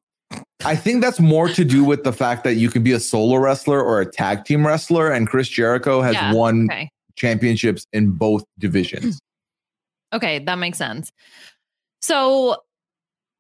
I 0.65 0.75
think 0.75 1.01
that's 1.01 1.21
more 1.21 1.47
to 1.47 1.63
do 1.63 1.85
with 1.85 2.03
the 2.03 2.11
fact 2.11 2.43
that 2.43 2.55
you 2.55 2.69
can 2.69 2.83
be 2.83 2.91
a 2.91 2.99
solo 2.99 3.37
wrestler 3.37 3.81
or 3.81 4.01
a 4.01 4.05
tag 4.05 4.43
team 4.43 4.67
wrestler, 4.67 5.09
and 5.09 5.25
Chris 5.25 5.47
Jericho 5.47 6.01
has 6.01 6.15
yeah, 6.15 6.33
won 6.33 6.67
okay. 6.69 6.91
championships 7.15 7.87
in 7.93 8.11
both 8.11 8.43
divisions. 8.59 9.21
Okay, 10.13 10.39
that 10.39 10.55
makes 10.55 10.77
sense. 10.77 11.11
So 12.01 12.57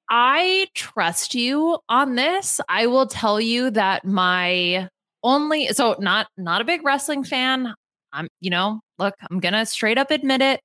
I 0.09 0.67
trust 0.73 1.35
you 1.35 1.79
on 1.89 2.15
this. 2.15 2.59
I 2.69 2.87
will 2.87 3.07
tell 3.07 3.39
you 3.39 3.71
that 3.71 4.05
my 4.05 4.89
only 5.23 5.67
so 5.67 5.95
not 5.99 6.27
not 6.37 6.61
a 6.61 6.65
big 6.65 6.83
wrestling 6.83 7.23
fan. 7.23 7.73
I'm, 8.13 8.27
you 8.41 8.49
know, 8.49 8.81
look, 8.99 9.15
I'm 9.29 9.39
gonna 9.39 9.65
straight 9.65 9.97
up 9.97 10.11
admit 10.11 10.41
it. 10.41 10.59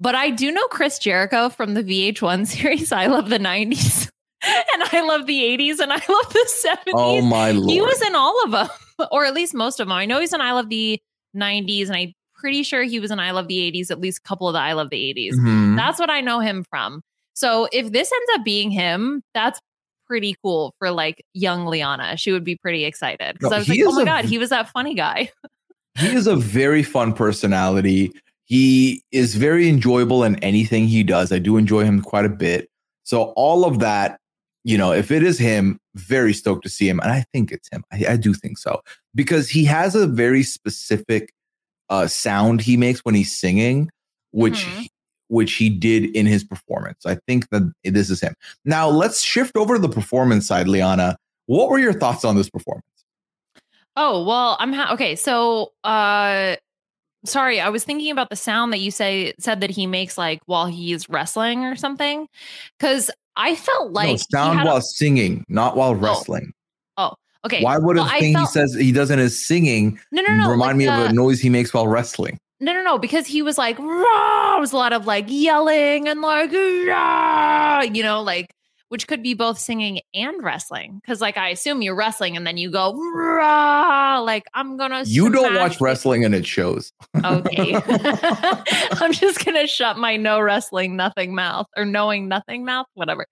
But 0.00 0.14
I 0.14 0.30
do 0.30 0.50
know 0.50 0.66
Chris 0.68 0.98
Jericho 0.98 1.48
from 1.48 1.74
the 1.74 1.82
VH1 1.84 2.46
series. 2.46 2.90
I 2.90 3.06
love 3.06 3.30
the 3.30 3.38
90s 3.38 4.08
and 4.42 4.82
I 4.82 5.00
love 5.06 5.26
the 5.26 5.40
80s 5.40 5.78
and 5.78 5.92
I 5.92 5.96
love 6.08 6.32
the 6.32 6.50
70s. 6.66 6.92
Oh 6.94 7.20
my 7.20 7.52
lord. 7.52 7.70
He 7.70 7.80
was 7.80 8.02
in 8.02 8.14
all 8.14 8.42
of 8.44 8.50
them, 8.50 8.68
or 9.10 9.24
at 9.24 9.34
least 9.34 9.54
most 9.54 9.80
of 9.80 9.86
them. 9.86 9.92
I 9.92 10.06
know 10.06 10.20
he's 10.20 10.32
in 10.32 10.40
I 10.40 10.52
love 10.52 10.68
the 10.68 11.00
90s, 11.36 11.86
and 11.86 11.96
I'm 11.96 12.12
pretty 12.34 12.62
sure 12.62 12.82
he 12.82 13.00
was 13.00 13.10
in 13.10 13.20
I 13.20 13.30
love 13.30 13.48
the 13.48 13.58
80s, 13.58 13.90
at 13.90 14.00
least 14.00 14.18
a 14.18 14.28
couple 14.28 14.48
of 14.48 14.52
the 14.54 14.60
I 14.60 14.72
love 14.72 14.90
the 14.90 14.96
80s. 14.96 15.34
Mhm. 15.36 15.76
That's 15.76 15.98
what 15.98 16.10
I 16.10 16.20
know 16.20 16.40
him 16.40 16.64
from. 16.68 17.02
So 17.34 17.68
if 17.72 17.92
this 17.92 18.12
ends 18.12 18.38
up 18.38 18.44
being 18.44 18.70
him, 18.70 19.22
that's 19.34 19.60
pretty 20.06 20.36
cool 20.42 20.74
for 20.78 20.90
like 20.90 21.24
young 21.32 21.66
Liana. 21.66 22.16
She 22.16 22.32
would 22.32 22.44
be 22.44 22.56
pretty 22.56 22.84
excited 22.84 23.34
because 23.34 23.50
No, 23.50 23.56
I 23.56 23.58
was 23.58 23.68
like, 23.68 23.80
oh 23.84 23.92
my 23.92 24.02
a 24.02 24.04
god, 24.04 24.24
he 24.24 24.38
was 24.38 24.50
that 24.50 24.68
funny 24.70 24.94
guy. 24.94 25.30
he 25.98 26.08
is 26.08 26.26
a 26.26 26.36
very 26.36 26.82
fun 26.82 27.12
personality. 27.12 28.12
He 28.44 29.02
is 29.10 29.34
very 29.34 29.68
enjoyable 29.68 30.22
in 30.22 30.36
anything 30.36 30.86
he 30.86 31.02
does. 31.02 31.32
I 31.32 31.38
do 31.38 31.56
enjoy 31.56 31.84
him 31.84 32.02
quite 32.02 32.26
a 32.26 32.30
bit. 32.30 32.68
So 33.04 33.32
all 33.36 33.64
of 33.64 33.78
that, 33.78 34.18
you 34.64 34.76
know, 34.76 34.92
if 34.92 35.10
it 35.10 35.22
is 35.22 35.38
him, 35.38 35.78
very 35.94 36.32
stoked 36.32 36.64
to 36.64 36.70
see 36.70 36.88
him, 36.88 37.00
and 37.00 37.10
I 37.12 37.24
think 37.32 37.52
it's 37.52 37.68
him. 37.70 37.84
I, 37.92 38.04
I 38.10 38.16
do 38.16 38.34
think 38.34 38.58
so 38.58 38.82
because 39.14 39.48
he 39.48 39.64
has 39.64 39.94
a 39.94 40.06
very 40.06 40.42
specific 40.42 41.32
uh, 42.02 42.06
sound 42.08 42.60
he 42.60 42.76
makes 42.76 43.00
when 43.00 43.14
he's 43.14 43.36
singing, 43.38 43.90
which 44.32 44.64
Mhm. 44.66 44.86
which 45.28 45.54
he 45.54 45.68
did 45.70 46.04
in 46.16 46.26
his 46.26 46.44
performance. 46.44 47.06
I 47.06 47.16
think 47.26 47.48
that 47.50 47.62
this 47.82 48.10
is 48.10 48.20
him. 48.20 48.34
Now 48.64 48.88
let's 48.88 49.22
shift 49.22 49.56
over 49.56 49.76
to 49.76 49.80
the 49.80 49.88
performance 49.88 50.46
side, 50.46 50.68
Liana. 50.68 51.16
What 51.46 51.70
were 51.70 51.78
your 51.78 51.92
thoughts 51.94 52.24
on 52.24 52.36
this 52.36 52.50
performance? 52.50 52.84
Oh, 53.96 54.24
well, 54.24 54.56
I'm 54.60 54.72
ha- 54.72 54.92
okay. 54.94 55.14
So, 55.16 55.72
uh, 55.84 56.56
sorry, 57.24 57.60
I 57.60 57.68
was 57.70 57.84
thinking 57.84 58.10
about 58.10 58.28
the 58.30 58.36
sound 58.36 58.72
that 58.72 58.78
you 58.80 58.90
say 58.90 59.32
said 59.38 59.60
that 59.62 59.70
he 59.70 59.86
makes 59.86 60.18
like 60.18 60.40
while 60.46 60.66
he's 60.66 61.08
wrestling 61.08 61.64
or 61.64 61.74
something. 61.76 62.26
Cause 62.80 63.10
I 63.36 63.54
felt 63.56 63.92
like 63.92 64.06
no, 64.06 64.12
he 64.12 64.18
sound 64.30 64.58
had 64.58 64.66
a- 64.66 64.70
while 64.70 64.80
singing, 64.80 65.44
not 65.48 65.76
while 65.76 65.94
wrestling. 65.94 66.52
oh, 66.96 67.14
okay. 67.44 67.62
Why 67.62 67.78
would 67.78 67.96
a 67.96 68.00
Well, 68.00 68.10
I 68.10 68.18
thing 68.20 68.28
he 68.30 68.34
felt- 68.34 68.50
says 68.50 68.74
he 68.74 68.92
does 68.92 69.10
in 69.10 69.18
his 69.18 69.44
singing 69.44 69.98
No, 70.12 70.22
no, 70.22 70.34
no. 70.34 70.50
remind 70.50 70.70
like 70.70 70.76
me 70.76 70.88
of 70.88 71.10
a 71.10 71.12
noise 71.12 71.40
he 71.40 71.48
makes 71.50 71.72
while 71.74 71.86
wrestling? 71.88 72.38
No, 72.60 72.72
no, 72.72 72.82
no, 72.82 72.98
because 72.98 73.26
he 73.26 73.42
was 73.42 73.58
like, 73.58 73.78
Rah! 73.78 74.56
it 74.56 74.60
was 74.60 74.72
a 74.72 74.76
lot 74.76 74.92
of 74.92 75.06
like 75.06 75.26
yelling 75.28 76.08
and 76.08 76.20
like, 76.20 76.50
Rah! 76.52 77.82
you 77.82 78.02
know, 78.02 78.22
like, 78.22 78.50
which 78.90 79.08
could 79.08 79.22
be 79.24 79.34
both 79.34 79.58
singing 79.58 80.00
and 80.14 80.42
wrestling. 80.42 81.00
Cause 81.04 81.20
like, 81.20 81.36
I 81.36 81.48
assume 81.48 81.82
you're 81.82 81.96
wrestling 81.96 82.36
and 82.36 82.46
then 82.46 82.56
you 82.56 82.70
go, 82.70 82.92
Rah! 82.94 84.20
like, 84.20 84.44
I'm 84.54 84.76
gonna. 84.76 85.02
You 85.04 85.30
don't 85.30 85.54
watch 85.56 85.80
you." 85.80 85.84
wrestling 85.84 86.24
and 86.24 86.34
it 86.34 86.46
shows. 86.46 86.92
Okay. 87.24 87.74
I'm 88.92 89.12
just 89.12 89.40
to 89.44 89.66
shut 89.66 89.98
my 89.98 90.16
no 90.16 90.40
wrestling 90.40 90.96
nothing 90.96 91.34
mouth 91.34 91.66
or 91.76 91.84
knowing 91.84 92.28
nothing 92.28 92.64
mouth, 92.64 92.86
whatever. 92.94 93.26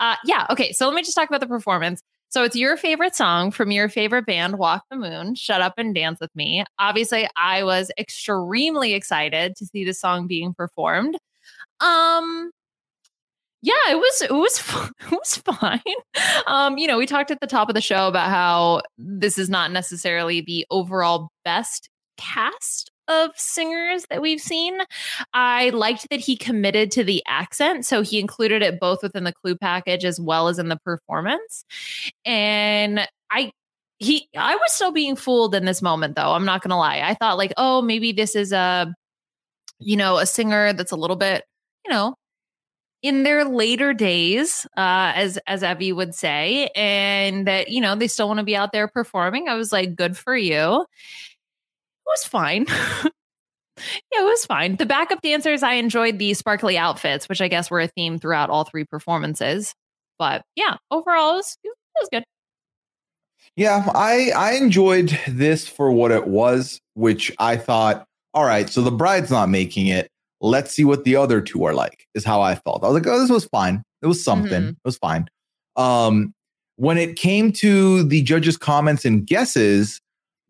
Uh, 0.00 0.16
yeah. 0.24 0.46
Okay. 0.50 0.72
So 0.72 0.86
let 0.86 0.94
me 0.94 1.02
just 1.02 1.14
talk 1.14 1.28
about 1.28 1.40
the 1.40 1.46
performance. 1.46 2.02
So 2.34 2.42
it's 2.42 2.56
your 2.56 2.76
favorite 2.76 3.14
song 3.14 3.52
from 3.52 3.70
your 3.70 3.88
favorite 3.88 4.26
band, 4.26 4.58
Walk 4.58 4.82
the 4.90 4.96
Moon, 4.96 5.36
Shut 5.36 5.60
Up 5.60 5.74
and 5.78 5.94
Dance 5.94 6.18
with 6.18 6.34
Me. 6.34 6.64
Obviously, 6.80 7.28
I 7.36 7.62
was 7.62 7.92
extremely 7.96 8.94
excited 8.94 9.54
to 9.54 9.66
see 9.66 9.84
the 9.84 9.94
song 9.94 10.26
being 10.26 10.52
performed. 10.52 11.16
Um, 11.78 12.50
yeah, 13.62 13.74
it 13.88 13.98
was 13.98 14.22
it 14.22 14.32
was 14.32 14.58
it 15.12 15.12
was 15.12 15.36
fine. 15.36 15.80
Um, 16.48 16.76
you 16.76 16.88
know, 16.88 16.98
we 16.98 17.06
talked 17.06 17.30
at 17.30 17.40
the 17.40 17.46
top 17.46 17.68
of 17.68 17.76
the 17.76 17.80
show 17.80 18.08
about 18.08 18.28
how 18.28 18.82
this 18.98 19.38
is 19.38 19.48
not 19.48 19.70
necessarily 19.70 20.40
the 20.40 20.66
overall 20.70 21.30
best 21.44 21.88
cast 22.16 22.90
of 23.08 23.30
singers 23.36 24.06
that 24.10 24.22
we've 24.22 24.40
seen. 24.40 24.78
I 25.32 25.70
liked 25.70 26.08
that 26.10 26.20
he 26.20 26.36
committed 26.36 26.90
to 26.92 27.04
the 27.04 27.22
accent, 27.26 27.86
so 27.86 28.02
he 28.02 28.18
included 28.18 28.62
it 28.62 28.80
both 28.80 29.02
within 29.02 29.24
the 29.24 29.32
clue 29.32 29.56
package 29.56 30.04
as 30.04 30.20
well 30.20 30.48
as 30.48 30.58
in 30.58 30.68
the 30.68 30.78
performance. 30.78 31.64
And 32.24 33.06
I 33.30 33.52
he 33.98 34.28
I 34.36 34.56
was 34.56 34.72
still 34.72 34.92
being 34.92 35.16
fooled 35.16 35.54
in 35.54 35.64
this 35.64 35.82
moment 35.82 36.16
though. 36.16 36.32
I'm 36.32 36.44
not 36.44 36.62
to 36.70 36.76
lie. 36.76 37.00
I 37.04 37.14
thought 37.14 37.38
like, 37.38 37.52
"Oh, 37.56 37.82
maybe 37.82 38.12
this 38.12 38.34
is 38.36 38.52
a 38.52 38.94
you 39.78 39.96
know, 39.96 40.18
a 40.18 40.26
singer 40.26 40.72
that's 40.72 40.92
a 40.92 40.96
little 40.96 41.16
bit, 41.16 41.44
you 41.84 41.92
know, 41.92 42.16
in 43.02 43.22
their 43.22 43.44
later 43.44 43.92
days, 43.92 44.66
uh, 44.78 45.12
as 45.14 45.38
as 45.46 45.62
Evie 45.62 45.92
would 45.92 46.14
say, 46.14 46.70
and 46.74 47.46
that 47.46 47.68
you 47.68 47.80
know 47.80 47.94
they 47.94 48.08
still 48.08 48.28
want 48.28 48.38
to 48.38 48.44
be 48.44 48.56
out 48.56 48.72
there 48.72 48.88
performing. 48.88 49.48
I 49.48 49.54
was 49.54 49.72
like, 49.72 49.94
good 49.94 50.16
for 50.16 50.36
you. 50.36 50.86
It 52.06 52.10
was 52.10 52.24
fine. 52.24 52.66
yeah, 52.68 54.20
it 54.20 54.24
was 54.24 54.44
fine. 54.46 54.76
The 54.76 54.86
backup 54.86 55.20
dancers, 55.22 55.62
I 55.62 55.74
enjoyed 55.74 56.18
the 56.18 56.34
sparkly 56.34 56.76
outfits, 56.78 57.28
which 57.28 57.40
I 57.40 57.48
guess 57.48 57.70
were 57.70 57.80
a 57.80 57.88
theme 57.88 58.18
throughout 58.18 58.50
all 58.50 58.64
three 58.64 58.84
performances. 58.84 59.74
But 60.18 60.42
yeah, 60.56 60.76
overall, 60.90 61.32
it 61.34 61.36
was, 61.36 61.56
it 61.64 61.72
was 62.00 62.08
good. 62.12 62.24
Yeah, 63.56 63.88
I 63.94 64.30
I 64.34 64.52
enjoyed 64.52 65.18
this 65.28 65.68
for 65.68 65.92
what 65.92 66.10
it 66.10 66.26
was, 66.26 66.80
which 66.94 67.30
I 67.38 67.56
thought, 67.56 68.04
all 68.32 68.44
right, 68.44 68.68
so 68.68 68.80
the 68.82 68.90
bride's 68.90 69.30
not 69.30 69.48
making 69.48 69.86
it. 69.86 70.08
Let's 70.40 70.72
see 70.72 70.84
what 70.84 71.04
the 71.04 71.16
other 71.16 71.40
two 71.40 71.64
are 71.64 71.74
like, 71.74 72.06
is 72.14 72.24
how 72.24 72.42
I 72.42 72.54
felt. 72.56 72.82
I 72.84 72.88
was 72.88 72.94
like, 72.94 73.06
oh, 73.06 73.20
this 73.20 73.30
was 73.30 73.46
fine. 73.46 73.82
It 74.02 74.06
was 74.06 74.22
something. 74.22 74.62
Mhm. 74.62 74.70
It 74.70 74.76
was 74.84 74.98
fine. 74.98 75.28
Um, 75.76 76.32
when 76.76 76.98
it 76.98 77.16
came 77.16 77.52
to 77.52 78.02
the 78.02 78.22
judges' 78.22 78.56
comments 78.56 79.04
and 79.04 79.26
guesses, 79.26 80.00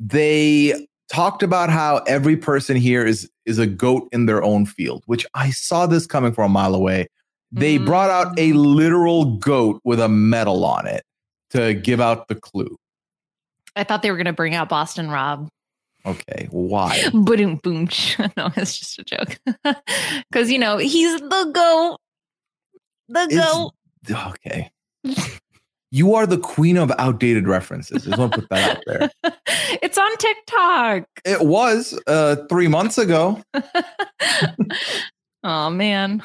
they 0.00 0.86
talked 1.08 1.42
about 1.42 1.70
how 1.70 1.98
every 2.06 2.36
person 2.36 2.76
here 2.76 3.04
is 3.04 3.30
is 3.46 3.58
a 3.58 3.66
goat 3.66 4.08
in 4.12 4.26
their 4.26 4.42
own 4.42 4.66
field, 4.66 5.02
which 5.06 5.26
I 5.34 5.50
saw 5.50 5.86
this 5.86 6.06
coming 6.06 6.32
from 6.32 6.50
a 6.50 6.54
mile 6.54 6.74
away. 6.74 7.08
They 7.52 7.78
mm. 7.78 7.86
brought 7.86 8.10
out 8.10 8.38
a 8.38 8.52
literal 8.52 9.36
goat 9.36 9.80
with 9.84 10.00
a 10.00 10.08
medal 10.08 10.64
on 10.64 10.86
it 10.86 11.04
to 11.50 11.74
give 11.74 12.00
out 12.00 12.28
the 12.28 12.34
clue. 12.34 12.76
I 13.76 13.84
thought 13.84 14.02
they 14.02 14.10
were 14.10 14.16
going 14.16 14.26
to 14.26 14.32
bring 14.32 14.54
out 14.54 14.68
Boston 14.68 15.10
Rob. 15.10 15.48
Okay, 16.06 16.48
why? 16.50 17.02
Boom, 17.12 17.56
boom. 17.56 17.88
No, 18.36 18.50
it's 18.56 18.78
just 18.78 18.98
a 18.98 19.04
joke. 19.04 19.38
Because, 20.30 20.50
you 20.50 20.58
know, 20.58 20.76
he's 20.78 21.20
the 21.20 21.50
goat. 21.54 21.98
The 23.08 23.22
It's- 23.22 23.40
goat. 23.40 23.72
Okay. 24.10 24.70
You 25.94 26.14
are 26.14 26.26
the 26.26 26.38
queen 26.38 26.76
of 26.76 26.90
outdated 26.98 27.46
references. 27.46 28.04
I 28.04 28.10
just 28.10 28.18
want 28.18 28.32
to 28.32 28.40
put 28.40 28.50
that 28.50 28.78
out 28.78 28.82
there. 28.86 29.10
it's 29.80 29.96
on 29.96 30.16
TikTok. 30.16 31.04
It 31.24 31.40
was 31.42 31.96
uh 32.08 32.36
three 32.48 32.68
months 32.68 32.98
ago. 32.98 33.40
Oh, 35.44 35.68
man. 35.68 36.22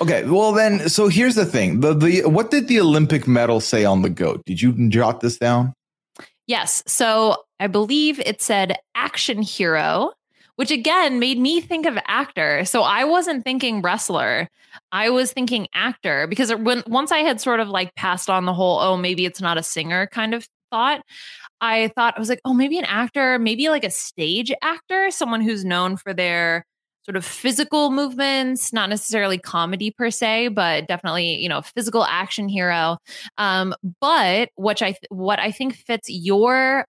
Okay, 0.00 0.24
well 0.24 0.52
then, 0.52 0.88
so 0.88 1.08
here's 1.08 1.34
the 1.34 1.44
thing. 1.44 1.80
The 1.80 1.94
the 1.94 2.22
what 2.26 2.52
did 2.52 2.68
the 2.68 2.78
Olympic 2.80 3.26
medal 3.26 3.60
say 3.60 3.84
on 3.84 4.02
the 4.02 4.10
goat? 4.10 4.42
Did 4.46 4.62
you 4.62 4.88
jot 4.88 5.20
this 5.20 5.36
down? 5.36 5.74
Yes. 6.46 6.84
So 6.86 7.36
I 7.58 7.66
believe 7.66 8.20
it 8.20 8.40
said 8.40 8.76
action 8.94 9.42
hero, 9.42 10.12
which 10.60 10.70
again 10.70 11.18
made 11.18 11.38
me 11.38 11.58
think 11.58 11.86
of 11.86 11.96
actor. 12.06 12.66
So 12.66 12.82
I 12.82 13.04
wasn't 13.04 13.44
thinking 13.44 13.80
wrestler. 13.80 14.46
I 14.92 15.08
was 15.08 15.32
thinking 15.32 15.68
actor 15.72 16.26
because 16.26 16.54
when 16.54 16.82
once 16.86 17.10
I 17.10 17.20
had 17.20 17.40
sort 17.40 17.60
of 17.60 17.70
like 17.70 17.94
passed 17.94 18.28
on 18.28 18.44
the 18.44 18.52
whole, 18.52 18.78
oh, 18.78 18.98
maybe 18.98 19.24
it's 19.24 19.40
not 19.40 19.56
a 19.56 19.62
singer 19.62 20.06
kind 20.08 20.34
of 20.34 20.46
thought, 20.70 21.00
I 21.62 21.88
thought 21.96 22.12
I 22.14 22.20
was 22.20 22.28
like, 22.28 22.42
oh, 22.44 22.52
maybe 22.52 22.76
an 22.76 22.84
actor, 22.84 23.38
maybe 23.38 23.70
like 23.70 23.84
a 23.84 23.90
stage 23.90 24.52
actor, 24.60 25.10
someone 25.10 25.40
who's 25.40 25.64
known 25.64 25.96
for 25.96 26.12
their 26.12 26.66
sort 27.04 27.16
of 27.16 27.24
physical 27.24 27.90
movements, 27.90 28.70
not 28.70 28.90
necessarily 28.90 29.38
comedy 29.38 29.90
per 29.90 30.10
se, 30.10 30.48
but 30.48 30.86
definitely, 30.88 31.38
you 31.38 31.48
know, 31.48 31.62
physical 31.62 32.04
action 32.04 32.50
hero. 32.50 32.98
Um, 33.38 33.74
but 33.98 34.50
what 34.56 34.82
I 34.82 34.94
what 35.08 35.38
I 35.38 35.52
think 35.52 35.74
fits 35.74 36.10
your 36.10 36.84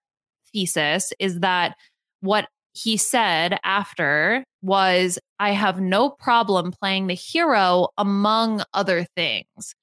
thesis 0.52 1.14
is 1.18 1.40
that 1.40 1.74
what 2.20 2.48
he 2.72 2.96
said 2.96 3.58
after 3.64 4.44
was 4.62 5.18
I 5.38 5.50
have 5.50 5.80
no 5.80 6.10
problem 6.10 6.72
playing 6.72 7.06
the 7.06 7.14
hero 7.14 7.88
among 7.98 8.62
other 8.72 9.06
things. 9.16 9.74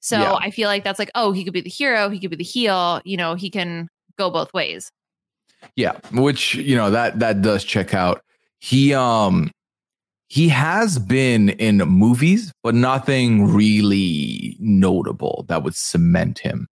So 0.00 0.18
Yeah. 0.20 0.34
I 0.34 0.50
feel 0.50 0.68
like 0.68 0.84
that's 0.84 0.98
like, 0.98 1.10
oh, 1.14 1.32
he 1.32 1.44
could 1.44 1.52
be 1.52 1.62
the 1.62 1.70
hero, 1.70 2.10
he 2.10 2.18
could 2.18 2.30
be 2.30 2.36
the 2.36 2.44
heel, 2.44 3.00
you 3.04 3.16
know, 3.16 3.34
he 3.34 3.48
can 3.48 3.88
go 4.18 4.30
both 4.30 4.52
ways. 4.52 4.90
Yeah, 5.76 5.92
which 6.12 6.54
you 6.56 6.76
know 6.76 6.90
that 6.90 7.20
that 7.20 7.40
does 7.40 7.64
check 7.64 7.94
out. 7.94 8.22
He 8.60 8.92
um 8.92 9.50
he 10.28 10.48
has 10.48 10.98
been 10.98 11.50
in 11.50 11.78
movies, 11.78 12.52
but 12.62 12.74
nothing 12.74 13.52
really 13.54 14.56
notable 14.58 15.44
that 15.48 15.62
would 15.62 15.74
cement 15.74 16.40
him. 16.40 16.66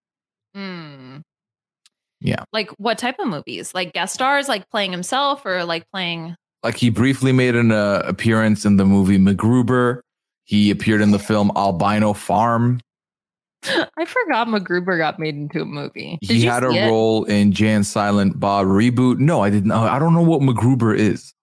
Yeah. 2.21 2.43
Like 2.53 2.69
what 2.77 2.97
type 2.97 3.19
of 3.19 3.27
movies? 3.27 3.73
Like 3.73 3.93
guest 3.93 4.13
stars, 4.13 4.47
like 4.47 4.69
playing 4.69 4.91
himself 4.91 5.45
or 5.45 5.65
like 5.65 5.89
playing 5.91 6.35
Like 6.63 6.77
he 6.77 6.89
briefly 6.89 7.31
made 7.31 7.55
an 7.55 7.71
uh, 7.71 8.03
appearance 8.05 8.63
in 8.63 8.77
the 8.77 8.85
movie 8.85 9.17
MacGruber. 9.17 10.01
He 10.45 10.69
appeared 10.69 11.01
in 11.01 11.11
the 11.11 11.19
film 11.19 11.51
Albino 11.55 12.13
Farm. 12.13 12.79
I 13.63 14.05
forgot 14.05 14.47
MacGruber 14.47 14.97
got 14.97 15.19
made 15.19 15.35
into 15.35 15.61
a 15.61 15.65
movie. 15.65 16.17
Did 16.21 16.37
he 16.37 16.45
had 16.45 16.63
a 16.63 16.69
it? 16.69 16.87
role 16.87 17.25
in 17.25 17.51
Jay 17.51 17.69
and 17.73 17.85
Silent 17.85 18.39
Bob 18.39 18.67
reboot. 18.67 19.17
No, 19.17 19.41
I 19.41 19.49
didn't. 19.49 19.71
I 19.71 19.99
don't 19.99 20.13
know 20.13 20.21
what 20.21 20.41
MacGruber 20.41 20.97
is. 20.97 21.33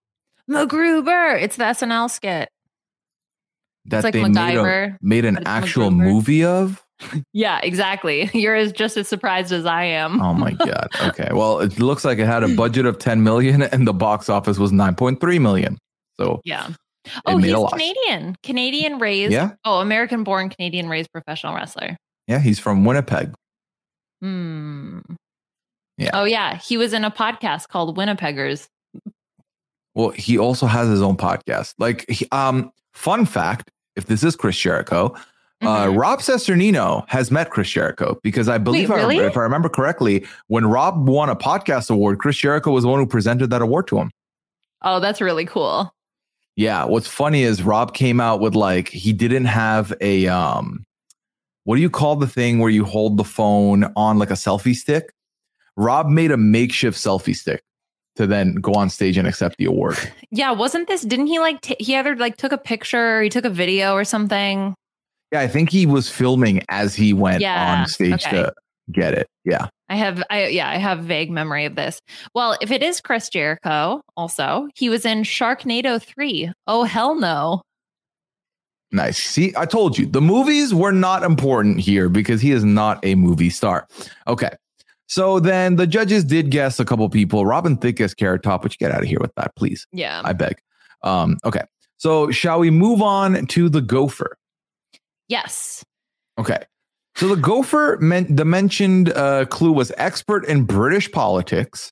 MacGruber. 0.48 1.40
It's 1.40 1.56
the 1.56 1.64
SNL 1.64 2.10
skit. 2.10 2.48
That 3.86 4.04
like 4.04 4.12
they 4.12 4.28
made, 4.28 4.56
a, 4.56 4.98
made 5.00 5.24
an 5.24 5.46
actual 5.46 5.90
MacGruber. 5.90 6.04
movie 6.04 6.44
of. 6.44 6.84
Yeah, 7.32 7.60
exactly. 7.62 8.28
You're 8.34 8.56
as 8.56 8.72
just 8.72 8.96
as 8.96 9.06
surprised 9.08 9.52
as 9.52 9.66
I 9.66 9.84
am. 9.84 10.20
Oh 10.20 10.34
my 10.34 10.52
god. 10.66 10.88
Okay. 11.06 11.28
Well, 11.32 11.60
it 11.60 11.78
looks 11.78 12.04
like 12.04 12.18
it 12.18 12.26
had 12.26 12.42
a 12.42 12.48
budget 12.54 12.86
of 12.86 12.98
10 12.98 13.22
million 13.22 13.62
and 13.62 13.86
the 13.86 13.92
box 13.92 14.28
office 14.28 14.58
was 14.58 14.72
9.3 14.72 15.40
million. 15.40 15.78
So 16.18 16.40
Yeah. 16.44 16.68
Oh, 17.24 17.36
made 17.36 17.44
he's 17.46 17.52
a 17.54 17.58
loss. 17.58 17.70
Canadian. 17.72 18.36
Canadian 18.42 18.98
raised. 18.98 19.32
Yeah. 19.32 19.52
Oh, 19.64 19.78
American 19.80 20.24
born 20.24 20.50
Canadian 20.50 20.88
raised 20.88 21.10
professional 21.12 21.54
wrestler. 21.54 21.96
yeah, 22.26 22.38
he's 22.40 22.58
from 22.58 22.84
Winnipeg. 22.84 23.32
Hmm. 24.20 24.98
Yeah. 25.96 26.10
Oh, 26.14 26.24
yeah. 26.24 26.56
He 26.58 26.76
was 26.76 26.92
in 26.92 27.04
a 27.04 27.10
podcast 27.10 27.68
called 27.68 27.96
Winnipeggers. 27.96 28.66
Well, 29.94 30.10
he 30.10 30.38
also 30.38 30.66
has 30.66 30.88
his 30.88 31.02
own 31.02 31.16
podcast. 31.16 31.74
Like, 31.78 32.04
he, 32.08 32.26
um, 32.30 32.70
fun 32.92 33.24
fact: 33.26 33.70
if 33.96 34.06
this 34.06 34.22
is 34.22 34.36
Chris 34.36 34.56
Jericho, 34.56 35.16
uh, 35.62 35.86
Mhm. 35.86 35.98
Rob 35.98 36.20
Cesternino 36.20 37.04
has 37.08 37.30
met 37.30 37.50
Chris 37.50 37.68
Jericho 37.70 38.18
because 38.22 38.48
I 38.48 38.58
believe, 38.58 38.90
I- 38.90 38.96
really? 38.96 39.18
if 39.18 39.36
I 39.36 39.40
remember 39.40 39.68
correctly, 39.68 40.24
when 40.46 40.66
Rob 40.66 41.08
won 41.08 41.28
a 41.28 41.36
podcast 41.36 41.90
award, 41.90 42.18
Chris 42.18 42.36
Jericho 42.36 42.70
was 42.70 42.84
the 42.84 42.88
one 42.88 43.00
who 43.00 43.06
presented 43.06 43.50
that 43.50 43.62
award 43.62 43.86
to 43.88 43.98
him. 43.98 44.10
Oh, 44.82 45.00
that's 45.00 45.20
really 45.20 45.44
cool. 45.44 45.92
Yeah. 46.56 46.84
What's 46.84 47.08
funny 47.08 47.42
is 47.42 47.62
Rob 47.62 47.94
came 47.94 48.20
out 48.20 48.40
with 48.40 48.54
like 48.54 48.88
he 48.88 49.12
didn't 49.12 49.46
have 49.46 49.92
a 50.00 50.28
um, 50.28 50.84
what 51.64 51.76
do 51.76 51.82
you 51.82 51.90
call 51.90 52.16
the 52.16 52.26
thing 52.28 52.58
where 52.60 52.70
you 52.70 52.84
hold 52.84 53.16
the 53.16 53.24
phone 53.24 53.92
on 53.96 54.18
like 54.18 54.30
a 54.30 54.34
selfie 54.34 54.74
stick? 54.74 55.12
Rob 55.76 56.08
made 56.08 56.30
a 56.30 56.36
makeshift 56.36 56.96
selfie 56.98 57.34
stick 57.36 57.62
to 58.16 58.26
then 58.26 58.54
go 58.56 58.72
on 58.72 58.90
stage 58.90 59.16
and 59.16 59.28
accept 59.28 59.56
the 59.58 59.64
award. 59.66 59.96
Yeah, 60.30 60.50
wasn't 60.52 60.88
this? 60.88 61.02
Didn't 61.02 61.28
he 61.28 61.38
like? 61.38 61.60
T- 61.62 61.76
he 61.80 61.94
either 61.96 62.14
like 62.14 62.36
took 62.36 62.52
a 62.52 62.58
picture, 62.58 63.18
or 63.18 63.22
he 63.22 63.28
took 63.30 63.44
a 63.46 63.50
video, 63.50 63.94
or 63.94 64.04
something. 64.04 64.74
Yeah, 65.32 65.40
I 65.40 65.48
think 65.48 65.70
he 65.70 65.86
was 65.86 66.08
filming 66.10 66.62
as 66.68 66.94
he 66.94 67.12
went 67.12 67.40
Yeah, 67.42 67.80
on 67.80 67.86
stage 67.86 68.26
okay. 68.26 68.30
to 68.30 68.54
get 68.92 69.14
it. 69.14 69.28
Yeah. 69.44 69.68
I 69.90 69.96
have, 69.96 70.22
I 70.30 70.48
yeah, 70.48 70.68
I 70.68 70.76
have 70.76 71.00
vague 71.00 71.30
memory 71.30 71.64
of 71.64 71.74
this. 71.74 72.00
Well, 72.34 72.56
if 72.60 72.70
it 72.70 72.82
is 72.82 73.00
Chris 73.00 73.28
Jericho, 73.28 74.02
also 74.16 74.68
he 74.74 74.88
was 74.88 75.04
in 75.06 75.22
Sharknado 75.22 76.02
three. 76.02 76.52
Oh 76.66 76.84
hell 76.84 77.14
no! 77.14 77.62
Nice. 78.92 79.18
See, 79.18 79.54
I 79.56 79.64
told 79.66 79.96
you 79.98 80.06
the 80.06 80.20
movies 80.20 80.74
were 80.74 80.92
not 80.92 81.22
important 81.22 81.80
here 81.80 82.08
because 82.08 82.40
he 82.40 82.52
is 82.52 82.64
not 82.64 83.02
a 83.04 83.14
movie 83.14 83.50
star. 83.50 83.86
Okay. 84.26 84.50
So 85.06 85.40
then 85.40 85.76
the 85.76 85.86
judges 85.86 86.22
did 86.22 86.50
guess 86.50 86.78
a 86.78 86.84
couple 86.84 87.08
people. 87.08 87.46
Robin 87.46 87.78
Thicke 87.78 87.96
guessed 87.96 88.18
Carrot 88.18 88.42
Top, 88.42 88.64
you 88.64 88.70
get 88.78 88.90
out 88.90 89.02
of 89.02 89.08
here 89.08 89.18
with 89.20 89.34
that, 89.36 89.56
please. 89.56 89.86
Yeah, 89.90 90.20
I 90.22 90.34
beg. 90.34 90.58
Um, 91.02 91.38
okay. 91.46 91.62
So 91.96 92.30
shall 92.30 92.58
we 92.58 92.70
move 92.70 93.00
on 93.00 93.46
to 93.46 93.68
the 93.70 93.80
gopher? 93.80 94.36
Yes, 95.28 95.84
Okay. 96.38 96.60
So 97.16 97.26
the 97.26 97.36
gopher 97.36 97.98
meant 98.00 98.36
the 98.36 98.44
mentioned 98.44 99.10
uh, 99.10 99.44
clue 99.46 99.72
was 99.72 99.92
expert 99.96 100.44
in 100.46 100.62
British 100.62 101.10
politics, 101.10 101.90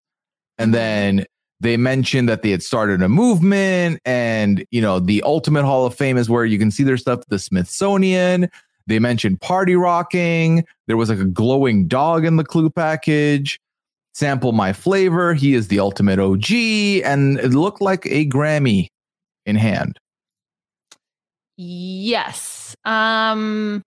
and 0.56 0.72
then 0.72 1.24
they 1.58 1.76
mentioned 1.76 2.28
that 2.28 2.42
they 2.42 2.50
had 2.50 2.62
started 2.62 3.02
a 3.02 3.08
movement, 3.08 4.00
and 4.04 4.64
you 4.70 4.80
know 4.80 5.00
the 5.00 5.22
Ultimate 5.22 5.64
Hall 5.64 5.84
of 5.84 5.96
Fame 5.96 6.16
is 6.16 6.30
where 6.30 6.44
you 6.44 6.60
can 6.60 6.70
see 6.70 6.84
their 6.84 6.96
stuff. 6.96 7.20
The 7.28 7.40
Smithsonian. 7.40 8.48
They 8.88 9.00
mentioned 9.00 9.40
party 9.40 9.74
rocking. 9.74 10.64
There 10.86 10.96
was 10.96 11.10
like 11.10 11.18
a 11.18 11.24
glowing 11.24 11.88
dog 11.88 12.24
in 12.24 12.36
the 12.36 12.44
clue 12.44 12.70
package. 12.70 13.58
Sample 14.14 14.52
my 14.52 14.72
flavor. 14.72 15.34
He 15.34 15.54
is 15.54 15.66
the 15.66 15.80
ultimate 15.80 16.20
OG, 16.20 16.52
and 17.04 17.40
it 17.40 17.50
looked 17.50 17.80
like 17.82 18.06
a 18.06 18.26
Grammy 18.26 18.90
in 19.44 19.56
hand. 19.56 19.98
Yes. 21.56 22.76
Um, 22.84 23.82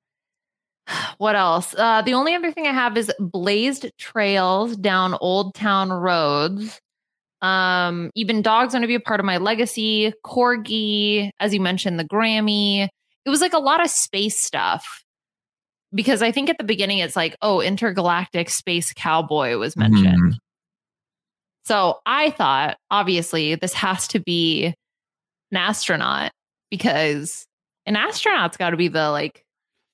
what 1.17 1.36
else? 1.36 1.75
Uh, 1.77 2.01
the 2.01 2.13
only 2.13 2.36
other 2.36 2.51
thing 2.51 2.67
I 2.67 2.73
have 2.73 2.97
is 2.97 3.12
blazed 3.19 3.89
trails 3.97 4.75
down 4.75 5.15
old 5.19 5.55
town 5.55 5.91
roads. 5.91 6.79
Um, 7.41 8.12
even 8.15 8.41
dogs 8.41 8.73
want 8.73 8.84
to 8.84 8.88
be 8.88 8.95
a 8.95 8.99
part 8.99 9.19
of 9.19 9.25
my 9.25 9.38
legacy. 9.38 10.13
Corgi, 10.25 11.32
as 11.39 11.53
you 11.53 11.62
mentioned, 11.62 11.99
the 11.99 12.03
Grammy. 12.03 12.88
It 13.25 13.29
was 13.29 13.41
like 13.41 13.53
a 13.53 13.60
lot 13.60 13.82
of 13.82 13.89
space 13.89 14.38
stuff. 14.38 15.03
Because 15.91 16.21
I 16.21 16.32
think 16.32 16.49
at 16.49 16.58
the 16.60 16.63
beginning 16.63 16.99
it's 16.99 17.15
like, 17.15 17.36
oh, 17.41 17.62
intergalactic 17.62 18.49
space 18.49 18.93
cowboy 18.93 19.58
was 19.58 19.75
mentioned. 19.75 20.34
Mhm. 20.34 20.38
So 21.63 21.99
I 22.05 22.29
thought, 22.29 22.77
obviously, 22.91 23.55
this 23.55 23.73
has 23.73 24.08
to 24.10 24.19
be 24.19 24.65
an 24.65 25.58
astronaut 25.58 26.32
because 26.69 27.47
an 27.89 27.97
astronaut's 27.97 28.56
got 28.56 28.69
to 28.69 28.78
be 28.78 28.88
the 28.88 29.10
like, 29.10 29.43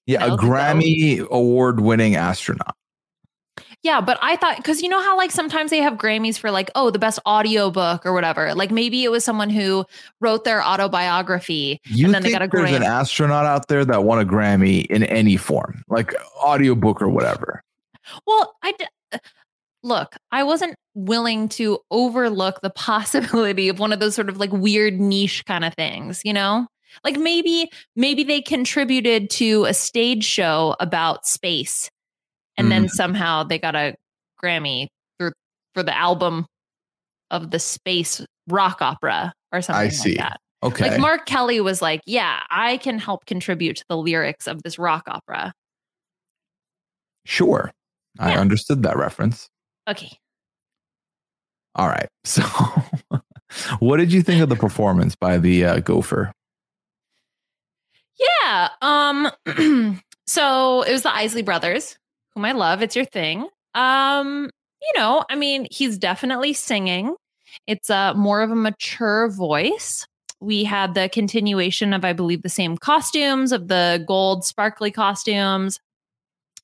Yeah, 0.06 0.24
a 0.24 0.28
Nailed 0.28 0.44
it, 0.44 0.46
though. 0.46 0.48
Grammy 0.48 1.30
award 1.30 1.80
winning 1.80 2.16
astronaut. 2.16 2.76
yeah. 3.82 4.02
But 4.02 4.20
I 4.22 4.36
thought, 4.36 4.58
because 4.58 4.82
you 4.82 4.90
know 4.90 5.02
how 5.02 5.16
like 5.18 5.32
sometimes 5.32 5.72
they 5.72 5.80
have 5.80 5.94
Grammys 5.94 6.38
for 6.38 6.52
like, 6.52 6.70
oh, 6.76 6.90
the 6.92 7.00
best 7.00 7.20
audiobook 7.26 8.06
or 8.06 8.14
whatever. 8.14 8.54
Like 8.54 8.70
maybe 8.70 9.04
it 9.04 9.10
was 9.10 9.24
someone 9.24 9.50
who 9.50 9.86
wrote 10.22 10.44
their 10.44 10.62
autobiography 10.64 11.80
You 11.86 12.06
and 12.06 12.14
then 12.14 12.22
they 12.24 12.32
got 12.32 12.42
a 12.42 12.48
there's 12.52 12.72
an 12.72 12.84
astronaut 12.84 13.46
out 13.46 13.68
there 13.70 13.86
that 13.86 14.04
won 14.04 14.20
a 14.20 14.26
Grammy 14.26 14.86
in 14.88 15.04
any 15.04 15.38
form, 15.38 15.84
like 15.88 16.14
audiobook 16.44 17.02
or 17.02 17.10
whatever? 17.10 17.64
Well, 18.28 18.56
I 18.62 18.74
d- 18.74 18.86
uh, 19.14 19.18
look, 19.84 20.16
I 20.32 20.44
wasn't 20.44 20.76
willing 20.94 21.48
to 21.50 21.80
overlook 21.92 22.62
the 22.62 22.70
possibility 22.76 23.70
of 23.70 23.80
one 23.80 23.94
of 23.94 24.00
those 24.00 24.16
sort 24.16 24.30
of 24.30 24.38
like 24.38 24.52
weird 24.52 25.00
niche 25.00 25.46
kind 25.46 25.64
of 25.64 25.74
things, 25.76 26.22
you 26.26 26.34
know? 26.34 26.68
Like 27.04 27.18
maybe 27.18 27.70
maybe 27.96 28.24
they 28.24 28.42
contributed 28.42 29.30
to 29.32 29.66
a 29.66 29.74
stage 29.74 30.24
show 30.24 30.76
about 30.80 31.26
space 31.26 31.90
and 32.58 32.72
then 32.72 32.88
somehow 32.88 33.44
they 33.44 33.60
got 33.60 33.76
a 33.76 33.96
Grammy 34.42 34.88
for 35.20 35.34
for 35.74 35.84
the 35.84 35.96
album 35.96 36.46
of 37.32 37.52
the 37.52 37.60
space 37.60 38.26
rock 38.48 38.82
opera 38.82 39.34
or 39.52 39.62
something 39.62 39.88
I 39.88 39.90
see. 39.90 40.10
like 40.12 40.18
that. 40.20 40.40
Okay. 40.64 40.92
Like 40.92 41.00
Mark 41.00 41.26
Kelly 41.26 41.60
was 41.62 41.82
like, 41.82 42.02
"Yeah, 42.06 42.42
I 42.50 42.78
can 42.78 42.98
help 42.98 43.26
contribute 43.26 43.78
to 43.78 43.86
the 43.90 43.98
lyrics 43.98 44.48
of 44.48 44.64
this 44.64 44.80
rock 44.80 45.04
opera." 45.08 45.54
sure. 47.28 47.72
I 48.20 48.36
understood 48.36 48.84
that 48.84 48.98
reference. 48.98 49.50
Okay. 49.88 50.18
All 51.76 51.88
right. 51.88 52.08
So, 52.26 52.42
what 53.80 53.98
did 53.98 54.12
you 54.12 54.24
think 54.24 54.42
of 54.42 54.50
the 54.50 54.56
performance 54.56 55.16
by 55.16 55.38
the 55.38 55.64
uh, 55.64 55.80
Gopher? 55.80 56.32
Yeah. 58.46 58.70
Um 58.82 59.32
so 60.28 60.84
it 60.84 60.92
was 60.92 61.02
the 61.02 61.14
Isley 61.14 61.42
brothers, 61.42 61.98
whom 62.34 62.46
I 62.46 62.52
love. 62.52 62.82
It's 62.82 62.96
your 62.96 63.06
thing. 63.06 63.48
Um, 63.74 64.50
you 64.82 65.02
know, 65.02 65.24
I 65.30 65.36
mean, 65.36 65.68
he's 65.72 65.98
definitely 65.98 66.54
singing. 66.54 67.16
It's 67.68 67.90
a 67.90 68.14
more 68.16 68.42
of 68.42 68.52
a 68.52 68.56
mature 68.56 69.30
voice. 69.30 70.06
We 70.42 70.64
had 70.64 70.94
the 70.94 71.10
continuation 71.10 71.94
of, 71.94 72.06
I 72.06 72.14
believe, 72.14 72.44
the 72.44 72.50
same 72.50 72.78
costumes 72.78 73.52
of 73.52 73.68
the 73.68 74.04
gold 74.08 74.46
sparkly 74.46 74.92
costumes, 74.92 75.80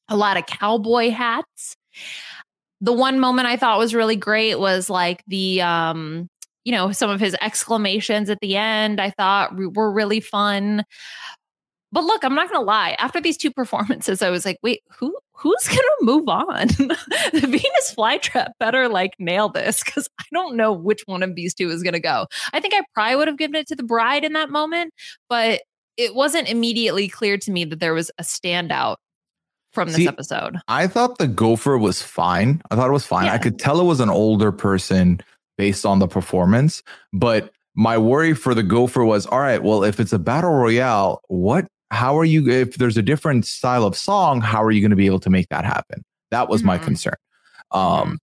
a 0.08 0.16
lot 0.18 0.38
of 0.38 0.46
cowboy 0.46 1.10
hats. 1.10 1.78
The 2.80 2.94
one 2.94 3.20
moment 3.20 3.48
I 3.48 3.58
thought 3.58 3.80
was 3.80 3.96
really 3.96 4.16
great 4.16 4.60
was 4.60 4.90
like 4.90 5.24
the 5.28 5.62
um, 5.62 6.28
you 6.64 6.72
know, 6.72 6.92
some 6.92 7.10
of 7.10 7.20
his 7.20 7.36
exclamations 7.42 8.30
at 8.30 8.40
the 8.40 8.56
end 8.56 9.02
I 9.02 9.10
thought 9.10 9.58
re- 9.58 9.68
were 9.68 9.92
really 9.92 10.20
fun. 10.20 10.84
But 11.92 12.06
look, 12.06 12.24
I'm 12.24 12.36
not 12.36 12.50
gonna 12.50 12.64
lie. 12.64 12.96
After 13.00 13.20
these 13.20 13.38
two 13.38 13.52
performances, 13.52 14.22
I 14.22 14.30
was 14.30 14.46
like, 14.46 14.58
wait, 14.64 14.82
who 14.90 15.16
who's 15.34 15.68
gonna 15.68 15.82
move 16.02 16.28
on? 16.30 16.68
the 16.68 17.40
Venus 17.42 17.96
flytrap 17.98 18.52
better 18.60 18.88
like 18.88 19.14
nail 19.20 19.50
this 19.50 19.84
because 19.84 20.08
I 20.20 20.24
don't 20.34 20.56
know 20.56 20.72
which 20.72 21.02
one 21.06 21.24
of 21.24 21.36
these 21.36 21.54
two 21.54 21.70
is 21.70 21.84
gonna 21.84 22.00
go. 22.00 22.28
I 22.54 22.60
think 22.60 22.74
I 22.74 22.82
probably 22.94 23.18
would 23.18 23.28
have 23.28 23.38
given 23.38 23.56
it 23.56 23.68
to 23.68 23.76
the 23.76 23.84
bride 23.84 24.24
in 24.24 24.34
that 24.34 24.50
moment, 24.50 24.94
but 25.28 25.62
it 25.98 26.16
wasn't 26.16 26.50
immediately 26.50 27.08
clear 27.08 27.38
to 27.38 27.52
me 27.52 27.66
that 27.66 27.80
there 27.80 27.94
was 27.94 28.10
a 28.18 28.24
standout 28.24 28.96
from 29.74 29.90
this 29.90 29.98
See, 29.98 30.08
episode. 30.08 30.58
I 30.68 30.88
thought 30.88 31.18
the 31.18 31.28
Gopher 31.28 31.78
was 31.78 32.02
fine. 32.02 32.62
I 32.72 32.76
thought 32.76 32.90
it 32.90 32.94
was 32.94 33.06
fine. 33.06 33.28
I 33.28 33.38
could 33.38 33.60
tell 33.60 33.80
it 33.80 33.86
was 33.86 34.00
an 34.00 34.10
older 34.10 34.52
person 34.52 35.22
based 35.58 35.86
on 35.86 36.00
the 36.00 36.08
performance, 36.08 36.82
but 37.14 37.52
my 37.76 37.98
worry 37.98 38.34
for 38.34 38.54
the 38.54 38.64
Gopher 38.64 39.04
was 39.04 39.26
all 39.26 39.40
right, 39.40 39.64
well, 39.64 39.84
if 39.84 40.00
it's 40.00 40.14
a 40.14 40.20
battle 40.20 40.52
royale, 40.52 41.22
what 41.28 41.68
how 41.92 42.18
are 42.18 42.26
you 42.26 42.50
if 42.50 42.78
there's 42.78 42.98
a 42.98 43.02
different 43.02 43.46
style 43.46 43.84
of 43.86 43.96
song, 43.98 44.42
how 44.42 44.64
are 44.64 44.72
you 44.72 44.82
going 44.82 44.90
to 44.92 44.96
be 44.96 45.06
able 45.06 45.20
to 45.20 45.30
make 45.30 45.48
that 45.50 45.66
happen? 45.66 46.04
That 46.32 46.50
was 46.50 46.64
my 46.64 46.78
Mhm. 46.80 46.84
concern. 46.84 47.14
Um 47.72 48.18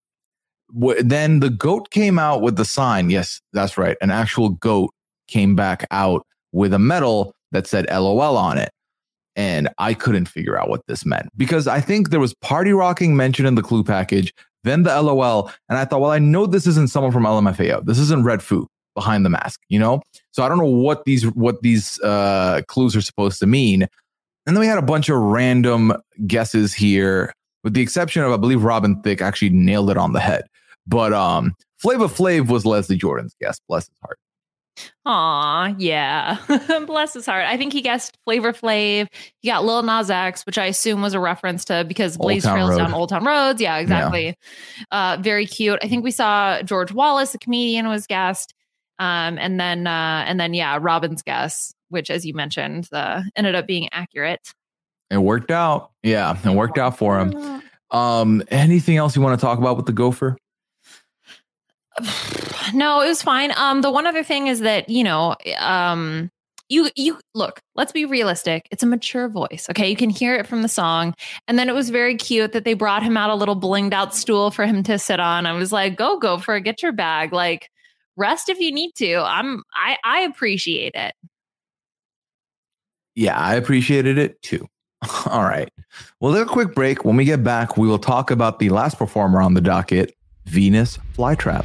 then 1.03 1.41
the 1.41 1.49
goat 1.51 1.91
came 1.91 2.19
out 2.19 2.43
with 2.43 2.57
the 2.57 2.65
sign. 2.65 3.09
Yes, 3.11 3.41
that's 3.55 3.79
right. 3.79 3.97
An 4.03 4.11
actual 4.11 4.51
goat 4.51 4.91
came 5.27 5.57
back 5.57 5.87
out 5.91 6.27
with 6.53 6.75
a 6.75 6.79
medal 6.79 7.35
that 7.53 7.67
said 7.67 7.87
LOL 7.91 8.37
on 8.37 8.59
it. 8.59 8.71
and 9.37 9.69
I 9.79 9.95
couldn't 9.95 10.27
figure 10.27 10.59
out 10.59 10.69
what 10.69 10.81
this 10.89 11.07
meant 11.07 11.29
because 11.37 11.69
I 11.69 11.81
think 11.81 12.11
there 12.11 12.19
was 12.19 12.35
party 12.43 12.73
rocking 12.73 13.15
mentioned 13.15 13.47
in 13.47 13.55
the 13.55 13.63
clue 13.63 13.85
package, 13.85 14.35
then 14.65 14.83
the 14.83 14.91
LOL, 15.01 15.49
and 15.69 15.79
I 15.79 15.85
thought, 15.85 16.01
well, 16.01 16.11
I 16.11 16.19
know 16.19 16.45
this 16.45 16.67
isn't 16.67 16.91
someone 16.91 17.13
from 17.13 17.23
LMFAO. 17.23 17.87
This 17.87 18.01
isn't 18.01 18.25
Redfoo 18.25 18.67
behind 18.99 19.25
the 19.25 19.31
mask, 19.31 19.61
you 19.69 19.79
know. 19.79 20.03
So 20.33 20.43
I 20.43 20.49
don't 20.49 20.59
know 20.59 20.65
what 20.65 21.05
these 21.05 21.25
what 21.35 21.63
these 21.63 22.01
uh, 22.01 22.63
clues 22.67 22.97
are 22.97 23.01
supposed 23.01 23.39
to 23.41 23.47
mean. 23.47 23.83
And 24.47 24.57
then 24.57 24.61
we 24.61 24.67
had 24.67 24.79
a 24.79 24.83
bunch 24.83 25.09
of 25.09 25.19
random 25.19 25.93
guesses 26.27 26.75
here, 26.75 27.33
with 27.63 27.75
the 27.75 27.81
exception 27.81 28.23
of 28.23 28.33
I 28.33 28.37
believe 28.37 28.65
Robin 28.65 29.01
Thicke 29.03 29.23
actually 29.23 29.51
nailed 29.51 29.91
it 29.91 29.97
on 29.97 30.13
the 30.13 30.21
head. 30.21 30.45
But 30.87 31.13
um, 31.13 31.55
Flavor 31.79 32.09
Flav 32.09 32.49
was 32.49 32.67
Leslie 32.67 32.97
Jordan's 32.97 33.37
guess. 33.41 33.61
Bless 33.69 33.87
his 33.87 33.97
heart. 34.03 34.19
Aw, 35.07 35.75
yeah. 35.79 36.39
Bless 36.87 37.15
his 37.15 37.27
heart. 37.27 37.45
I 37.47 37.57
think 37.57 37.73
he 37.73 37.83
guessed 37.83 38.17
Flavor 38.25 38.53
Flav. 38.53 39.09
He 39.41 39.49
got 39.49 39.65
Lil 39.65 39.83
Nas 39.83 40.11
X, 40.11 40.45
which 40.45 40.59
I 40.59 40.67
assume 40.67 41.03
was 41.03 41.15
a 41.15 41.21
reference 41.21 41.65
to 41.67 41.85
because 41.85 42.17
Blaze 42.17 42.45
Trails 42.45 42.71
Road. 42.71 42.79
down 42.79 42.95
Old 42.95 43.09
Town 43.09 43.25
Roads. 43.25 43.61
Yeah, 43.61 43.79
exactly. 43.79 44.37
Uh, 44.91 45.19
very 45.21 45.47
cute. 45.47 45.79
I 45.83 45.89
think 45.89 46.05
we 46.05 46.11
saw 46.11 46.63
George 46.63 46.93
Wallace, 46.93 47.33
the 47.33 47.39
comedian, 47.39 47.89
was 47.89 48.07
guessed. 48.07 48.55
Um, 48.99 49.39
and 49.39 49.61
then 49.61 49.87
uh, 49.87 50.25
and 50.27 50.41
then 50.41 50.55
yeah, 50.55 50.79
Robin's 50.81 51.23
guess, 51.23 51.75
which 51.89 52.11
as 52.11 52.27
you 52.27 52.35
mentioned, 52.35 52.89
uh, 52.93 53.23
ended 53.37 53.55
up 53.55 53.67
being 53.67 53.89
accurate. 53.93 54.53
It 55.11 55.19
worked 55.19 55.51
out. 55.51 55.93
Yeah, 56.03 56.37
it 56.45 56.55
worked 56.55 56.79
out 56.79 56.99
for 56.99 57.19
him. 57.19 57.63
Um, 57.91 58.43
anything 58.49 58.97
else 58.97 59.17
you 59.17 59.23
want 59.23 59.39
to 59.39 59.45
talk 59.45 59.59
about 59.59 59.77
with 59.77 59.87
the 59.87 59.93
gopher? 59.93 60.37
no, 62.75 63.01
it 63.01 63.09
was 63.09 63.23
fine. 63.23 63.53
Um, 63.57 63.81
the 63.81 63.91
one 63.91 64.07
other 64.07 64.23
thing 64.23 64.47
is 64.49 64.61
that 64.61 64.89
you 64.89 65.05
know, 65.05 65.37
um, 65.59 66.31
you 66.69 66.91
you 66.97 67.19
look. 67.35 67.61
Let's 67.75 67.93
be 67.93 68.05
realistic. 68.05 68.69
It's 68.71 68.83
a 68.83 68.87
mature 68.87 69.29
voice. 69.29 69.67
Okay, 69.71 69.89
you 69.89 69.97
can 69.97 70.11
hear 70.11 70.35
it 70.35 70.47
from 70.47 70.63
the 70.63 70.69
song, 70.69 71.15
and 71.47 71.59
then 71.59 71.69
it 71.69 71.75
was 71.75 71.91
very 71.91 72.17
cute 72.17 72.53
that 72.53 72.65
they 72.65 72.75
brought 72.75 73.03
him 73.03 73.17
out 73.17 73.31
a 73.31 73.35
little 73.35 73.59
blinged 73.59 73.95
out 73.95 74.15
stool 74.15 74.51
for 74.51 74.67
him 74.67 74.83
to 74.83 74.99
sit 74.99 75.21
on. 75.21 75.47
I 75.47 75.53
was 75.53 75.73
like, 75.73 75.97
go 75.97 76.19
go 76.19 76.39
for 76.39 76.57
it. 76.57 76.63
Get 76.63 76.83
your 76.83 76.93
bag. 76.93 77.33
Like 77.33 77.71
rest 78.19 78.49
if 78.49 78.59
you 78.59 78.73
need 78.73 78.93
to. 78.97 79.17
I'm 79.17 79.63
I 79.73 79.97
I 80.05 80.21
appreciate 80.21 80.93
it. 80.95 81.15
Yeah, 83.15 83.39
I 83.39 83.55
appreciated 83.55 84.19
it 84.19 84.41
too. 84.43 84.67
All 85.27 85.45
right. 85.45 85.69
We'll 86.21 86.35
take 86.35 86.47
a 86.47 86.53
quick 86.53 86.75
break. 86.75 87.05
When 87.05 87.17
we 87.17 87.25
get 87.25 87.43
back, 87.43 87.77
we 87.77 87.89
will 87.89 87.99
talk 87.99 88.31
about 88.31 88.59
the 88.59 88.69
last 88.69 88.99
performer 88.99 89.41
on 89.41 89.55
the 89.55 89.61
docket, 89.61 90.15
Venus 90.47 90.99
Flytrap. 91.17 91.65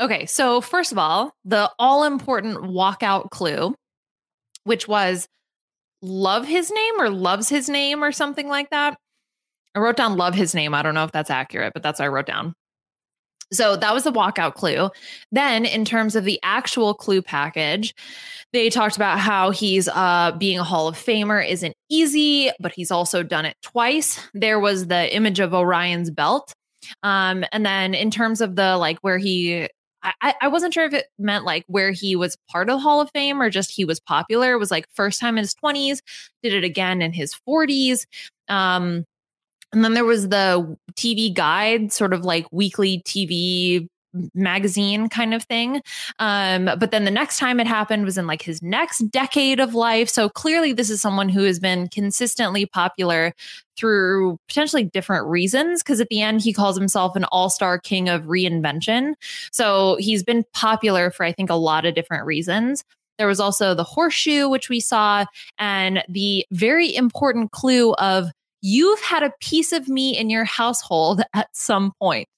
Okay, 0.00 0.26
so 0.26 0.60
first 0.60 0.92
of 0.92 0.98
all, 0.98 1.32
the 1.44 1.70
all 1.78 2.04
important 2.04 2.58
walkout 2.58 3.30
clue, 3.30 3.74
which 4.64 4.86
was 4.86 5.26
love 6.02 6.46
his 6.46 6.70
name 6.70 7.00
or 7.00 7.08
loves 7.08 7.48
his 7.48 7.68
name 7.68 8.04
or 8.04 8.12
something 8.12 8.48
like 8.48 8.70
that. 8.70 8.98
I 9.74 9.78
wrote 9.78 9.96
down 9.96 10.16
love 10.16 10.34
his 10.34 10.54
name. 10.54 10.74
I 10.74 10.82
don't 10.82 10.94
know 10.94 11.04
if 11.04 11.12
that's 11.12 11.30
accurate, 11.30 11.72
but 11.72 11.82
that's 11.82 11.98
what 11.98 12.06
I 12.06 12.08
wrote 12.08 12.26
down. 12.26 12.54
So 13.52 13.76
that 13.76 13.94
was 13.94 14.04
the 14.04 14.12
walkout 14.12 14.54
clue. 14.54 14.90
Then, 15.30 15.64
in 15.64 15.84
terms 15.84 16.16
of 16.16 16.24
the 16.24 16.40
actual 16.42 16.94
clue 16.94 17.22
package, 17.22 17.94
they 18.52 18.70
talked 18.70 18.96
about 18.96 19.20
how 19.20 19.50
he's 19.50 19.88
uh, 19.88 20.32
being 20.36 20.58
a 20.58 20.64
Hall 20.64 20.88
of 20.88 20.96
Famer 20.96 21.46
isn't 21.48 21.74
easy, 21.88 22.50
but 22.58 22.72
he's 22.72 22.90
also 22.90 23.22
done 23.22 23.44
it 23.44 23.56
twice. 23.62 24.20
There 24.34 24.58
was 24.58 24.88
the 24.88 25.14
image 25.14 25.38
of 25.38 25.54
Orion's 25.54 26.10
belt. 26.10 26.52
Um, 27.02 27.44
and 27.52 27.64
then 27.64 27.94
in 27.94 28.10
terms 28.10 28.40
of 28.40 28.56
the 28.56 28.76
like 28.76 28.98
where 29.00 29.18
he 29.18 29.68
I, 30.22 30.34
I 30.42 30.48
wasn't 30.48 30.74
sure 30.74 30.84
if 30.84 30.92
it 30.92 31.06
meant 31.18 31.44
like 31.44 31.64
where 31.66 31.90
he 31.90 32.16
was 32.16 32.36
part 32.50 32.68
of 32.68 32.76
the 32.76 32.80
Hall 32.80 33.00
of 33.00 33.10
Fame 33.10 33.40
or 33.40 33.50
just 33.50 33.70
he 33.70 33.84
was 33.84 34.00
popular. 34.00 34.52
It 34.52 34.58
was 34.58 34.70
like 34.70 34.86
first 34.92 35.20
time 35.20 35.36
in 35.36 35.42
his 35.42 35.54
20s, 35.54 36.00
did 36.42 36.52
it 36.52 36.64
again 36.64 37.02
in 37.02 37.12
his 37.12 37.34
40s. 37.48 38.06
Um, 38.48 39.04
and 39.72 39.84
then 39.84 39.94
there 39.94 40.04
was 40.04 40.28
the 40.28 40.76
TV 40.94 41.34
guide, 41.34 41.92
sort 41.92 42.12
of 42.12 42.24
like 42.24 42.46
weekly 42.52 43.02
TV 43.04 43.88
magazine 44.34 45.08
kind 45.08 45.34
of 45.34 45.44
thing. 45.44 45.82
Um, 46.18 46.66
but 46.78 46.90
then 46.90 47.04
the 47.04 47.10
next 47.10 47.38
time 47.38 47.60
it 47.60 47.66
happened 47.66 48.04
was 48.04 48.18
in 48.18 48.26
like 48.26 48.42
his 48.42 48.62
next 48.62 49.10
decade 49.10 49.60
of 49.60 49.74
life. 49.74 50.08
So 50.08 50.28
clearly, 50.28 50.72
this 50.72 50.90
is 50.90 51.00
someone 51.00 51.28
who 51.28 51.44
has 51.44 51.58
been 51.58 51.88
consistently 51.88 52.66
popular 52.66 53.32
through 53.76 54.38
potentially 54.48 54.84
different 54.84 55.26
reasons. 55.26 55.82
Because 55.82 56.00
at 56.00 56.08
the 56.08 56.20
end, 56.20 56.40
he 56.40 56.52
calls 56.52 56.76
himself 56.76 57.16
an 57.16 57.24
all 57.24 57.50
star 57.50 57.78
king 57.78 58.08
of 58.08 58.22
reinvention. 58.24 59.14
So 59.52 59.96
he's 59.98 60.22
been 60.22 60.44
popular 60.52 61.10
for, 61.10 61.24
I 61.24 61.32
think, 61.32 61.50
a 61.50 61.54
lot 61.54 61.84
of 61.84 61.94
different 61.94 62.26
reasons. 62.26 62.84
There 63.18 63.26
was 63.26 63.40
also 63.40 63.74
the 63.74 63.84
horseshoe, 63.84 64.48
which 64.48 64.68
we 64.68 64.80
saw, 64.80 65.24
and 65.58 66.04
the 66.08 66.44
very 66.50 66.94
important 66.94 67.50
clue 67.50 67.94
of 67.94 68.30
you've 68.60 69.00
had 69.00 69.22
a 69.22 69.32
piece 69.40 69.72
of 69.72 69.88
me 69.88 70.16
in 70.16 70.28
your 70.28 70.44
household 70.44 71.22
at 71.34 71.48
some 71.52 71.92
point 71.98 72.28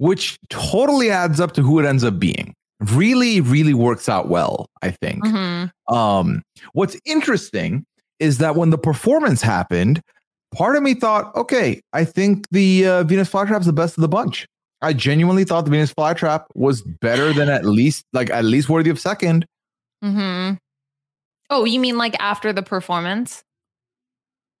which 0.00 0.38
totally 0.48 1.10
adds 1.10 1.40
up 1.40 1.52
to 1.52 1.60
who 1.60 1.78
it 1.78 1.84
ends 1.84 2.02
up 2.02 2.18
being. 2.18 2.54
Really, 2.80 3.42
really 3.42 3.74
works 3.74 4.08
out 4.08 4.28
well, 4.28 4.66
I 4.80 4.92
think. 4.92 5.22
Mm-hmm. 5.22 5.94
Um, 5.94 6.42
what's 6.72 6.96
interesting 7.04 7.84
is 8.18 8.38
that 8.38 8.56
when 8.56 8.70
the 8.70 8.78
performance 8.78 9.42
happened, 9.42 10.00
part 10.54 10.76
of 10.76 10.82
me 10.82 10.94
thought, 10.94 11.34
okay, 11.36 11.82
I 11.92 12.06
think 12.06 12.46
the 12.50 12.86
uh, 12.86 13.02
Venus 13.04 13.28
flytrap 13.28 13.60
is 13.60 13.66
the 13.66 13.74
best 13.74 13.98
of 13.98 14.00
the 14.00 14.08
bunch. 14.08 14.46
I 14.80 14.94
genuinely 14.94 15.44
thought 15.44 15.66
the 15.66 15.70
Venus 15.70 15.92
flytrap 15.92 16.46
was 16.54 16.80
better 16.80 17.34
than 17.34 17.50
at 17.50 17.66
least 17.66 18.06
like 18.14 18.30
at 18.30 18.46
least 18.46 18.70
worthy 18.70 18.88
of 18.88 18.98
second. 18.98 19.44
Mm-hmm. 20.02 20.54
Oh, 21.50 21.66
you 21.66 21.78
mean 21.78 21.98
like 21.98 22.16
after 22.18 22.54
the 22.54 22.62
performance? 22.62 23.42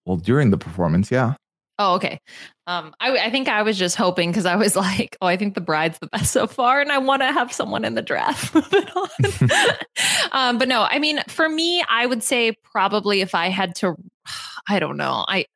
Well, 0.04 0.18
during 0.18 0.50
the 0.50 0.58
performance, 0.58 1.10
yeah. 1.10 1.34
Oh, 1.80 1.94
okay. 1.94 2.20
Um, 2.66 2.92
I, 3.00 3.16
I 3.16 3.30
think 3.30 3.48
I 3.48 3.62
was 3.62 3.78
just 3.78 3.96
hoping 3.96 4.30
because 4.30 4.44
I 4.44 4.56
was 4.56 4.76
like, 4.86 5.16
oh, 5.22 5.26
I 5.26 5.38
think 5.38 5.54
the 5.54 5.62
bride's 5.62 5.98
the 5.98 6.08
best 6.08 6.30
so 6.30 6.46
far, 6.46 6.82
and 6.82 6.92
I 6.92 6.98
want 6.98 7.22
to 7.22 7.32
have 7.32 7.52
someone 7.52 7.86
in 7.86 7.94
the 7.94 8.02
draft 8.02 8.54
move 8.54 8.68
it 8.70 8.94
on. 8.94 10.28
um, 10.32 10.58
but 10.58 10.68
no, 10.68 10.82
I 10.82 10.98
mean, 10.98 11.22
for 11.26 11.48
me, 11.48 11.82
I 11.88 12.04
would 12.04 12.22
say 12.22 12.54
probably 12.70 13.22
if 13.22 13.34
I 13.34 13.48
had 13.48 13.74
to, 13.76 13.96
I 14.68 14.78
don't 14.78 14.98
know. 14.98 15.24
I 15.26 15.46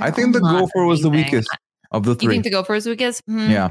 I 0.00 0.12
think 0.12 0.32
the 0.32 0.40
gopher 0.40 0.86
was 0.86 1.02
the 1.02 1.10
weakest 1.10 1.48
of 1.90 2.04
the 2.04 2.14
three. 2.14 2.26
you 2.26 2.30
think 2.30 2.44
the 2.44 2.50
gopher 2.50 2.76
is 2.76 2.86
weakest? 2.86 3.22
Hmm. 3.26 3.50
yeah. 3.50 3.70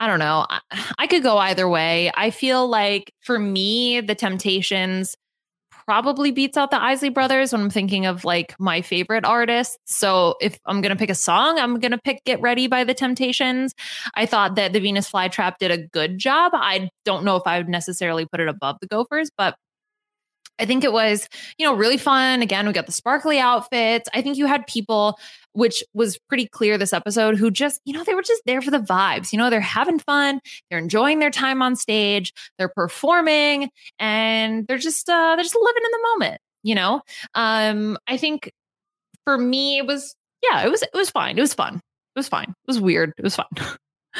I 0.00 0.06
don't 0.06 0.18
know. 0.20 0.46
I, 0.48 0.60
I 0.98 1.06
could 1.06 1.22
go 1.22 1.36
either 1.36 1.68
way. 1.68 2.10
I 2.14 2.30
feel 2.30 2.66
like 2.66 3.12
for 3.20 3.38
me, 3.38 4.00
the 4.00 4.14
Temptations 4.14 5.16
probably 5.90 6.30
beats 6.30 6.56
out 6.56 6.70
the 6.70 6.80
Isley 6.80 7.08
Brothers 7.08 7.50
when 7.50 7.62
I'm 7.62 7.68
thinking 7.68 8.06
of 8.06 8.24
like 8.24 8.54
my 8.60 8.80
favorite 8.80 9.24
artists. 9.24 9.76
So 9.86 10.36
if 10.40 10.56
I'm 10.64 10.80
going 10.82 10.90
to 10.90 10.96
pick 10.96 11.10
a 11.10 11.16
song, 11.16 11.58
I'm 11.58 11.80
going 11.80 11.90
to 11.90 11.98
pick 11.98 12.22
Get 12.24 12.40
Ready 12.40 12.68
by 12.68 12.84
the 12.84 12.94
Temptations. 12.94 13.74
I 14.14 14.24
thought 14.24 14.54
that 14.54 14.72
the 14.72 14.78
Venus 14.78 15.10
Flytrap 15.10 15.54
did 15.58 15.72
a 15.72 15.78
good 15.78 16.16
job. 16.16 16.52
I 16.54 16.90
don't 17.04 17.24
know 17.24 17.34
if 17.34 17.42
I 17.44 17.58
would 17.58 17.68
necessarily 17.68 18.24
put 18.24 18.38
it 18.38 18.46
above 18.46 18.76
the 18.80 18.86
Gophers, 18.86 19.32
but 19.36 19.56
I 20.60 20.64
think 20.64 20.84
it 20.84 20.92
was, 20.92 21.28
you 21.58 21.66
know, 21.66 21.74
really 21.74 21.96
fun. 21.96 22.40
Again, 22.40 22.68
we 22.68 22.72
got 22.72 22.86
the 22.86 22.92
sparkly 22.92 23.40
outfits. 23.40 24.08
I 24.14 24.22
think 24.22 24.36
you 24.36 24.46
had 24.46 24.68
people, 24.68 25.18
which 25.52 25.82
was 25.94 26.18
pretty 26.28 26.46
clear 26.46 26.78
this 26.78 26.92
episode, 26.92 27.36
who 27.36 27.50
just, 27.50 27.80
you 27.84 27.92
know, 27.92 28.04
they 28.04 28.14
were 28.14 28.22
just 28.22 28.42
there 28.46 28.62
for 28.62 28.70
the 28.70 28.78
vibes. 28.78 29.32
You 29.32 29.38
know, 29.38 29.50
they're 29.50 29.60
having 29.60 29.98
fun, 29.98 30.40
they're 30.68 30.78
enjoying 30.78 31.18
their 31.18 31.30
time 31.30 31.62
on 31.62 31.76
stage, 31.76 32.32
they're 32.58 32.68
performing, 32.68 33.70
and 33.98 34.66
they're 34.66 34.78
just 34.78 35.08
uh 35.08 35.34
they're 35.36 35.44
just 35.44 35.56
living 35.60 35.82
in 35.84 35.90
the 35.90 36.08
moment, 36.14 36.40
you 36.62 36.74
know? 36.74 37.02
Um, 37.34 37.98
I 38.06 38.16
think 38.16 38.52
for 39.24 39.36
me, 39.36 39.78
it 39.78 39.86
was 39.86 40.14
yeah, 40.42 40.64
it 40.64 40.70
was 40.70 40.82
it 40.82 40.90
was 40.94 41.10
fine. 41.10 41.38
It 41.38 41.42
was 41.42 41.54
fun. 41.54 41.76
It 41.76 42.18
was 42.18 42.28
fine. 42.28 42.50
It 42.50 42.66
was 42.66 42.80
weird. 42.80 43.12
It 43.18 43.22
was 43.22 43.36
fun. 43.36 43.46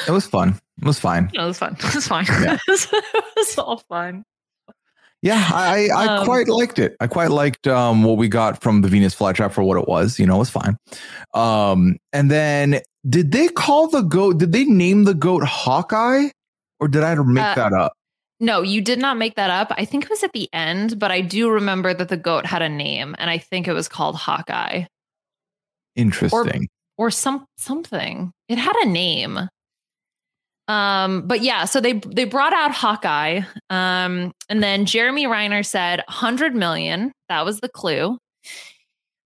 It 0.06 0.12
was 0.12 0.26
fun. 0.26 0.58
It 0.80 0.84
was 0.84 1.00
fine. 1.00 1.30
It 1.34 1.40
was 1.40 1.58
fun. 1.58 1.76
It 1.78 1.94
was 1.94 2.06
fine. 2.06 2.24
Yeah. 2.26 2.58
it 2.68 3.24
was 3.36 3.58
all 3.58 3.78
fun. 3.88 4.24
Yeah, 5.22 5.50
I 5.52 5.88
I 5.94 6.06
Um, 6.18 6.24
quite 6.24 6.48
liked 6.48 6.78
it. 6.78 6.96
I 7.00 7.06
quite 7.06 7.30
liked 7.30 7.66
um 7.66 8.04
what 8.04 8.16
we 8.16 8.26
got 8.28 8.62
from 8.62 8.80
the 8.80 8.88
Venus 8.88 9.14
flytrap 9.14 9.52
for 9.52 9.62
what 9.62 9.76
it 9.78 9.86
was. 9.86 10.18
You 10.18 10.26
know, 10.26 10.36
it 10.36 10.38
was 10.38 10.50
fine. 10.50 10.76
Um, 11.34 11.96
and 12.12 12.30
then 12.30 12.80
did 13.08 13.32
they 13.32 13.48
call 13.48 13.88
the 13.88 14.00
goat? 14.02 14.38
Did 14.38 14.52
they 14.52 14.64
name 14.64 15.04
the 15.04 15.14
goat 15.14 15.44
Hawkeye, 15.44 16.28
or 16.80 16.88
did 16.88 17.02
I 17.02 17.14
make 17.16 17.44
Uh, 17.44 17.54
that 17.54 17.72
up? 17.74 17.92
No, 18.42 18.62
you 18.62 18.80
did 18.80 18.98
not 18.98 19.18
make 19.18 19.34
that 19.36 19.50
up. 19.50 19.70
I 19.76 19.84
think 19.84 20.04
it 20.04 20.10
was 20.10 20.22
at 20.24 20.32
the 20.32 20.48
end, 20.54 20.98
but 20.98 21.10
I 21.10 21.20
do 21.20 21.50
remember 21.50 21.92
that 21.92 22.08
the 22.08 22.16
goat 22.16 22.46
had 22.46 22.62
a 22.62 22.68
name, 22.70 23.14
and 23.18 23.28
I 23.28 23.36
think 23.36 23.68
it 23.68 23.74
was 23.74 23.86
called 23.88 24.16
Hawkeye 24.16 24.84
Interesting. 25.96 26.68
or 26.96 27.10
some 27.10 27.44
something. 27.58 28.32
It 28.48 28.56
had 28.56 28.76
a 28.76 28.86
name. 28.88 29.48
Um, 30.70 31.26
but 31.26 31.40
yeah, 31.40 31.64
so 31.64 31.80
they 31.80 31.94
they 31.94 32.24
brought 32.24 32.52
out 32.52 32.70
Hawkeye, 32.70 33.40
um, 33.70 34.32
and 34.48 34.62
then 34.62 34.86
Jeremy 34.86 35.26
Renner 35.26 35.64
said 35.64 35.98
100 36.06 36.54
million. 36.54 37.10
That 37.28 37.44
was 37.44 37.58
the 37.58 37.68
clue 37.68 38.18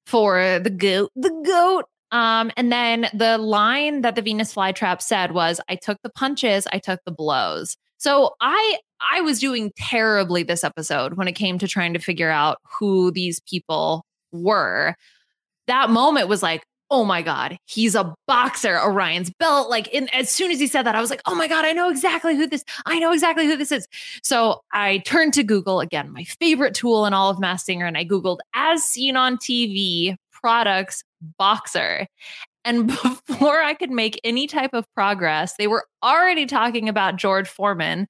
for 0.06 0.58
the 0.58 0.70
goat. 0.70 1.10
The 1.14 1.42
goat. 1.44 1.84
Um, 2.12 2.50
and 2.56 2.72
then 2.72 3.08
the 3.12 3.36
line 3.36 4.02
that 4.02 4.14
the 4.14 4.22
Venus 4.22 4.54
flytrap 4.54 5.02
said 5.02 5.32
was, 5.32 5.60
"I 5.68 5.74
took 5.74 5.98
the 6.02 6.08
punches, 6.08 6.66
I 6.72 6.78
took 6.78 7.00
the 7.04 7.12
blows." 7.12 7.76
So 7.98 8.30
I 8.40 8.78
I 9.12 9.20
was 9.20 9.38
doing 9.38 9.70
terribly 9.76 10.44
this 10.44 10.64
episode 10.64 11.18
when 11.18 11.28
it 11.28 11.32
came 11.32 11.58
to 11.58 11.68
trying 11.68 11.92
to 11.92 11.98
figure 11.98 12.30
out 12.30 12.56
who 12.78 13.10
these 13.10 13.40
people 13.40 14.06
were. 14.32 14.94
That 15.66 15.90
moment 15.90 16.28
was 16.28 16.42
like, 16.42 16.64
oh 16.94 17.04
my 17.04 17.22
god, 17.22 17.58
he's 17.66 17.96
a 17.96 18.14
boxer. 18.28 18.80
Orion's 18.80 19.28
belt. 19.40 19.68
Like, 19.68 19.88
in, 19.88 20.08
as 20.10 20.30
soon 20.30 20.52
as 20.52 20.60
he 20.60 20.68
said 20.68 20.82
that, 20.82 20.94
I 20.94 21.00
was 21.00 21.10
like, 21.10 21.22
oh 21.26 21.34
my 21.34 21.48
god, 21.48 21.64
I 21.64 21.72
know 21.72 21.90
exactly 21.90 22.36
who 22.36 22.46
this. 22.46 22.64
I 22.86 23.00
know 23.00 23.10
exactly 23.12 23.46
who 23.46 23.56
this 23.56 23.72
is. 23.72 23.88
So 24.22 24.62
I 24.72 24.98
turned 24.98 25.34
to 25.34 25.42
Google 25.42 25.80
again, 25.80 26.12
my 26.12 26.22
favorite 26.22 26.72
tool 26.72 27.04
in 27.04 27.12
all 27.12 27.30
of 27.30 27.40
Masked 27.40 27.66
Singer, 27.66 27.84
and 27.84 27.98
I 27.98 28.04
googled 28.04 28.38
as 28.54 28.84
seen 28.84 29.16
on 29.16 29.38
TV 29.38 30.14
products 30.30 31.02
boxer. 31.36 32.06
And 32.64 32.86
before 33.26 33.60
I 33.60 33.74
could 33.74 33.90
make 33.90 34.20
any 34.22 34.46
type 34.46 34.72
of 34.72 34.86
progress, 34.94 35.54
they 35.58 35.66
were 35.66 35.86
already 36.00 36.46
talking 36.46 36.88
about 36.88 37.16
George 37.16 37.48
Foreman. 37.48 38.06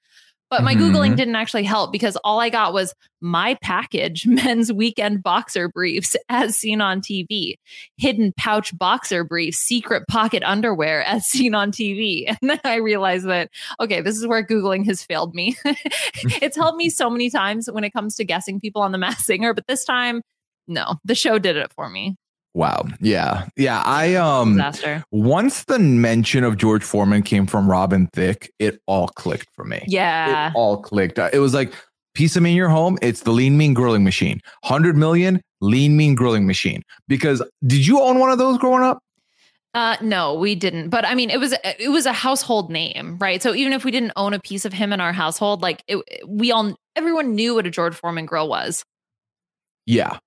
But 0.50 0.62
my 0.62 0.74
Googling 0.74 1.12
Mhm. 1.12 1.16
didn't 1.16 1.34
actually 1.36 1.64
help 1.64 1.90
because 1.90 2.16
all 2.22 2.38
I 2.38 2.48
got 2.48 2.72
was 2.72 2.94
my 3.20 3.56
package 3.62 4.24
men's 4.26 4.72
weekend 4.72 5.22
boxer 5.22 5.68
briefs 5.68 6.14
as 6.28 6.56
seen 6.56 6.80
on 6.80 7.00
TV, 7.00 7.54
hidden 7.96 8.32
pouch 8.36 8.76
boxer 8.78 9.24
briefs, 9.24 9.58
secret 9.58 10.06
pocket 10.06 10.42
underwear 10.44 11.02
as 11.04 11.26
seen 11.26 11.54
on 11.54 11.72
TV. 11.72 12.26
And 12.40 12.50
then 12.50 12.60
I 12.64 12.76
realized 12.76 13.26
that, 13.26 13.50
okay, 13.80 14.00
this 14.00 14.16
is 14.16 14.26
where 14.26 14.44
Googling 14.46 14.84
has 14.86 15.02
failed 15.02 15.34
me. 15.34 15.56
it's 15.64 16.56
helped 16.56 16.76
me 16.78 16.88
so 16.88 17.10
many 17.10 17.30
times 17.30 17.68
when 17.70 17.82
it 17.82 17.90
comes 17.90 18.14
to 18.16 18.24
guessing 18.24 18.60
people 18.60 18.82
on 18.82 18.92
the 18.92 18.98
Masked 18.98 19.24
Singer, 19.24 19.54
but 19.54 19.66
this 19.66 19.84
time, 19.84 20.22
no, 20.68 20.96
the 21.04 21.14
show 21.14 21.38
did 21.38 21.56
it 21.56 21.72
for 21.74 21.88
me. 21.88 22.16
Wow. 22.54 22.84
Yeah. 23.00 23.48
Yeah. 23.56 23.82
I 23.84 24.14
um 24.14 24.52
Disaster. 24.52 25.04
once 25.10 25.64
the 25.64 25.78
mention 25.78 26.44
of 26.44 26.56
George 26.56 26.84
Foreman 26.84 27.22
came 27.22 27.46
from 27.46 27.68
Robin 27.68 28.06
Thicke, 28.12 28.50
it 28.60 28.80
all 28.86 29.08
clicked 29.08 29.48
for 29.54 29.64
me. 29.64 29.82
Yeah. 29.88 30.48
It 30.48 30.52
all 30.54 30.80
clicked. 30.80 31.18
It 31.18 31.40
was 31.40 31.52
like 31.52 31.74
piece 32.14 32.36
of 32.36 32.42
me 32.42 32.50
in 32.50 32.56
your 32.56 32.68
home, 32.68 32.96
it's 33.02 33.22
the 33.22 33.32
lean 33.32 33.56
mean 33.58 33.74
grilling 33.74 34.04
machine. 34.04 34.40
100 34.62 34.96
million 34.96 35.40
lean 35.60 35.96
mean 35.96 36.14
grilling 36.14 36.46
machine. 36.46 36.82
Because 37.08 37.42
did 37.66 37.86
you 37.86 38.00
own 38.00 38.20
one 38.20 38.30
of 38.30 38.38
those 38.38 38.56
growing 38.58 38.84
up? 38.84 39.00
Uh, 39.74 39.96
no, 40.00 40.34
we 40.34 40.54
didn't. 40.54 40.88
But 40.88 41.04
I 41.04 41.16
mean, 41.16 41.30
it 41.30 41.40
was 41.40 41.52
it 41.64 41.90
was 41.90 42.06
a 42.06 42.12
household 42.12 42.70
name, 42.70 43.18
right? 43.18 43.42
So 43.42 43.54
even 43.54 43.72
if 43.72 43.84
we 43.84 43.90
didn't 43.90 44.12
own 44.14 44.32
a 44.32 44.38
piece 44.38 44.64
of 44.64 44.72
him 44.72 44.92
in 44.92 45.00
our 45.00 45.12
household, 45.12 45.62
like 45.62 45.82
it, 45.88 45.98
we 46.28 46.52
all 46.52 46.76
everyone 46.94 47.34
knew 47.34 47.56
what 47.56 47.66
a 47.66 47.70
George 47.70 47.94
Foreman 47.94 48.24
grill 48.24 48.48
was. 48.48 48.84
Yeah. 49.84 50.18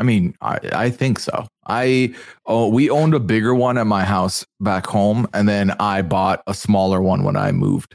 I 0.00 0.02
mean, 0.02 0.34
I, 0.40 0.58
I 0.72 0.90
think 0.90 1.18
so. 1.18 1.46
I 1.66 2.14
oh 2.46 2.68
we 2.68 2.88
owned 2.90 3.12
a 3.14 3.20
bigger 3.20 3.54
one 3.54 3.76
at 3.78 3.86
my 3.86 4.02
house 4.04 4.46
back 4.58 4.86
home, 4.86 5.28
and 5.34 5.46
then 5.48 5.72
I 5.78 6.00
bought 6.02 6.42
a 6.46 6.54
smaller 6.54 7.02
one 7.02 7.22
when 7.22 7.36
I 7.36 7.52
moved. 7.52 7.94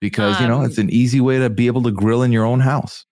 Because 0.00 0.38
you 0.40 0.46
know, 0.46 0.58
Um, 0.58 0.66
it's 0.66 0.76
an 0.78 0.90
easy 0.90 1.20
way 1.20 1.38
to 1.38 1.48
be 1.48 1.66
able 1.66 1.82
to 1.84 1.90
grill 1.90 2.22
in 2.22 2.30
your 2.32 2.44
own 2.44 2.60
house. 2.60 3.06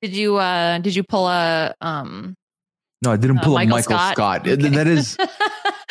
Did 0.00 0.14
you 0.14 0.36
uh 0.36 0.78
did 0.78 0.94
you 0.94 1.02
pull 1.02 1.26
a 1.28 1.74
um 1.80 2.36
No, 3.02 3.10
I 3.12 3.16
didn't 3.16 3.38
Uh, 3.38 3.42
pull 3.42 3.52
a 3.56 3.66
Michael 3.66 3.70
Michael 3.78 3.96
Scott? 3.98 4.14
Scott. 4.14 4.46
It- 4.46 4.60
That 4.72 4.86
is 4.86 5.16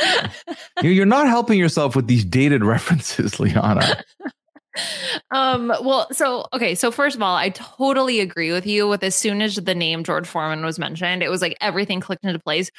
you're 0.81 1.05
not 1.05 1.27
helping 1.27 1.59
yourself 1.59 1.95
with 1.95 2.07
these 2.07 2.23
dated 2.23 2.63
references, 2.73 3.39
Liana. 3.39 4.01
Um 5.32 5.67
well 5.82 6.07
so 6.11 6.45
okay 6.53 6.76
so 6.76 6.91
first 6.91 7.15
of 7.15 7.21
all 7.21 7.36
i 7.36 7.49
totally 7.49 8.19
agree 8.19 8.51
with 8.51 8.65
you 8.65 8.88
with 8.88 9.03
as 9.03 9.15
soon 9.15 9.41
as 9.41 9.55
the 9.55 9.76
name 9.76 10.03
george 10.03 10.28
foreman 10.28 10.63
was 10.63 10.78
mentioned 10.80 11.23
it 11.23 11.30
was 11.30 11.41
like 11.41 11.55
everything 11.61 11.99
clicked 11.99 12.26
into 12.26 12.39
place 12.39 12.69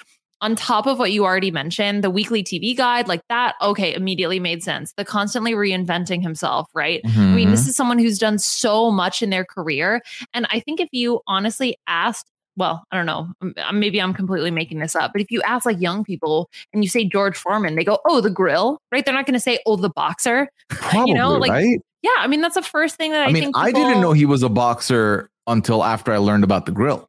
on 0.42 0.54
top 0.54 0.86
of 0.86 0.98
what 0.98 1.12
you 1.12 1.24
already 1.24 1.50
mentioned 1.50 2.04
the 2.04 2.10
weekly 2.10 2.42
tv 2.44 2.76
guide 2.76 3.08
like 3.08 3.22
that 3.28 3.54
okay 3.62 3.94
immediately 3.94 4.38
made 4.38 4.62
sense 4.62 4.92
the 4.96 5.04
constantly 5.04 5.52
reinventing 5.52 6.22
himself 6.22 6.68
right 6.74 7.00
i 7.04 7.34
mean 7.34 7.50
this 7.50 7.64
Mhm. 7.64 7.68
is 7.68 7.76
someone 7.76 7.98
who's 7.98 8.18
done 8.18 8.38
so 8.38 8.90
much 8.90 9.22
in 9.22 9.30
their 9.30 9.44
career 9.44 10.02
and 10.34 10.46
i 10.50 10.60
think 10.60 10.80
if 10.80 10.88
you 10.92 11.20
honestly 11.26 11.76
asked 11.86 12.26
well, 12.58 12.84
I 12.90 12.96
don't 12.96 13.04
know. 13.04 13.28
Maybe 13.70 14.00
I'm 14.00 14.14
completely 14.14 14.50
making 14.50 14.78
this 14.78 14.96
up, 14.96 15.12
but 15.12 15.20
if 15.20 15.30
you 15.30 15.42
ask 15.42 15.66
like 15.66 15.78
young 15.78 16.04
people 16.04 16.48
and 16.72 16.82
you 16.82 16.88
say 16.88 17.04
George 17.04 17.36
Foreman, 17.36 17.76
they 17.76 17.84
go, 17.84 17.98
"Oh, 18.08 18.22
the 18.22 18.30
grill," 18.30 18.80
right? 18.90 19.04
They're 19.04 19.12
not 19.12 19.26
going 19.26 19.34
to 19.34 19.40
say, 19.40 19.58
"Oh, 19.66 19.76
the 19.76 19.90
boxer." 19.90 20.48
Probably, 20.70 21.00
you 21.10 21.14
know, 21.14 21.32
like 21.34 21.50
right? 21.50 21.78
Yeah. 22.02 22.14
I 22.18 22.26
mean, 22.26 22.40
that's 22.40 22.54
the 22.54 22.62
first 22.62 22.96
thing 22.96 23.12
that 23.12 23.22
I, 23.22 23.26
I 23.26 23.32
mean, 23.32 23.44
think. 23.44 23.56
I 23.56 23.72
didn't 23.72 24.00
know 24.00 24.12
he 24.12 24.26
was 24.26 24.42
a 24.42 24.48
boxer 24.48 25.28
until 25.46 25.84
after 25.84 26.12
I 26.12 26.18
learned 26.18 26.44
about 26.44 26.66
the 26.66 26.72
grill. 26.72 27.08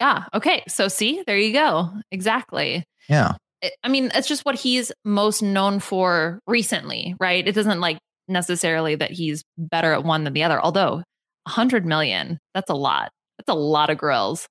Yeah. 0.00 0.24
Okay. 0.32 0.62
So 0.68 0.88
see, 0.88 1.22
there 1.26 1.38
you 1.38 1.52
go. 1.52 1.90
Exactly. 2.10 2.84
Yeah. 3.08 3.34
It- 3.60 3.74
I 3.84 3.88
mean, 3.88 4.10
it's 4.14 4.28
just 4.28 4.44
what 4.44 4.54
he's 4.54 4.90
most 5.04 5.42
known 5.42 5.80
for 5.80 6.40
recently, 6.46 7.14
right? 7.20 7.46
It 7.46 7.54
doesn't 7.54 7.80
like 7.80 7.98
necessarily 8.28 8.94
that 8.94 9.10
he's 9.10 9.42
better 9.58 9.92
at 9.92 10.04
one 10.04 10.24
than 10.24 10.32
the 10.32 10.44
other. 10.44 10.60
Although, 10.60 11.02
a 11.46 11.50
hundred 11.50 11.84
million, 11.84 12.38
that's 12.54 12.70
a 12.70 12.74
lot. 12.74 13.10
That's 13.38 13.50
a 13.50 13.58
lot 13.58 13.90
of 13.90 13.98
grills. 13.98 14.46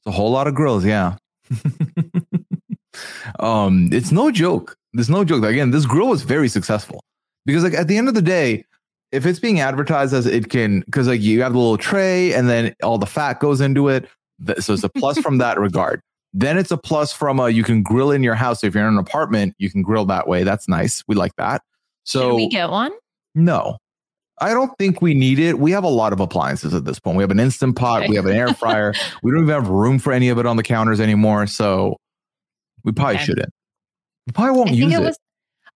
It's 0.00 0.06
a 0.06 0.16
whole 0.16 0.30
lot 0.30 0.46
of 0.46 0.54
grills, 0.54 0.84
yeah. 0.84 1.16
um, 3.40 3.88
it's 3.92 4.12
no 4.12 4.30
joke. 4.30 4.76
There's 4.92 5.10
no 5.10 5.24
joke. 5.24 5.44
Again, 5.44 5.70
this 5.70 5.86
grill 5.86 6.08
was 6.08 6.22
very 6.22 6.48
successful 6.48 7.00
because, 7.46 7.62
like, 7.64 7.74
at 7.74 7.88
the 7.88 7.96
end 7.96 8.08
of 8.08 8.14
the 8.14 8.22
day, 8.22 8.64
if 9.10 9.26
it's 9.26 9.38
being 9.38 9.60
advertised 9.60 10.14
as 10.14 10.26
it 10.26 10.48
can, 10.48 10.80
because 10.80 11.06
like 11.06 11.20
you 11.20 11.42
have 11.42 11.52
the 11.52 11.58
little 11.58 11.76
tray 11.76 12.32
and 12.32 12.48
then 12.48 12.74
all 12.82 12.96
the 12.98 13.06
fat 13.06 13.40
goes 13.40 13.60
into 13.60 13.88
it, 13.88 14.08
so 14.58 14.72
it's 14.72 14.84
a 14.84 14.88
plus 14.88 15.18
from 15.18 15.38
that 15.38 15.58
regard. 15.60 16.00
Then 16.32 16.56
it's 16.56 16.70
a 16.70 16.78
plus 16.78 17.12
from 17.12 17.38
a 17.38 17.50
you 17.50 17.62
can 17.62 17.82
grill 17.82 18.10
in 18.10 18.22
your 18.22 18.34
house. 18.34 18.62
so 18.62 18.66
If 18.66 18.74
you're 18.74 18.86
in 18.88 18.94
an 18.94 18.98
apartment, 18.98 19.54
you 19.58 19.70
can 19.70 19.82
grill 19.82 20.06
that 20.06 20.26
way. 20.26 20.44
That's 20.44 20.66
nice. 20.66 21.04
We 21.06 21.14
like 21.14 21.36
that. 21.36 21.60
So 22.04 22.30
Should 22.30 22.34
we 22.36 22.48
get 22.48 22.70
one? 22.70 22.92
no, 23.34 23.76
I 24.40 24.54
don't 24.54 24.72
think 24.78 25.02
we 25.02 25.12
need 25.12 25.38
it. 25.38 25.58
We 25.58 25.72
have 25.72 25.84
a 25.84 25.88
lot 25.90 26.14
of 26.14 26.20
appliances 26.20 26.72
at 26.72 26.86
this 26.86 26.98
point. 26.98 27.18
We 27.18 27.22
have 27.22 27.30
an 27.30 27.38
instant 27.38 27.76
pot, 27.76 28.08
we 28.08 28.16
have 28.16 28.24
an 28.24 28.34
air 28.34 28.54
fryer. 28.54 28.94
we 29.22 29.30
don't 29.30 29.42
even 29.42 29.52
have 29.52 29.68
room 29.68 29.98
for 29.98 30.10
any 30.12 30.30
of 30.30 30.38
it 30.38 30.46
on 30.46 30.56
the 30.56 30.62
counters 30.62 31.00
anymore. 31.00 31.46
So 31.46 31.98
we 32.82 32.92
probably 32.92 33.16
Okay. 33.16 33.24
shouldn't. 33.24 33.50
We 34.26 34.32
probably 34.32 34.56
won't 34.56 34.70
I 34.70 34.72
use 34.72 34.92
it. 34.94 34.96
it 34.96 35.02
was. 35.02 35.18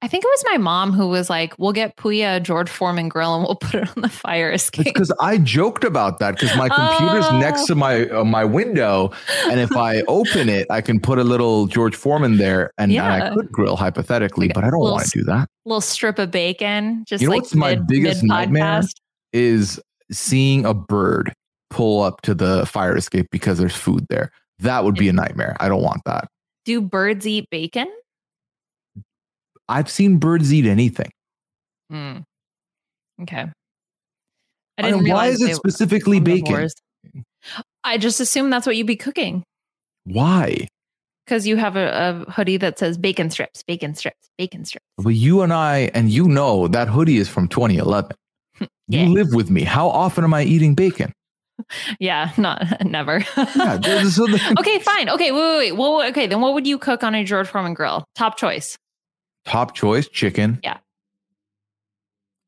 I 0.03 0.09
think 0.09 0.25
it 0.25 0.29
was 0.29 0.45
my 0.53 0.59
mom 0.59 0.93
who 0.93 1.09
was 1.09 1.31
like, 1.31 1.59
"We'll 1.59 1.73
get 1.73 1.97
Puya 1.97 2.37
a 2.37 2.41
George 2.41 2.69
Foreman 2.69 3.09
grill 3.09 3.35
and 3.35 3.45
we'll 3.45 3.55
put 3.61 3.75
it 3.83 3.89
on 3.97 4.03
the 4.03 4.09
fire 4.09 4.53
escape." 4.53 4.85
because 4.85 5.11
I 5.21 5.39
joked 5.39 5.85
about 5.85 6.19
that 6.19 6.39
because 6.39 6.55
my 6.57 6.69
computer's 6.69 7.25
Oh. 7.27 7.39
next 7.39 7.65
to 7.67 7.75
my 7.75 8.07
uh, 8.11 8.25
my 8.25 8.45
window, 8.45 9.13
and 9.49 9.59
if 9.59 9.73
I 9.77 10.03
open 10.09 10.49
it, 10.49 10.67
I 10.71 10.81
can 10.83 11.01
put 11.01 11.19
a 11.19 11.25
little 11.25 11.67
George 11.67 11.97
Foreman 11.97 12.37
there, 12.37 12.71
and, 12.79 12.93
and 12.93 13.01
I 13.01 13.35
could 13.35 13.51
grill 13.51 13.77
hypothetically, 13.77 14.49
but 14.49 14.65
I 14.65 14.71
don't 14.71 14.81
want 14.81 15.05
to 15.07 15.19
do 15.19 15.25
that. 15.25 15.49
Little 15.65 15.81
strip 15.81 16.19
of 16.19 16.31
bacon, 16.31 17.05
just 17.09 17.23
you 17.23 17.29
know 17.29 17.33
like 17.35 17.43
what's 17.43 17.55
my 17.55 17.75
biggest 17.77 18.23
nightmare 18.23 18.83
is 19.33 19.81
seeing 20.13 20.65
a 20.67 20.75
bird 20.75 21.33
pull 21.71 22.03
up 22.03 22.21
to 22.23 22.35
the 22.35 22.65
fire 22.67 22.97
escape 22.97 23.27
because 23.33 23.59
there's 23.59 23.75
food 23.75 24.07
there. 24.09 24.31
That 24.61 24.85
would 24.85 24.95
be 24.95 25.09
a 25.09 25.13
nightmare. 25.13 25.57
I 25.59 25.69
don't 25.69 25.83
want 25.83 26.03
that. 26.07 26.29
Do 26.65 26.81
birds 26.81 27.27
eat 27.27 27.49
bacon? 27.51 27.87
I've 29.69 29.91
seen 29.91 30.19
birds 30.19 30.53
eat 30.53 30.67
anything. 30.67 31.11
Hmm. 31.91 32.19
Okay. 33.23 33.47
I 34.79 34.83
didn't 34.83 35.05
mean, 35.05 35.15
why 35.15 35.29
is 35.29 35.41
it 35.41 35.55
specifically 35.57 36.21
bacon? 36.21 36.69
I 37.83 37.99
just 37.99 38.21
assume 38.21 38.51
that's 38.51 38.67
what 38.67 38.77
you'd 38.77 38.87
be 38.87 38.97
cooking 38.97 39.45
Why? 40.05 40.67
because 41.27 41.47
you 41.47 41.57
have 41.57 41.77
a, 41.77 42.25
a 42.29 42.31
hoodie 42.31 42.57
that 42.59 42.79
says 42.79 42.97
bacon 42.97 43.31
strips, 43.31 43.63
bacon 43.63 43.95
strips, 43.95 44.29
bacon 44.39 44.65
strips. 44.65 44.85
But 44.99 45.11
you 45.11 45.43
and 45.43 45.53
I, 45.53 45.91
and 45.93 46.11
you 46.11 46.29
know 46.29 46.69
that 46.69 46.89
hoodie 46.89 47.17
is 47.17 47.29
from 47.29 47.49
2011. 47.49 48.13
Yeah. 48.89 49.03
You 49.03 49.15
live 49.15 49.35
with 49.35 49.51
me. 49.51 49.65
How 49.65 49.89
often 49.89 50.23
am 50.23 50.33
I 50.33 50.45
eating 50.45 50.77
bacon? 50.77 51.13
Yeah, 51.99 52.31
not 52.37 52.63
never. 52.85 53.25
Yeah, 53.37 53.81
okay, 54.59 54.79
fine. 54.79 55.09
Okay, 55.09 55.33
wait, 55.33 55.41
wait, 55.41 55.57
wait. 55.59 55.73
Well, 55.73 56.03
okay, 56.11 56.29
then 56.29 56.41
what 56.41 56.55
would 56.55 56.67
you 56.67 56.79
cook 56.79 57.03
on 57.03 57.15
a 57.15 57.25
George 57.25 57.49
Foreman 57.49 57.75
grill? 57.75 58.05
Top 58.15 58.37
choice. 58.37 58.77
Top 59.47 59.75
choice 59.75 60.09
chicken. 60.09 60.61
Yeah. 60.63 60.79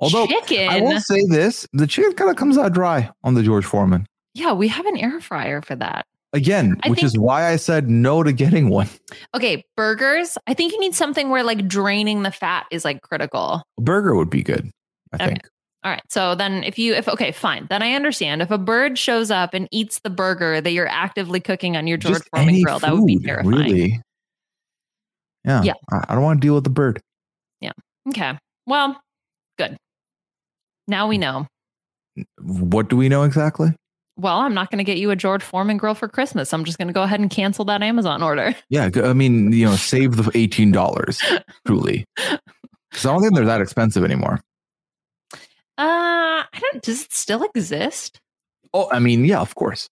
Although 0.01 0.26
Chicken? 0.26 0.68
I 0.68 0.80
will 0.80 1.01
say 1.01 1.24
this, 1.28 1.66
the 1.72 1.86
chicken 1.86 2.12
kind 2.12 2.30
of 2.30 2.36
comes 2.36 2.57
out 2.57 2.72
dry 2.72 3.11
on 3.24 3.34
the 3.34 3.42
George 3.42 3.64
Foreman. 3.64 4.07
Yeah, 4.34 4.53
we 4.53 4.68
have 4.68 4.86
an 4.86 4.96
air 4.96 5.20
fryer 5.20 5.61
for 5.62 5.74
that. 5.76 6.07
Again, 6.32 6.76
I 6.84 6.90
which 6.90 7.01
think- 7.01 7.07
is 7.07 7.18
why 7.18 7.49
I 7.51 7.57
said 7.57 7.88
no 7.88 8.22
to 8.22 8.32
getting 8.32 8.68
one. 8.68 8.88
Okay, 9.34 9.64
burgers. 9.76 10.38
I 10.46 10.55
think 10.55 10.72
you 10.72 10.78
need 10.80 10.94
something 10.94 11.30
where 11.30 11.42
like 11.42 11.66
draining 11.66 12.22
the 12.22 12.30
fat 12.30 12.66
is 12.70 12.84
like 12.84 13.01
critical. 13.01 13.62
A 13.78 13.80
burger 13.80 14.14
would 14.14 14.30
be 14.30 14.42
good, 14.42 14.70
I 15.12 15.16
Okay. 15.16 15.26
think. 15.26 15.49
All 15.84 15.90
right. 15.92 16.03
So 16.11 16.34
then 16.34 16.64
if 16.64 16.78
you 16.78 16.92
if 16.94 17.09
okay, 17.09 17.32
fine. 17.32 17.66
Then 17.70 17.82
I 17.82 17.92
understand. 17.94 18.42
If 18.42 18.51
a 18.51 18.59
bird 18.59 18.99
shows 18.99 19.30
up 19.30 19.55
and 19.55 19.68
eats 19.72 20.01
the 20.01 20.11
burger 20.11 20.61
that 20.61 20.72
you're 20.72 20.88
actively 20.88 21.40
cooking 21.40 21.76
on 21.76 21.86
your 21.86 21.96
George 21.96 22.16
Just 22.18 22.28
Foreman 22.34 22.62
grill, 22.62 22.78
that 22.80 22.92
would 22.94 23.07
be 23.07 23.18
terrifying. 23.18 23.49
Really. 23.57 24.01
Yeah. 25.45 25.62
Yeah. 25.62 25.74
I, 25.91 26.14
don't 26.14 26.22
want 26.22 26.41
to 26.41 26.47
deal 26.47 26.55
with 26.55 26.64
the 26.64 26.70
bird. 26.70 27.01
Yeah. 27.61 27.72
Okay. 28.09 28.39
Well, 28.66 29.01
good. 29.57 29.76
Now 30.86 31.09
we 31.09 31.18
know. 31.18 31.47
What 32.41 32.89
do 32.89 32.97
we 32.97 33.09
know 33.09 33.22
exactly? 33.22 33.74
Well, 34.16 34.39
I'm 34.39 34.53
not 34.53 34.70
going 34.70 34.78
to 34.78 34.84
get 34.84 34.99
you 34.99 35.11
a 35.12 35.16
George 35.16 35.45
Foreman 35.45 35.76
grill 35.76 35.95
for 35.95 36.09
Christmas. 36.09 36.53
I'm 36.53 36.64
just 36.64 36.76
going 36.76 36.89
to 36.89 36.95
go 36.95 37.05
ahead 37.05 37.20
and 37.20 37.30
cancel 37.30 37.64
that 37.66 37.82
Amazon 37.82 38.22
order. 38.22 38.55
Yeah, 38.68 38.91
I 38.97 39.12
mean, 39.12 39.53
you 39.53 39.64
know, 39.64 39.76
save 39.76 40.16
the 40.16 40.30
eighteen 40.34 40.72
dollars. 40.72 41.22
truly, 41.66 42.05
because 42.16 43.07
I 43.07 43.12
don't 43.12 43.22
think 43.22 43.34
they're 43.34 43.45
that 43.45 43.61
expensive 43.61 44.05
anymore. 44.05 44.41
Uh, 45.78 46.43
I 46.43 46.61
don't. 46.61 46.82
Does 46.82 47.05
it 47.05 47.12
still 47.12 47.45
exist? 47.45 48.20
Oh, 48.74 48.91
I 48.91 48.99
mean, 48.99 49.24
yeah, 49.24 49.41
of 49.41 49.55
course. 49.55 49.89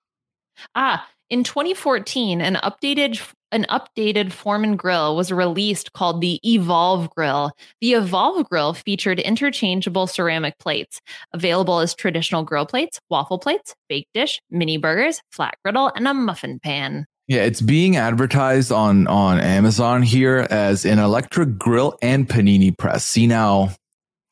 Ah, 0.74 1.08
in 1.30 1.44
2014, 1.44 2.40
an 2.40 2.56
updated 2.56 3.32
an 3.52 3.64
updated 3.70 4.32
Foreman 4.32 4.76
grill 4.76 5.16
was 5.16 5.32
released 5.32 5.92
called 5.92 6.20
the 6.20 6.40
Evolve 6.42 7.10
Grill. 7.10 7.52
The 7.80 7.94
Evolve 7.94 8.48
Grill 8.48 8.74
featured 8.74 9.20
interchangeable 9.20 10.06
ceramic 10.06 10.58
plates, 10.58 11.00
available 11.32 11.80
as 11.80 11.94
traditional 11.94 12.42
grill 12.42 12.66
plates, 12.66 13.00
waffle 13.10 13.38
plates, 13.38 13.74
baked 13.88 14.12
dish, 14.14 14.40
mini 14.50 14.76
burgers, 14.76 15.20
flat 15.30 15.54
griddle, 15.64 15.92
and 15.94 16.06
a 16.08 16.14
muffin 16.14 16.58
pan. 16.58 17.06
Yeah, 17.28 17.42
it's 17.42 17.60
being 17.60 17.96
advertised 17.96 18.70
on 18.70 19.06
on 19.08 19.40
Amazon 19.40 20.02
here 20.02 20.46
as 20.50 20.84
an 20.84 20.98
electric 20.98 21.58
grill 21.58 21.98
and 22.00 22.28
panini 22.28 22.76
press. 22.76 23.04
See 23.04 23.26
now, 23.26 23.70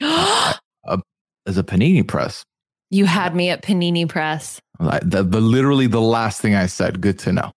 a, 0.01 0.55
uh, 0.87 0.99
as 1.47 1.59
a 1.59 1.65
panini 1.65 2.07
press. 2.07 2.45
You 2.91 3.07
had 3.07 3.35
me 3.35 3.51
at 3.51 3.63
Panini 3.63 4.09
Press. 4.09 4.61
Like 4.79 5.03
the, 5.05 5.25
the 5.25 5.41
literally 5.41 5.89
the 5.89 6.01
last 6.01 6.41
thing 6.41 6.55
I 6.55 6.67
said. 6.67 7.01
Good 7.01 7.19
to 7.21 7.33
know. 7.33 7.51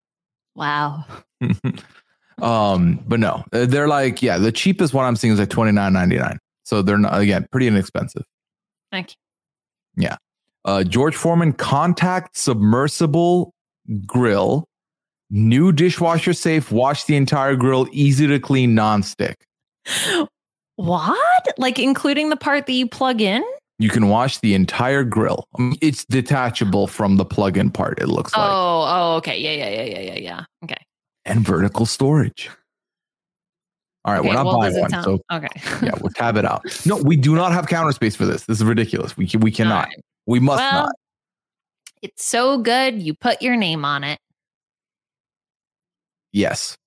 Wow. 0.55 1.05
um, 2.41 3.03
but 3.07 3.19
no, 3.19 3.43
uh, 3.53 3.65
they're 3.65 3.87
like 3.87 4.21
yeah, 4.21 4.37
the 4.37 4.51
cheapest 4.51 4.93
one 4.93 5.05
I'm 5.05 5.15
seeing 5.15 5.33
is 5.33 5.39
like 5.39 5.49
twenty 5.49 5.71
nine 5.71 5.93
ninety 5.93 6.17
nine. 6.17 6.39
So 6.63 6.81
they're 6.81 6.97
not 6.97 7.19
again 7.19 7.47
pretty 7.51 7.67
inexpensive. 7.67 8.23
Thank 8.91 9.11
you. 9.11 10.03
Yeah. 10.03 10.17
Uh, 10.65 10.83
George 10.83 11.15
Foreman 11.15 11.53
contact 11.53 12.37
submersible 12.37 13.53
grill, 14.05 14.65
new 15.29 15.71
dishwasher 15.71 16.33
safe, 16.33 16.71
wash 16.71 17.05
the 17.05 17.15
entire 17.15 17.55
grill, 17.55 17.87
easy 17.93 18.27
to 18.27 18.37
clean, 18.39 18.75
non-stick. 18.75 19.45
What? 20.75 21.47
Like 21.57 21.79
including 21.79 22.29
the 22.29 22.35
part 22.35 22.65
that 22.67 22.73
you 22.73 22.87
plug 22.87 23.21
in? 23.21 23.43
You 23.79 23.89
can 23.89 24.09
wash 24.09 24.39
the 24.39 24.53
entire 24.55 25.03
grill. 25.03 25.45
I 25.57 25.61
mean, 25.61 25.77
it's 25.81 26.03
detachable 26.05 26.87
from 26.87 27.17
the 27.17 27.25
plug-in 27.25 27.71
part. 27.71 27.99
It 27.99 28.07
looks 28.07 28.33
Oh, 28.35 28.39
like, 28.39 28.49
oh, 28.51 29.15
okay. 29.17 29.39
Yeah, 29.39 29.51
yeah, 29.51 29.69
yeah, 29.69 29.83
yeah, 29.83 30.13
yeah, 30.13 30.19
yeah. 30.19 30.43
Okay. 30.63 30.83
And 31.27 31.45
vertical 31.45 31.85
storage. 31.85 32.49
All 34.05 34.13
right, 34.13 34.19
okay, 34.19 34.29
we're 34.29 34.35
not 34.35 34.45
well, 34.45 34.59
buying 34.59 34.79
one, 34.79 34.89
sound- 34.89 35.03
so 35.03 35.19
okay. 35.31 35.49
yeah, 35.85 35.91
we'll 36.01 36.13
tab 36.13 36.37
it 36.37 36.45
out. 36.45 36.63
No, 36.85 36.95
we 36.97 37.17
do 37.17 37.35
not 37.35 37.51
have 37.51 37.67
counter 37.67 37.91
space 37.91 38.15
for 38.15 38.25
this. 38.25 38.45
This 38.45 38.59
is 38.59 38.63
ridiculous. 38.63 39.17
We 39.17 39.27
can, 39.27 39.41
we 39.41 39.51
cannot. 39.51 39.89
We 40.25 40.39
must 40.39 40.59
well, 40.59 40.83
not. 40.85 40.91
It's 42.01 42.25
so 42.25 42.57
good. 42.57 43.01
You 43.01 43.13
put 43.13 43.41
your 43.41 43.57
name 43.57 43.83
on 43.83 44.05
it. 44.05 44.19
Yes. 46.31 46.77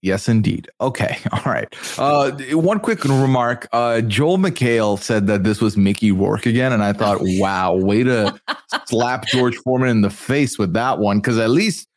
Yes, 0.00 0.28
indeed. 0.28 0.70
Okay. 0.80 1.18
All 1.32 1.42
right. 1.44 1.68
Uh, 1.98 2.30
one 2.52 2.78
quick 2.80 3.04
remark. 3.04 3.68
Uh, 3.72 4.00
Joel 4.02 4.38
McHale 4.38 4.98
said 4.98 5.26
that 5.26 5.42
this 5.44 5.60
was 5.60 5.76
Mickey 5.76 6.12
Rourke 6.12 6.46
again. 6.46 6.72
And 6.72 6.82
I 6.82 6.92
thought, 6.92 7.18
wow, 7.20 7.74
way 7.74 8.02
to 8.04 8.40
slap 8.86 9.26
George 9.26 9.56
Foreman 9.56 9.88
in 9.88 10.00
the 10.02 10.10
face 10.10 10.58
with 10.58 10.72
that 10.74 10.98
one. 10.98 11.20
Cause 11.20 11.38
at 11.38 11.50
least, 11.50 11.88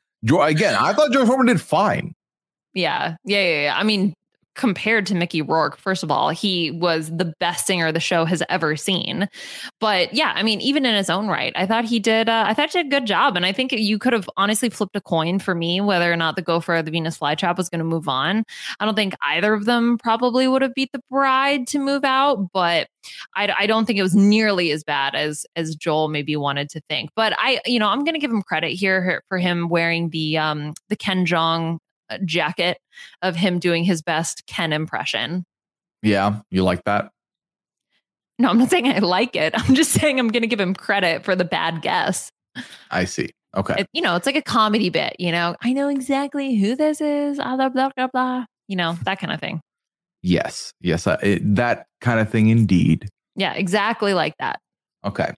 again, 0.42 0.76
I 0.76 0.94
thought 0.94 1.12
George 1.12 1.28
Foreman 1.28 1.48
did 1.48 1.62
fine. 1.62 2.14
Yeah. 2.74 3.16
Yeah. 3.26 3.42
Yeah. 3.42 3.62
yeah. 3.64 3.76
I 3.78 3.84
mean, 3.84 4.14
compared 4.60 5.06
to 5.06 5.16
Mickey 5.16 5.42
Rourke, 5.42 5.78
first 5.78 6.04
of 6.04 6.12
all, 6.12 6.32
he 6.32 6.70
was 6.70 7.10
the 7.16 7.34
best 7.40 7.66
singer 7.66 7.94
the 7.94 8.02
show 8.02 8.26
has 8.26 8.44
ever 8.50 8.76
seen. 8.76 9.30
But 9.80 10.14
yeah, 10.14 10.34
I 10.36 10.44
mean, 10.44 10.60
even 10.60 10.86
in 10.86 10.94
his 10.96 11.10
own 11.10 11.30
right, 11.30 11.54
I 11.56 11.66
thought 11.66 11.86
he 11.86 11.98
did. 11.98 12.28
Uh, 12.28 12.44
I 12.46 12.54
thought 12.54 12.70
he 12.70 12.84
did 12.84 12.88
a 12.88 12.90
good 12.90 13.08
job, 13.08 13.38
and 13.38 13.46
I 13.46 13.54
think 13.54 13.72
you 13.72 13.98
could 13.98 14.12
have 14.12 14.30
honestly 14.36 14.70
flipped 14.70 14.98
a 14.98 15.02
coin 15.02 15.40
for 15.40 15.56
me 15.56 15.80
whether 15.80 16.12
or 16.12 16.18
not 16.18 16.36
the 16.36 16.42
Gopher 16.42 16.76
or 16.76 16.82
the 16.82 16.92
Venus 16.92 17.18
flytrap 17.18 17.56
was 17.56 17.70
going 17.70 17.80
to 17.80 17.86
move 17.86 18.10
on. 18.10 18.44
I 18.82 18.86
don't 18.86 18.96
think 18.96 19.14
either 19.22 19.54
of 19.54 19.64
them 19.64 19.98
probably 19.98 20.46
would 20.50 20.62
have 20.62 20.76
beat 20.76 20.92
the 20.92 21.02
Bride 21.10 21.66
to 21.68 21.80
move 21.80 22.04
out, 22.04 22.52
but 22.52 22.90
I, 23.38 23.54
I 23.60 23.66
don't 23.66 23.86
think 23.86 23.98
it 23.98 24.04
was 24.04 24.16
nearly 24.16 24.72
as 24.72 24.84
bad 24.84 25.16
as 25.16 25.46
as 25.56 25.74
Joel 25.74 26.10
maybe 26.10 26.36
wanted 26.36 26.68
to 26.72 26.82
think. 26.90 27.12
But 27.16 27.34
I, 27.38 27.62
you 27.66 27.80
know, 27.80 27.88
I'm 27.88 28.04
going 28.04 28.14
to 28.14 28.20
give 28.20 28.30
him 28.32 28.42
credit 28.42 28.72
here 28.72 29.24
for 29.30 29.38
him 29.38 29.70
wearing 29.70 30.10
the 30.10 30.38
um 30.38 30.74
the 30.90 30.98
Ken 30.98 31.26
Jeong 31.26 31.80
jacket 32.26 32.78
of 33.22 33.36
him 33.36 33.60
doing 33.60 33.84
his 33.84 34.02
best 34.02 34.44
Ken 34.48 34.74
impression. 34.74 35.46
Yeah. 36.02 36.40
You 36.50 36.64
like 36.64 36.84
that? 36.86 37.10
No, 38.40 38.50
I'm 38.50 38.58
not 38.58 38.70
saying 38.70 38.88
I 38.88 39.00
like 39.00 39.36
it. 39.36 39.54
I'm 39.58 39.76
just 39.76 39.92
saying 39.92 40.20
I'm 40.20 40.30
going 40.30 40.42
to 40.44 40.48
give 40.48 40.60
him 40.60 40.74
credit 40.74 41.24
for 41.26 41.36
the 41.36 41.46
bad 41.46 41.82
guess. 41.82 42.30
I 42.90 43.06
see. 43.06 43.30
Okay. 43.56 43.76
It, 43.80 43.88
you 43.94 44.02
know, 44.02 44.16
it's 44.16 44.26
like 44.26 44.36
a 44.36 44.42
comedy 44.42 44.90
bit. 44.90 45.16
You 45.20 45.32
know, 45.32 45.56
I 45.62 45.74
know 45.74 45.88
exactly 45.90 46.56
who 46.56 46.76
this 46.76 47.02
is. 47.02 47.40
ah, 47.40 47.56
Blah 47.56 47.70
blah 47.70 47.90
blah 47.96 48.08
blah. 48.08 48.46
You 48.68 48.76
know 48.76 48.96
that 49.04 49.20
kind 49.20 49.34
of 49.34 49.40
thing. 49.40 49.60
yes. 50.22 50.72
Yes. 50.82 51.08
Uh, 51.08 51.18
it, 51.24 51.56
that 51.56 51.86
kind 52.02 52.20
of 52.20 52.30
thing 52.30 52.50
indeed. 52.50 53.10
Yeah, 53.36 53.54
exactly 53.54 54.14
like 54.14 54.36
that. 54.40 54.60
Okay. 55.04 55.34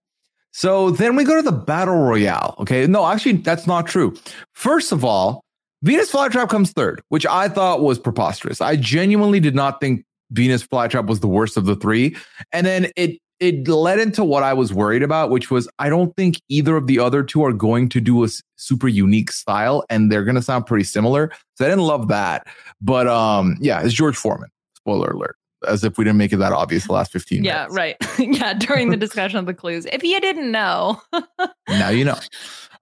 So 0.51 0.91
then 0.91 1.15
we 1.15 1.23
go 1.23 1.35
to 1.37 1.41
the 1.41 1.51
battle 1.53 1.95
royale. 1.97 2.55
Okay. 2.59 2.85
No, 2.87 3.05
actually, 3.07 3.33
that's 3.37 3.65
not 3.67 3.87
true. 3.87 4.15
First 4.53 4.91
of 4.91 5.05
all, 5.05 5.43
Venus 5.83 6.11
Flytrap 6.11 6.49
comes 6.49 6.71
third, 6.71 7.01
which 7.09 7.25
I 7.25 7.47
thought 7.49 7.81
was 7.81 7.97
preposterous. 7.97 8.61
I 8.61 8.75
genuinely 8.75 9.39
did 9.39 9.55
not 9.55 9.79
think 9.81 10.05
Venus 10.31 10.65
Flytrap 10.65 11.07
was 11.07 11.19
the 11.19 11.27
worst 11.27 11.57
of 11.57 11.65
the 11.65 11.75
three. 11.75 12.15
And 12.51 12.65
then 12.65 12.91
it 12.95 13.19
it 13.39 13.67
led 13.67 13.97
into 13.97 14.23
what 14.23 14.43
I 14.43 14.53
was 14.53 14.71
worried 14.71 15.01
about, 15.01 15.31
which 15.31 15.49
was 15.49 15.67
I 15.79 15.89
don't 15.89 16.15
think 16.15 16.39
either 16.47 16.77
of 16.77 16.85
the 16.85 16.99
other 16.99 17.23
two 17.23 17.43
are 17.43 17.51
going 17.51 17.89
to 17.89 17.99
do 17.99 18.23
a 18.23 18.27
super 18.55 18.87
unique 18.87 19.31
style, 19.31 19.83
and 19.89 20.11
they're 20.11 20.23
going 20.23 20.35
to 20.35 20.43
sound 20.43 20.67
pretty 20.67 20.83
similar. 20.83 21.31
So 21.55 21.65
I 21.65 21.69
didn't 21.69 21.85
love 21.85 22.07
that. 22.09 22.45
But 22.79 23.07
um, 23.07 23.57
yeah, 23.59 23.81
it's 23.83 23.95
George 23.95 24.15
Foreman. 24.15 24.49
Spoiler 24.75 25.09
alert. 25.09 25.35
As 25.67 25.83
if 25.83 25.97
we 25.97 26.03
didn't 26.03 26.17
make 26.17 26.33
it 26.33 26.37
that 26.37 26.53
obvious 26.53 26.87
the 26.87 26.93
last 26.93 27.11
15 27.11 27.43
Yeah, 27.43 27.67
right. 27.69 27.95
yeah, 28.19 28.53
during 28.53 28.89
the 28.89 28.97
discussion 28.97 29.37
of 29.37 29.45
the 29.45 29.53
clues. 29.53 29.85
If 29.85 30.03
you 30.03 30.19
didn't 30.19 30.51
know. 30.51 30.99
now 31.69 31.89
you 31.89 32.05
know. 32.05 32.17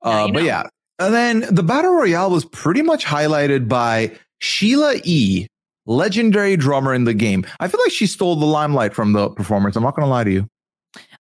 Uh, 0.02 0.32
but 0.32 0.44
yeah, 0.44 0.64
and 1.00 1.14
then 1.14 1.46
the 1.50 1.64
battle 1.64 1.94
royale 1.94 2.30
was 2.30 2.46
pretty 2.46 2.82
much 2.82 3.06
highlighted 3.06 3.68
by 3.68 4.12
Sheila 4.40 4.96
E, 5.04 5.48
legendary 5.86 6.58
drummer 6.58 6.94
in 6.94 7.06
the 7.06 7.14
game. 7.14 7.46
I 7.60 7.68
feel 7.68 7.80
like 7.82 7.92
she 7.92 8.08
stole 8.08 8.36
the 8.36 8.46
limelight 8.46 8.94
from 8.94 9.14
the 9.14 9.30
performance. 9.30 9.76
I'm 9.76 9.84
not 9.84 9.96
going 9.96 10.06
to 10.06 10.10
lie 10.10 10.24
to 10.24 10.32
you. 10.32 10.48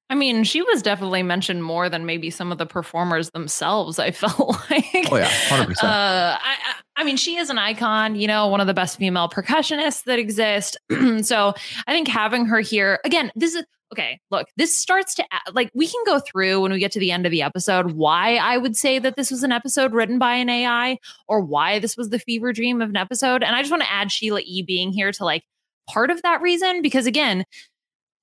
I 0.10 0.16
mean, 0.16 0.43
she 0.43 0.62
was 0.64 0.82
definitely 0.82 1.22
mentioned 1.22 1.64
more 1.64 1.88
than 1.88 2.05
maybe 2.05 2.32
some 2.32 2.51
of 2.51 2.57
the 2.57 2.66
performers 2.66 3.30
themselves. 3.30 3.99
I 3.99 4.12
felt 4.12 4.39
like. 4.70 5.12
Oh 5.12 5.18
yeah, 5.18 5.26
hundred 5.26 5.68
percent. 5.68 5.91
Uh, 5.91 6.38
I, 6.41 6.55
I 6.66 6.74
I 6.99 7.03
mean, 7.05 7.16
she 7.16 7.38
is 7.38 7.49
an 7.49 7.57
icon, 7.57 8.16
you 8.16 8.28
know, 8.28 8.47
one 8.47 8.60
of 8.60 8.68
the 8.68 8.74
best 8.74 8.97
female 8.97 9.30
percussionists 9.30 10.03
that 10.03 10.20
exist. 10.20 10.76
so 11.22 11.53
I 11.88 11.93
think 11.93 12.10
having 12.10 12.45
her 12.47 12.60
here 12.60 12.99
again, 13.05 13.32
this 13.36 13.55
is 13.55 13.64
okay. 13.93 14.20
Look, 14.32 14.47
this 14.57 14.78
starts 14.78 15.16
to 15.16 15.26
like 15.53 15.72
we 15.74 15.88
can 15.88 16.03
go 16.05 16.20
through 16.20 16.60
when 16.60 16.74
we 16.74 16.80
get 16.80 16.91
to 16.93 16.99
the 16.99 17.12
end 17.12 17.26
of 17.26 17.32
the 17.32 17.41
episode 17.41 17.93
why 17.93 18.36
I 18.36 18.57
would 18.57 18.76
say 18.76 18.99
that 18.99 19.16
this 19.16 19.32
was 19.32 19.43
an 19.43 19.53
episode 19.53 19.93
written 19.93 20.20
by 20.20 20.36
an 20.36 20.49
AI 20.49 20.97
or 21.30 21.39
why 21.39 21.80
this 21.80 21.95
was 21.95 22.10
the 22.10 22.20
fever 22.20 22.51
dream 22.51 22.82
of 22.82 22.89
an 22.89 22.97
episode. 22.97 23.43
And 23.43 23.55
I 23.55 23.62
just 23.62 23.72
want 23.72 23.84
to 23.84 23.91
add 23.91 24.12
Sheila 24.12 24.41
E 24.43 24.62
being 24.64 24.91
here 24.91 25.14
to 25.14 25.24
like 25.24 25.43
part 25.89 26.12
of 26.12 26.22
that 26.24 26.41
reason 26.41 26.82
because 26.82 27.05
again, 27.05 27.45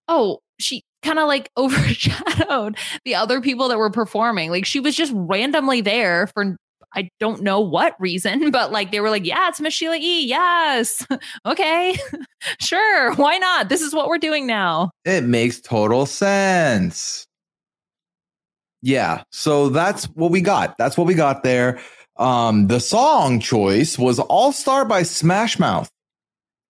oh, 0.07 0.41
she 0.59 0.85
kind 1.07 1.19
of 1.19 1.29
like 1.29 1.51
overshadowed 1.57 2.77
the 3.05 3.15
other 3.15 3.41
people 3.41 3.69
that 3.69 3.79
were 3.79 3.91
performing. 3.91 4.51
Like 4.51 4.67
she 4.67 4.81
was 4.81 4.97
just 4.97 5.13
randomly 5.15 5.81
there 5.81 6.27
for 6.29 6.57
I 6.95 7.11
don't 7.21 7.43
know 7.43 7.61
what 7.61 7.95
reason, 8.01 8.51
but 8.51 8.73
like 8.73 8.91
they 8.91 9.01
were 9.01 9.11
like, 9.11 9.25
yeah, 9.25 9.49
it's 9.49 9.61
Miss 9.61 9.75
Sheila 9.75 9.97
E. 9.97 10.27
Yes. 10.27 11.07
okay. 11.47 11.97
sure. 12.61 13.15
Why 13.15 13.39
not? 13.39 13.69
This 13.69 13.81
is 13.83 13.95
what 13.95 14.09
we're 14.09 14.19
doing 14.19 14.47
now. 14.47 14.91
It 15.05 15.25
makes 15.25 15.61
total 15.61 16.07
sense. 16.07 17.27
Yeah, 18.83 19.25
so 19.33 19.69
that's 19.69 20.05
what 20.11 20.31
we 20.31 20.41
got. 20.41 20.77
That's 20.79 20.97
what 20.97 21.09
we 21.09 21.15
got 21.15 21.43
there. 21.43 21.81
Um, 22.19 22.69
the 22.69 22.79
song 22.79 23.41
choice 23.41 23.99
was 23.99 24.21
All 24.21 24.53
Star 24.53 24.85
by 24.85 25.03
Smash 25.03 25.59
Mouth. 25.59 25.91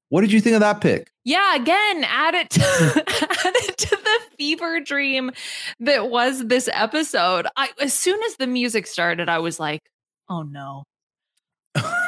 What 0.08 0.20
did 0.20 0.32
you 0.32 0.40
think 0.40 0.54
of 0.54 0.60
that 0.60 0.80
pick? 0.80 1.10
Yeah, 1.24 1.56
again, 1.56 2.04
add 2.04 2.34
it 2.34 2.50
to, 2.50 2.62
add 3.44 3.54
it 3.56 3.76
to 3.78 3.96
the 3.96 4.20
fever 4.38 4.80
dream 4.80 5.32
that 5.80 6.10
was 6.10 6.46
this 6.46 6.68
episode. 6.72 7.46
I 7.56 7.70
as 7.80 7.92
soon 7.92 8.22
as 8.24 8.36
the 8.36 8.46
music 8.46 8.86
started, 8.86 9.28
I 9.28 9.40
was 9.40 9.58
like, 9.58 9.80
oh 10.28 10.42
no. 10.42 10.84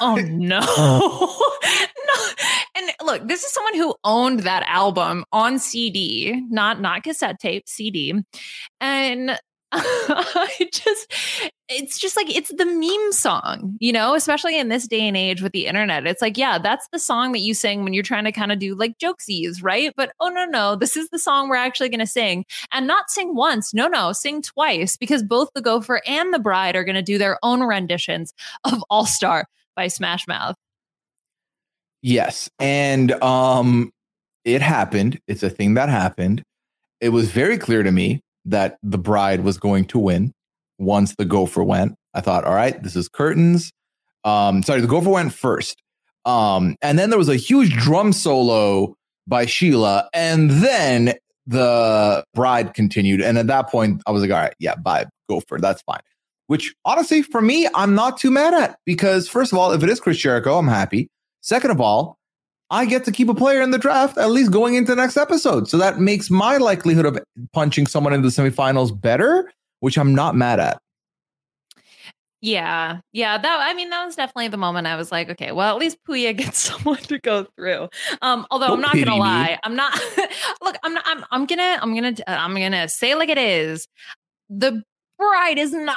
Oh 0.00 0.14
no. 0.24 0.60
no. 0.60 2.28
And 2.76 2.92
look, 3.02 3.26
this 3.26 3.42
is 3.42 3.52
someone 3.52 3.74
who 3.74 3.94
owned 4.04 4.40
that 4.40 4.62
album 4.68 5.24
on 5.32 5.58
CD, 5.58 6.40
not 6.48 6.80
not 6.80 7.02
cassette 7.02 7.40
tape, 7.40 7.64
CD. 7.66 8.14
And 8.80 9.38
I 9.72 10.68
just 10.72 11.12
it's 11.68 11.98
just 11.98 12.16
like 12.16 12.34
it's 12.34 12.50
the 12.54 12.64
meme 12.64 13.12
song, 13.12 13.76
you 13.80 13.92
know, 13.92 14.14
especially 14.14 14.58
in 14.58 14.70
this 14.70 14.88
day 14.88 15.06
and 15.06 15.16
age 15.16 15.42
with 15.42 15.52
the 15.52 15.66
internet. 15.66 16.06
It's 16.06 16.22
like, 16.22 16.38
yeah, 16.38 16.56
that's 16.56 16.88
the 16.90 16.98
song 16.98 17.32
that 17.32 17.40
you 17.40 17.52
sing 17.52 17.84
when 17.84 17.92
you're 17.92 18.02
trying 18.02 18.24
to 18.24 18.32
kind 18.32 18.50
of 18.50 18.58
do 18.58 18.74
like 18.74 18.96
jokesies, 18.96 19.62
right? 19.62 19.92
But 19.94 20.12
oh 20.20 20.28
no, 20.28 20.46
no, 20.46 20.74
this 20.74 20.96
is 20.96 21.10
the 21.10 21.18
song 21.18 21.50
we're 21.50 21.56
actually 21.56 21.90
going 21.90 22.00
to 22.00 22.06
sing 22.06 22.46
and 22.72 22.86
not 22.86 23.10
sing 23.10 23.34
once. 23.34 23.74
No, 23.74 23.88
no, 23.88 24.12
sing 24.12 24.40
twice 24.40 24.96
because 24.96 25.22
both 25.22 25.50
the 25.54 25.60
gopher 25.60 26.00
and 26.06 26.32
the 26.32 26.38
bride 26.38 26.74
are 26.74 26.84
going 26.84 26.94
to 26.94 27.02
do 27.02 27.18
their 27.18 27.38
own 27.42 27.62
renditions 27.62 28.32
of 28.64 28.82
All 28.88 29.04
Star 29.04 29.46
by 29.76 29.88
Smash 29.88 30.26
Mouth. 30.26 30.56
Yes. 32.00 32.48
And 32.58 33.12
um 33.22 33.92
it 34.46 34.62
happened. 34.62 35.20
It's 35.28 35.42
a 35.42 35.50
thing 35.50 35.74
that 35.74 35.90
happened. 35.90 36.42
It 37.02 37.10
was 37.10 37.30
very 37.30 37.58
clear 37.58 37.82
to 37.82 37.92
me 37.92 38.22
that 38.44 38.78
the 38.82 38.98
bride 38.98 39.42
was 39.44 39.58
going 39.58 39.84
to 39.86 39.98
win 39.98 40.32
once 40.78 41.14
the 41.16 41.24
gopher 41.24 41.62
went. 41.62 41.94
I 42.14 42.20
thought, 42.20 42.44
all 42.44 42.54
right, 42.54 42.80
this 42.82 42.96
is 42.96 43.08
curtains. 43.08 43.72
Um 44.24 44.62
sorry, 44.62 44.80
the 44.80 44.86
gopher 44.86 45.10
went 45.10 45.32
first. 45.32 45.82
Um 46.24 46.76
and 46.82 46.98
then 46.98 47.10
there 47.10 47.18
was 47.18 47.28
a 47.28 47.36
huge 47.36 47.72
drum 47.76 48.12
solo 48.12 48.94
by 49.26 49.46
Sheila 49.46 50.08
and 50.12 50.50
then 50.50 51.14
the 51.46 52.24
bride 52.34 52.74
continued 52.74 53.20
and 53.20 53.38
at 53.38 53.46
that 53.46 53.70
point 53.70 54.02
I 54.06 54.10
was 54.10 54.22
like, 54.22 54.30
all 54.30 54.38
right, 54.38 54.54
yeah, 54.58 54.74
bye, 54.74 55.06
gopher, 55.28 55.58
that's 55.58 55.82
fine. 55.82 56.00
Which 56.46 56.74
honestly 56.84 57.22
for 57.22 57.40
me 57.40 57.68
I'm 57.74 57.94
not 57.94 58.18
too 58.18 58.30
mad 58.30 58.54
at 58.54 58.78
because 58.84 59.28
first 59.28 59.52
of 59.52 59.58
all, 59.58 59.72
if 59.72 59.82
it 59.82 59.88
is 59.88 60.00
Chris 60.00 60.18
Jericho, 60.18 60.58
I'm 60.58 60.68
happy. 60.68 61.08
Second 61.40 61.70
of 61.70 61.80
all, 61.80 62.17
I 62.70 62.84
get 62.84 63.04
to 63.06 63.12
keep 63.12 63.28
a 63.28 63.34
player 63.34 63.62
in 63.62 63.70
the 63.70 63.78
draft 63.78 64.18
at 64.18 64.30
least 64.30 64.52
going 64.52 64.74
into 64.74 64.92
the 64.92 64.96
next 64.96 65.16
episode. 65.16 65.68
So 65.68 65.78
that 65.78 65.98
makes 66.00 66.30
my 66.30 66.58
likelihood 66.58 67.06
of 67.06 67.18
punching 67.52 67.86
someone 67.86 68.12
into 68.12 68.28
the 68.28 68.42
semifinals 68.42 68.98
better, 68.98 69.50
which 69.80 69.96
I'm 69.96 70.14
not 70.14 70.36
mad 70.36 70.60
at. 70.60 70.78
Yeah. 72.40 73.00
Yeah. 73.12 73.36
That 73.38 73.58
I 73.60 73.74
mean, 73.74 73.90
that 73.90 74.04
was 74.04 74.14
definitely 74.14 74.48
the 74.48 74.58
moment 74.58 74.86
I 74.86 74.96
was 74.96 75.10
like, 75.10 75.28
okay, 75.30 75.50
well, 75.50 75.74
at 75.74 75.80
least 75.80 75.98
Puya 76.08 76.36
gets 76.36 76.58
someone 76.70 76.98
to 76.98 77.18
go 77.18 77.46
through. 77.56 77.88
Um, 78.22 78.46
although 78.50 78.66
I'm 78.66 78.80
Don't 78.80 78.82
gonna 78.82 78.94
pity 78.94 79.10
me. 79.10 79.18
lie, 79.18 79.58
I'm 79.64 79.74
not 79.74 79.98
look, 80.62 80.76
I'm 80.84 80.94
not 80.94 81.04
I'm 81.06 81.24
I'm 81.30 81.46
gonna 81.46 81.78
I'm 81.82 81.94
gonna 81.94 82.14
I'm 82.26 82.54
gonna 82.54 82.88
say 82.88 83.14
like 83.14 83.28
it 83.28 83.38
is. 83.38 83.88
The 84.50 84.82
bride 85.18 85.58
is 85.58 85.72
not 85.72 85.96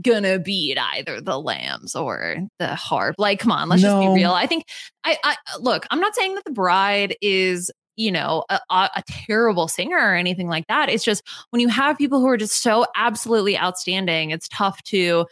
gonna 0.00 0.38
beat 0.38 0.78
either 0.78 1.20
the 1.20 1.38
lambs 1.38 1.94
or 1.94 2.36
the 2.58 2.74
harp. 2.74 3.16
Like, 3.18 3.40
come 3.40 3.52
on, 3.52 3.68
let's 3.68 3.82
just 3.82 4.00
be 4.00 4.08
real. 4.08 4.32
I 4.32 4.46
think 4.46 4.64
I 5.04 5.16
I 5.24 5.36
look, 5.60 5.86
I'm 5.90 6.00
not 6.00 6.14
saying 6.14 6.34
that 6.34 6.44
the 6.44 6.52
bride 6.52 7.16
is 7.20 7.70
you 7.96 8.10
know 8.10 8.44
a, 8.48 8.58
a, 8.70 9.02
terrible 9.06 9.68
singer 9.68 9.98
or 9.98 10.14
anything 10.14 10.48
like 10.48 10.66
that 10.66 10.88
it's 10.88 11.04
just 11.04 11.22
when 11.50 11.60
you 11.60 11.68
have 11.68 11.98
people 11.98 12.20
who 12.20 12.26
are 12.26 12.38
just 12.38 12.62
so 12.62 12.86
absolutely 12.96 13.58
outstanding 13.58 14.30
it's 14.30 14.48
tough 14.48 14.82
to 14.82 15.26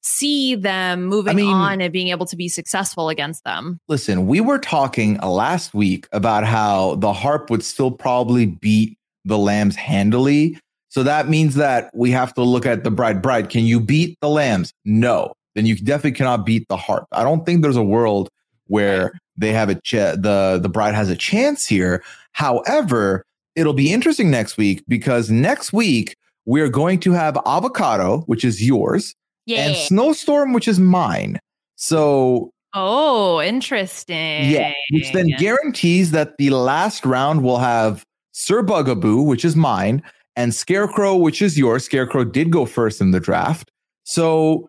see 0.00 0.54
them 0.54 1.04
moving 1.04 1.36
mean- 1.36 1.52
on 1.52 1.82
and 1.82 1.92
being 1.92 2.08
able 2.08 2.24
to 2.24 2.34
be 2.34 2.48
successful 2.48 3.10
against 3.10 3.44
them 3.44 3.78
Listen, 3.88 4.26
we 4.26 4.40
were 4.40 4.58
talking 4.58 5.20
uh, 5.20 5.28
last 5.28 5.74
week 5.74 6.08
about 6.12 6.44
how 6.44 6.94
the 6.94 7.12
harp 7.12 7.50
would 7.50 7.62
still 7.62 7.90
probably 7.90 8.46
beat 8.46 8.96
the 9.26 9.36
lambs 9.36 9.76
handily. 9.76 10.58
So 10.96 11.02
that 11.02 11.28
means 11.28 11.56
that 11.56 11.90
we 11.92 12.10
have 12.12 12.32
to 12.36 12.42
look 12.42 12.64
at 12.64 12.82
the 12.82 12.90
bride. 12.90 13.20
Bride, 13.20 13.50
can 13.50 13.66
you 13.66 13.80
beat 13.80 14.18
the 14.22 14.30
lambs? 14.30 14.72
No. 14.86 15.34
Then 15.54 15.66
you 15.66 15.76
definitely 15.76 16.12
cannot 16.12 16.46
beat 16.46 16.66
the 16.68 16.78
harp. 16.78 17.04
I 17.12 17.22
don't 17.22 17.44
think 17.44 17.60
there's 17.60 17.76
a 17.76 17.82
world 17.82 18.30
where 18.68 19.12
they 19.36 19.52
have 19.52 19.68
a 19.68 19.74
ch- 19.74 19.92
the 19.92 20.58
the 20.62 20.70
bride 20.70 20.94
has 20.94 21.10
a 21.10 21.14
chance 21.14 21.66
here. 21.66 22.02
However, 22.32 23.26
it'll 23.56 23.74
be 23.74 23.92
interesting 23.92 24.30
next 24.30 24.56
week 24.56 24.84
because 24.88 25.30
next 25.30 25.70
week 25.70 26.16
we're 26.46 26.70
going 26.70 26.98
to 27.00 27.12
have 27.12 27.36
avocado, 27.44 28.20
which 28.20 28.42
is 28.42 28.66
yours, 28.66 29.14
and 29.46 29.76
snowstorm, 29.76 30.54
which 30.54 30.66
is 30.66 30.80
mine. 30.80 31.38
So 31.74 32.52
oh 32.72 33.42
interesting 33.42 34.50
yeah, 34.50 34.72
which 34.92 35.12
then 35.12 35.26
guarantees 35.36 36.12
that 36.12 36.38
the 36.38 36.48
last 36.48 37.04
round 37.04 37.42
will 37.42 37.58
have 37.58 38.06
Sir 38.32 38.62
Bugaboo, 38.62 39.20
which 39.20 39.44
is 39.44 39.56
mine, 39.56 40.02
and 40.36 40.54
Scarecrow, 40.54 41.16
which 41.16 41.42
is 41.42 41.58
yours. 41.58 41.84
Scarecrow 41.84 42.24
did 42.24 42.50
go 42.50 42.66
first 42.66 43.00
in 43.00 43.10
the 43.10 43.20
draft. 43.20 43.70
So 44.04 44.68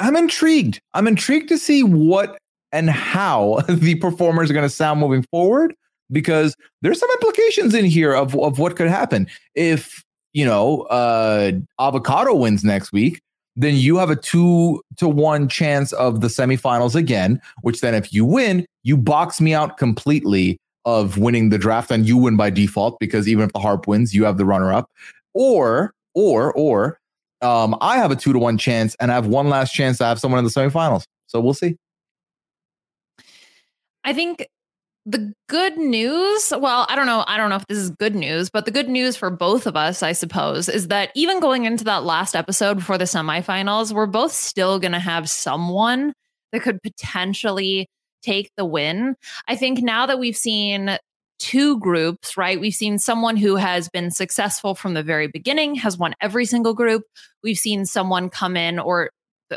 I'm 0.00 0.16
intrigued. 0.16 0.80
I'm 0.92 1.06
intrigued 1.06 1.48
to 1.48 1.58
see 1.58 1.82
what 1.82 2.36
and 2.72 2.90
how 2.90 3.60
the 3.68 3.94
performers 3.94 4.50
are 4.50 4.54
going 4.54 4.64
to 4.64 4.74
sound 4.74 5.00
moving 5.00 5.24
forward 5.30 5.74
because 6.10 6.54
there's 6.82 7.00
some 7.00 7.10
implications 7.12 7.74
in 7.74 7.84
here 7.84 8.12
of, 8.12 8.36
of 8.36 8.58
what 8.58 8.76
could 8.76 8.88
happen. 8.88 9.26
If, 9.54 10.04
you 10.32 10.44
know, 10.44 10.82
uh, 10.82 11.52
Avocado 11.80 12.34
wins 12.34 12.64
next 12.64 12.92
week, 12.92 13.20
then 13.56 13.76
you 13.76 13.96
have 13.98 14.10
a 14.10 14.16
two 14.16 14.82
to 14.96 15.08
one 15.08 15.48
chance 15.48 15.92
of 15.92 16.20
the 16.20 16.26
semifinals 16.26 16.96
again, 16.96 17.40
which 17.62 17.80
then 17.80 17.94
if 17.94 18.12
you 18.12 18.24
win, 18.24 18.66
you 18.82 18.96
box 18.96 19.40
me 19.40 19.54
out 19.54 19.78
completely 19.78 20.58
of 20.84 21.18
winning 21.18 21.48
the 21.48 21.58
draft 21.58 21.90
and 21.90 22.06
you 22.06 22.16
win 22.16 22.36
by 22.36 22.50
default 22.50 22.98
because 22.98 23.28
even 23.28 23.44
if 23.44 23.52
the 23.52 23.58
harp 23.58 23.86
wins, 23.86 24.14
you 24.14 24.24
have 24.24 24.36
the 24.36 24.44
runner 24.44 24.72
up. 24.72 24.90
Or, 25.32 25.94
or, 26.14 26.52
or 26.52 27.00
um, 27.40 27.76
I 27.80 27.98
have 27.98 28.10
a 28.10 28.16
two 28.16 28.32
to 28.32 28.38
one 28.38 28.58
chance 28.58 28.94
and 29.00 29.10
I 29.10 29.14
have 29.14 29.26
one 29.26 29.48
last 29.48 29.72
chance 29.72 29.98
to 29.98 30.04
have 30.04 30.20
someone 30.20 30.38
in 30.38 30.44
the 30.44 30.50
semifinals. 30.50 31.04
So 31.26 31.40
we'll 31.40 31.54
see. 31.54 31.76
I 34.04 34.12
think 34.12 34.46
the 35.06 35.34
good 35.48 35.76
news, 35.76 36.52
well, 36.56 36.86
I 36.88 36.96
don't 36.96 37.06
know, 37.06 37.24
I 37.26 37.36
don't 37.36 37.50
know 37.50 37.56
if 37.56 37.66
this 37.66 37.78
is 37.78 37.90
good 37.90 38.14
news, 38.14 38.48
but 38.50 38.64
the 38.64 38.70
good 38.70 38.88
news 38.88 39.16
for 39.16 39.30
both 39.30 39.66
of 39.66 39.76
us, 39.76 40.02
I 40.02 40.12
suppose, 40.12 40.68
is 40.68 40.88
that 40.88 41.10
even 41.14 41.40
going 41.40 41.64
into 41.64 41.84
that 41.84 42.04
last 42.04 42.34
episode 42.34 42.78
before 42.78 42.96
the 42.96 43.04
semifinals, 43.04 43.92
we're 43.92 44.06
both 44.06 44.32
still 44.32 44.78
going 44.78 44.92
to 44.92 44.98
have 44.98 45.28
someone 45.28 46.14
that 46.52 46.62
could 46.62 46.82
potentially 46.82 47.88
take 48.24 48.50
the 48.56 48.64
win. 48.64 49.16
I 49.48 49.56
think 49.56 49.82
now 49.82 50.06
that 50.06 50.18
we've 50.18 50.36
seen 50.36 50.98
two 51.38 51.78
groups, 51.78 52.36
right? 52.36 52.60
We've 52.60 52.74
seen 52.74 52.98
someone 52.98 53.36
who 53.36 53.56
has 53.56 53.88
been 53.88 54.10
successful 54.10 54.74
from 54.74 54.94
the 54.94 55.02
very 55.02 55.26
beginning, 55.26 55.74
has 55.76 55.98
won 55.98 56.14
every 56.20 56.46
single 56.46 56.74
group. 56.74 57.02
We've 57.42 57.58
seen 57.58 57.84
someone 57.84 58.30
come 58.30 58.56
in 58.56 58.78
or 58.78 59.10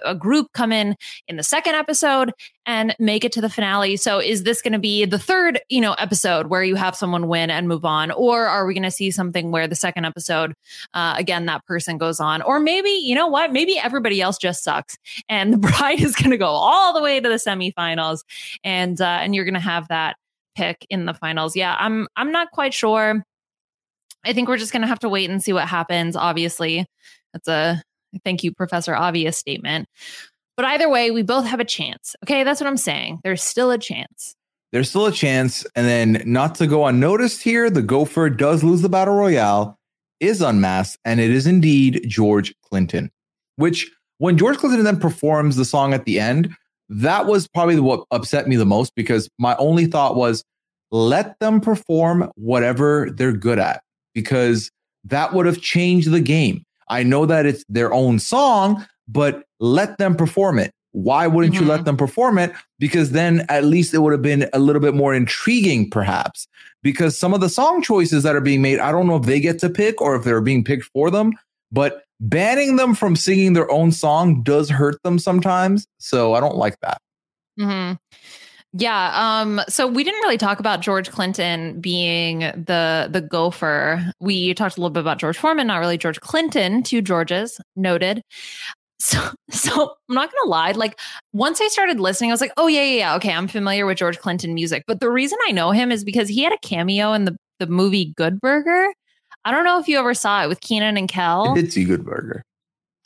a 0.03 0.15
group 0.15 0.47
come 0.53 0.71
in 0.71 0.95
in 1.27 1.37
the 1.37 1.43
second 1.43 1.75
episode 1.75 2.33
and 2.65 2.95
make 2.99 3.23
it 3.23 3.31
to 3.33 3.41
the 3.41 3.49
finale. 3.49 3.97
So 3.97 4.19
is 4.19 4.43
this 4.43 4.61
going 4.61 4.73
to 4.73 4.79
be 4.79 5.05
the 5.05 5.19
third, 5.19 5.59
you 5.69 5.81
know, 5.81 5.93
episode 5.93 6.47
where 6.47 6.63
you 6.63 6.75
have 6.75 6.95
someone 6.95 7.27
win 7.27 7.49
and 7.49 7.67
move 7.67 7.85
on 7.85 8.11
or 8.11 8.47
are 8.47 8.65
we 8.65 8.73
going 8.73 8.83
to 8.83 8.91
see 8.91 9.11
something 9.11 9.51
where 9.51 9.67
the 9.67 9.75
second 9.75 10.05
episode 10.05 10.53
uh, 10.93 11.15
again 11.17 11.45
that 11.45 11.65
person 11.65 11.97
goes 11.97 12.19
on 12.19 12.41
or 12.41 12.59
maybe, 12.59 12.89
you 12.89 13.15
know 13.15 13.27
what, 13.27 13.51
maybe 13.51 13.77
everybody 13.77 14.21
else 14.21 14.37
just 14.37 14.63
sucks 14.63 14.97
and 15.29 15.53
the 15.53 15.57
bride 15.57 16.01
is 16.01 16.15
going 16.15 16.31
to 16.31 16.37
go 16.37 16.47
all 16.47 16.93
the 16.93 17.01
way 17.01 17.19
to 17.19 17.29
the 17.29 17.35
semifinals 17.35 18.23
and 18.63 18.99
uh, 19.01 19.19
and 19.21 19.33
you're 19.33 19.45
going 19.45 19.53
to 19.53 19.59
have 19.59 19.87
that 19.87 20.15
pick 20.55 20.85
in 20.89 21.05
the 21.05 21.13
finals. 21.13 21.55
Yeah, 21.55 21.75
I'm 21.79 22.07
I'm 22.15 22.31
not 22.31 22.51
quite 22.51 22.73
sure. 22.73 23.23
I 24.25 24.33
think 24.33 24.49
we're 24.49 24.57
just 24.57 24.73
going 24.73 24.81
to 24.81 24.87
have 24.87 24.99
to 24.99 25.09
wait 25.09 25.29
and 25.29 25.41
see 25.41 25.53
what 25.53 25.67
happens. 25.67 26.15
Obviously, 26.15 26.85
that's 27.31 27.47
a 27.47 27.81
thank 28.23 28.43
you, 28.43 28.51
Professor 28.53 28.95
Obvious 28.95 29.37
statement. 29.37 29.87
But 30.55 30.65
either 30.65 30.89
way, 30.89 31.11
we 31.11 31.21
both 31.21 31.45
have 31.45 31.59
a 31.59 31.65
chance. 31.65 32.15
Okay, 32.23 32.43
that's 32.43 32.59
what 32.59 32.67
I'm 32.67 32.77
saying. 32.77 33.19
There's 33.23 33.43
still 33.43 33.71
a 33.71 33.77
chance. 33.77 34.35
There's 34.71 34.89
still 34.89 35.05
a 35.05 35.11
chance. 35.11 35.65
And 35.75 35.87
then, 35.87 36.23
not 36.25 36.55
to 36.55 36.67
go 36.67 36.85
unnoticed 36.85 37.41
here, 37.43 37.69
the 37.69 37.81
gopher 37.81 38.29
does 38.29 38.63
lose 38.63 38.81
the 38.81 38.89
battle 38.89 39.15
royale, 39.15 39.77
is 40.19 40.41
unmasked, 40.41 40.99
and 41.05 41.19
it 41.19 41.29
is 41.29 41.47
indeed 41.47 42.05
George 42.07 42.53
Clinton. 42.63 43.11
Which, 43.55 43.89
when 44.17 44.37
George 44.37 44.57
Clinton 44.57 44.83
then 44.83 44.99
performs 44.99 45.55
the 45.55 45.65
song 45.65 45.93
at 45.93 46.05
the 46.05 46.19
end, 46.19 46.49
that 46.89 47.27
was 47.27 47.47
probably 47.47 47.79
what 47.79 48.05
upset 48.11 48.47
me 48.47 48.55
the 48.55 48.65
most 48.65 48.93
because 48.95 49.29
my 49.37 49.55
only 49.57 49.85
thought 49.85 50.15
was 50.15 50.43
let 50.91 51.39
them 51.39 51.59
perform 51.59 52.31
whatever 52.35 53.09
they're 53.11 53.33
good 53.33 53.59
at 53.59 53.83
because 54.13 54.71
that 55.03 55.33
would 55.33 55.45
have 55.45 55.61
changed 55.61 56.11
the 56.11 56.21
game. 56.21 56.63
I 56.89 57.03
know 57.03 57.25
that 57.25 57.45
it's 57.45 57.63
their 57.69 57.93
own 57.93 58.19
song, 58.19 58.85
but 59.07 59.43
let 59.59 59.97
them 59.97 60.15
perform 60.15 60.59
it. 60.59 60.73
Why 60.91 61.27
wouldn't 61.27 61.53
mm-hmm. 61.53 61.63
you 61.63 61.69
let 61.69 61.85
them 61.85 61.97
perform 61.97 62.39
it? 62.39 62.51
Because 62.79 63.11
then 63.11 63.45
at 63.49 63.65
least 63.65 63.93
it 63.93 63.99
would 63.99 64.13
have 64.13 64.21
been 64.21 64.49
a 64.53 64.59
little 64.59 64.81
bit 64.81 64.95
more 64.95 65.13
intriguing, 65.13 65.89
perhaps. 65.89 66.47
Because 66.81 67.17
some 67.17 67.33
of 67.33 67.41
the 67.41 67.49
song 67.49 67.81
choices 67.81 68.23
that 68.23 68.35
are 68.35 68.41
being 68.41 68.61
made, 68.61 68.79
I 68.79 68.91
don't 68.91 69.07
know 69.07 69.17
if 69.17 69.23
they 69.23 69.39
get 69.39 69.59
to 69.59 69.69
pick 69.69 70.01
or 70.01 70.15
if 70.15 70.23
they're 70.23 70.41
being 70.41 70.63
picked 70.63 70.85
for 70.85 71.11
them, 71.11 71.33
but 71.71 72.03
banning 72.19 72.77
them 72.77 72.95
from 72.95 73.15
singing 73.15 73.53
their 73.53 73.69
own 73.69 73.91
song 73.91 74.41
does 74.41 74.69
hurt 74.69 75.01
them 75.03 75.19
sometimes. 75.19 75.87
So 75.99 76.33
I 76.33 76.39
don't 76.39 76.55
like 76.55 76.79
that. 76.79 76.99
Mm-hmm. 77.59 77.95
Yeah. 78.73 79.11
Um, 79.15 79.61
so 79.69 79.87
we 79.87 80.03
didn't 80.03 80.19
really 80.21 80.37
talk 80.37 80.59
about 80.59 80.81
George 80.81 81.09
Clinton 81.09 81.79
being 81.79 82.39
the 82.39 83.07
the 83.09 83.21
gopher. 83.21 84.13
We 84.19 84.53
talked 84.53 84.77
a 84.77 84.81
little 84.81 84.91
bit 84.91 84.99
about 84.99 85.19
George 85.19 85.37
Foreman, 85.37 85.67
not 85.67 85.77
really 85.77 85.97
George 85.97 86.19
Clinton, 86.21 86.83
two 86.83 87.01
Georges, 87.01 87.59
noted. 87.75 88.21
So 88.99 89.19
so 89.49 89.95
I'm 90.09 90.15
not 90.15 90.31
gonna 90.31 90.49
lie, 90.49 90.71
like 90.71 90.99
once 91.33 91.61
I 91.61 91.67
started 91.69 91.99
listening, 91.99 92.29
I 92.29 92.33
was 92.33 92.41
like, 92.41 92.53
oh 92.57 92.67
yeah, 92.67 92.83
yeah, 92.83 92.97
yeah. 92.97 93.15
Okay, 93.15 93.33
I'm 93.33 93.47
familiar 93.47 93.85
with 93.85 93.97
George 93.97 94.19
Clinton 94.19 94.53
music. 94.53 94.83
But 94.85 94.99
the 94.99 95.09
reason 95.09 95.37
I 95.47 95.51
know 95.51 95.71
him 95.71 95.91
is 95.91 96.03
because 96.03 96.27
he 96.27 96.43
had 96.43 96.53
a 96.53 96.59
cameo 96.59 97.13
in 97.13 97.25
the, 97.25 97.35
the 97.59 97.67
movie 97.67 98.13
Good 98.17 98.39
Burger. 98.41 98.93
I 99.45 99.51
don't 99.51 99.63
know 99.63 99.79
if 99.79 99.87
you 99.87 99.97
ever 99.97 100.13
saw 100.13 100.43
it 100.43 100.49
with 100.49 100.59
Kenan 100.59 100.97
and 100.97 101.07
Kel. 101.07 101.51
I 101.51 101.55
did 101.55 101.71
see 101.71 101.85
Good 101.85 102.05
Burger. 102.05 102.43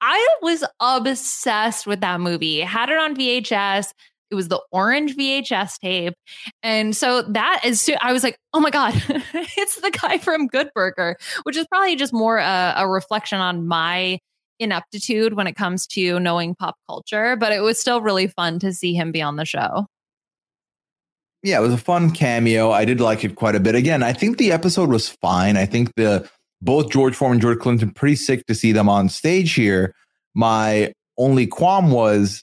I 0.00 0.28
was 0.42 0.64
obsessed 0.80 1.86
with 1.86 2.00
that 2.00 2.20
movie. 2.20 2.60
Had 2.60 2.88
it 2.88 2.98
on 2.98 3.16
VHS. 3.16 3.92
It 4.30 4.34
was 4.34 4.48
the 4.48 4.60
orange 4.72 5.16
VHS 5.16 5.78
tape. 5.80 6.14
And 6.62 6.94
so 6.94 7.22
that 7.22 7.60
is, 7.64 7.90
I 8.00 8.12
was 8.12 8.22
like, 8.22 8.38
oh 8.52 8.60
my 8.60 8.70
God, 8.70 8.94
it's 9.34 9.80
the 9.80 9.90
guy 9.90 10.18
from 10.18 10.46
Good 10.46 10.70
Burger, 10.74 11.16
which 11.44 11.56
is 11.56 11.66
probably 11.66 11.96
just 11.96 12.12
more 12.12 12.38
a, 12.38 12.74
a 12.76 12.88
reflection 12.88 13.40
on 13.40 13.66
my 13.66 14.18
ineptitude 14.60 15.34
when 15.34 15.46
it 15.46 15.54
comes 15.54 15.86
to 15.86 16.18
knowing 16.20 16.54
pop 16.54 16.76
culture. 16.88 17.36
But 17.36 17.52
it 17.52 17.60
was 17.60 17.80
still 17.80 18.00
really 18.00 18.26
fun 18.26 18.58
to 18.60 18.72
see 18.72 18.94
him 18.94 19.12
be 19.12 19.22
on 19.22 19.36
the 19.36 19.44
show. 19.44 19.86
Yeah, 21.42 21.58
it 21.58 21.62
was 21.62 21.74
a 21.74 21.78
fun 21.78 22.10
cameo. 22.10 22.72
I 22.72 22.84
did 22.84 23.00
like 23.00 23.24
it 23.24 23.36
quite 23.36 23.54
a 23.54 23.60
bit. 23.60 23.74
Again, 23.74 24.02
I 24.02 24.12
think 24.12 24.38
the 24.38 24.50
episode 24.50 24.90
was 24.90 25.08
fine. 25.08 25.56
I 25.56 25.66
think 25.66 25.94
the 25.94 26.28
both 26.60 26.90
George 26.90 27.14
Foreman 27.14 27.36
and 27.36 27.42
George 27.42 27.60
Clinton 27.60 27.92
pretty 27.92 28.16
sick 28.16 28.44
to 28.46 28.54
see 28.54 28.72
them 28.72 28.88
on 28.88 29.08
stage 29.08 29.54
here. 29.54 29.94
My 30.34 30.92
only 31.16 31.46
qualm 31.46 31.90
was 31.90 32.42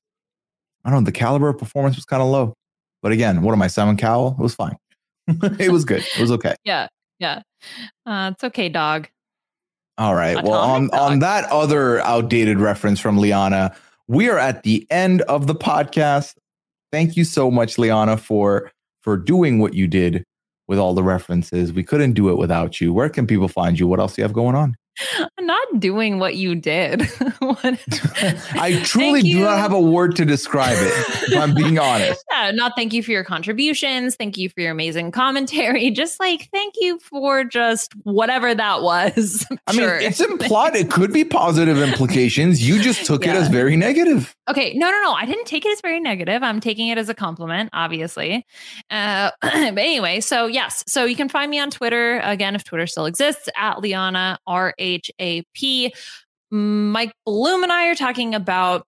I 0.86 0.92
don't 0.92 1.04
know, 1.04 1.06
the 1.06 1.12
caliber 1.12 1.50
of 1.50 1.58
performance 1.58 1.96
was 1.96 2.06
kind 2.06 2.22
of 2.22 2.30
low. 2.30 2.54
But 3.02 3.12
again, 3.12 3.42
what 3.42 3.54
am 3.54 3.62
I, 3.62 3.68
Simon 3.68 3.98
Cowell? 3.98 4.36
It 4.40 4.42
was 4.42 4.56
fine. 4.56 4.78
it 5.28 5.72
was 5.72 5.84
good. 5.84 6.06
It 6.16 6.22
was 6.22 6.32
okay. 6.32 6.56
Yeah. 6.64 6.88
Yeah. 7.20 7.42
Uh, 8.06 8.32
it's 8.34 8.44
okay, 8.44 8.70
dog. 8.70 9.08
All 9.98 10.14
right. 10.14 10.44
Well, 10.44 10.54
on, 10.54 10.88
dog. 10.88 11.00
on 11.00 11.20
that 11.20 11.50
other 11.50 12.02
outdated 12.02 12.60
reference 12.60 13.00
from 13.00 13.18
Liana, 13.18 13.76
we 14.08 14.30
are 14.30 14.38
at 14.38 14.64
the 14.64 14.86
end 14.90 15.22
of 15.24 15.48
the 15.48 15.56
podcast. 15.56 16.36
Thank 16.92 17.16
you 17.16 17.24
so 17.24 17.50
much, 17.50 17.78
Liana, 17.78 18.18
for 18.18 18.72
for 19.02 19.16
doing 19.18 19.60
what 19.60 19.74
you 19.74 19.88
did 19.88 20.24
with 20.68 20.80
all 20.80 20.94
the 20.94 21.04
references. 21.04 21.72
We 21.72 21.84
couldn't 21.84 22.14
do 22.14 22.30
it 22.30 22.38
without 22.38 22.82
you. 22.82 22.92
Where 22.94 23.10
can 23.10 23.28
people 23.28 23.48
find 23.48 23.80
you? 23.80 23.88
What 23.88 24.00
else 24.00 24.16
do 24.16 24.22
you 24.22 24.24
have 24.24 24.34
going 24.34 24.56
on? 24.56 24.76
I'm 25.38 25.46
not 25.46 25.80
doing 25.80 26.20
what 26.20 26.36
you 26.36 26.56
did. 26.56 27.02
what? 27.39 27.64
I 28.54 28.82
truly 28.84 29.22
do 29.22 29.39
not 29.39 29.58
have 29.58 29.74
a 29.74 29.80
word 29.80 30.16
to 30.18 30.26
describe 30.26 30.78
it, 30.78 30.93
if 31.32 31.38
I'm 31.38 31.54
being 31.54 31.80
honest. 31.80 32.24
Yeah, 32.32 32.52
not 32.52 32.74
thank 32.76 32.93
you 32.93 33.04
for 33.04 33.12
your 33.12 33.24
contributions. 33.24 34.16
Thank 34.16 34.38
you 34.38 34.50
for 34.50 34.62
your 34.62 34.72
amazing 34.72 35.12
commentary. 35.12 35.91
Just 35.91 36.20
like 36.20 36.50
thank 36.52 36.76
you 36.80 37.00
for 37.00 37.43
just 37.43 37.93
whatever 38.04 38.54
that 38.54 38.82
was. 38.82 39.46
I 39.68 39.74
sure. 39.74 39.98
mean, 39.98 40.08
it's 40.08 40.20
implied 40.20 40.76
it 40.76 40.91
could 40.91 41.14
be 41.14 41.24
positive 41.24 41.82
implications. 41.82 42.68
You 42.68 42.82
just 42.82 43.06
took 43.06 43.26
yeah. 43.26 43.34
it 43.34 43.38
as 43.38 43.48
very 43.50 43.76
negative. 43.76 44.35
Okay. 44.48 44.74
No, 44.76 44.91
no, 44.91 45.02
no. 45.02 45.14
I 45.14 45.26
didn't 45.26 45.46
take 45.46 45.66
it 45.66 45.72
as 45.72 45.82
very 45.82 46.00
negative. 46.00 46.43
I'm 46.43 46.60
taking 46.60 46.89
it 46.89 46.98
as 46.98 47.10
a 47.10 47.14
compliment, 47.14 47.70
obviously. 47.74 48.46
Uh, 48.89 49.32
but 49.41 49.54
anyway, 49.54 50.20
so 50.22 50.46
yes. 50.46 50.84
So 50.88 51.06
you 51.06 51.16
can 51.16 51.30
find 51.30 51.50
me 51.50 51.60
on 51.60 51.72
Twitter 51.72 52.20
again, 52.20 52.56
if 52.56 52.64
Twitter 52.64 52.88
still 52.88 53.06
exists, 53.06 53.50
at 53.56 53.80
Liana 53.82 54.38
R 54.46 54.74
H 54.78 55.10
A 55.20 55.41
P. 55.54 55.93
Mike 56.52 57.14
Bloom 57.26 57.64
and 57.64 57.72
I 57.72 57.88
are 57.88 57.96
talking 57.96 58.36
about 58.36 58.88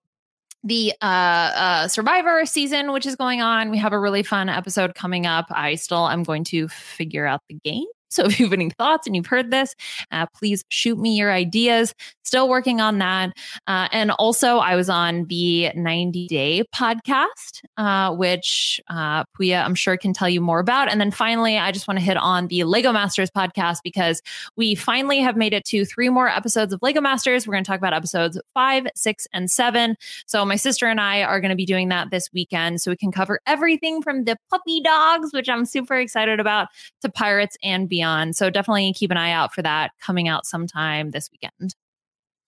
the 0.64 0.94
uh, 1.02 1.06
uh, 1.06 1.88
Survivor 1.88 2.46
season, 2.46 2.92
which 2.92 3.06
is 3.06 3.16
going 3.16 3.42
on. 3.42 3.70
We 3.72 3.78
have 3.78 3.94
a 3.94 4.00
really 4.00 4.24
fun 4.24 4.50
episode 4.50 4.96
coming 4.96 5.26
up. 5.26 5.46
I 5.50 5.76
still 5.76 6.08
am 6.08 6.24
going 6.24 6.44
to 6.46 6.68
figure 6.68 7.26
out 7.26 7.42
the 7.48 7.56
game 7.64 7.86
so 8.10 8.26
if 8.26 8.40
you 8.40 8.46
have 8.46 8.54
any 8.54 8.70
thoughts 8.70 9.08
and 9.08 9.16
you've 9.16 9.28
heard 9.28 9.52
this, 9.52 9.76
uh, 10.12 10.26
please 10.36 10.64
shoot 10.70 10.98
me 10.98 11.16
your 11.16 11.32
ideas. 11.32 11.94
Still 12.24 12.50
working 12.50 12.82
on 12.82 12.98
that. 13.00 13.32
Uh, 13.68 13.88
and 13.92 14.12
also, 14.12 14.58
I 14.58 14.76
was 14.76 14.90
on 14.90 15.26
the 15.26 15.72
90 15.76 16.28
Day 16.28 16.64
podcast, 16.76 17.62
uh, 17.78 18.14
which 18.14 18.82
uh, 18.90 19.24
Puya, 19.40 19.64
I'm 19.64 19.76
sure, 19.76 19.96
can 19.98 20.14
tell 20.14 20.28
you 20.28 20.42
more 20.42 20.60
about. 20.60 20.92
And 20.92 21.00
then 21.00 21.12
finally, 21.12 21.58
I 21.58 21.72
just 21.72 21.88
want 21.88 22.00
to 22.00 22.06
hit 22.06 22.18
on 22.18 22.48
the 22.48 22.64
Lego 22.66 22.92
Masters 22.92 23.30
podcast 23.30 23.78
because 23.84 24.22
we 24.56 24.76
finally 24.76 25.20
have 25.20 25.38
made 25.38 25.54
it 25.54 25.64
to 25.66 25.86
three 25.86 26.10
more 26.10 26.28
episodes 26.28 26.74
of 26.74 26.80
Lego 26.82 27.00
Masters. 27.00 27.48
We're 27.48 27.54
going 27.54 27.64
to 27.64 27.68
talk 27.68 27.80
about 27.80 27.94
episodes 27.94 28.40
five, 28.54 28.88
six, 28.96 29.28
and 29.34 29.50
seven. 29.50 29.96
So 30.26 30.44
my 30.44 30.56
sister 30.56 30.88
and 30.88 31.00
I 31.00 31.24
are 31.24 31.40
going 31.40 31.50
to 31.50 31.56
be 31.56 31.66
doing 31.66 31.90
that 31.90 32.12
this 32.12 32.30
weekend 32.34 32.82
so 32.82 32.92
we 32.92 32.98
can 32.98 33.12
cover 33.12 33.40
everything 33.46 34.02
from 34.02 34.26
the 34.26 34.38
puppy 34.50 34.82
dogs, 34.82 35.32
which 35.32 35.48
I'm 35.48 35.66
super 35.66 35.96
excited 35.96 36.40
about, 36.40 36.68
to 37.02 37.10
pirates 37.10 37.58
and 37.64 37.88
beyond. 37.88 37.97
On 38.04 38.34
so 38.34 38.50
definitely 38.50 38.94
keep 38.94 39.12
an 39.12 39.18
eye 39.18 39.32
out 39.32 39.54
for 39.54 39.62
that 39.62 39.92
coming 40.02 40.28
out 40.28 40.46
sometime 40.46 41.12
this 41.12 41.30
weekend. 41.32 41.76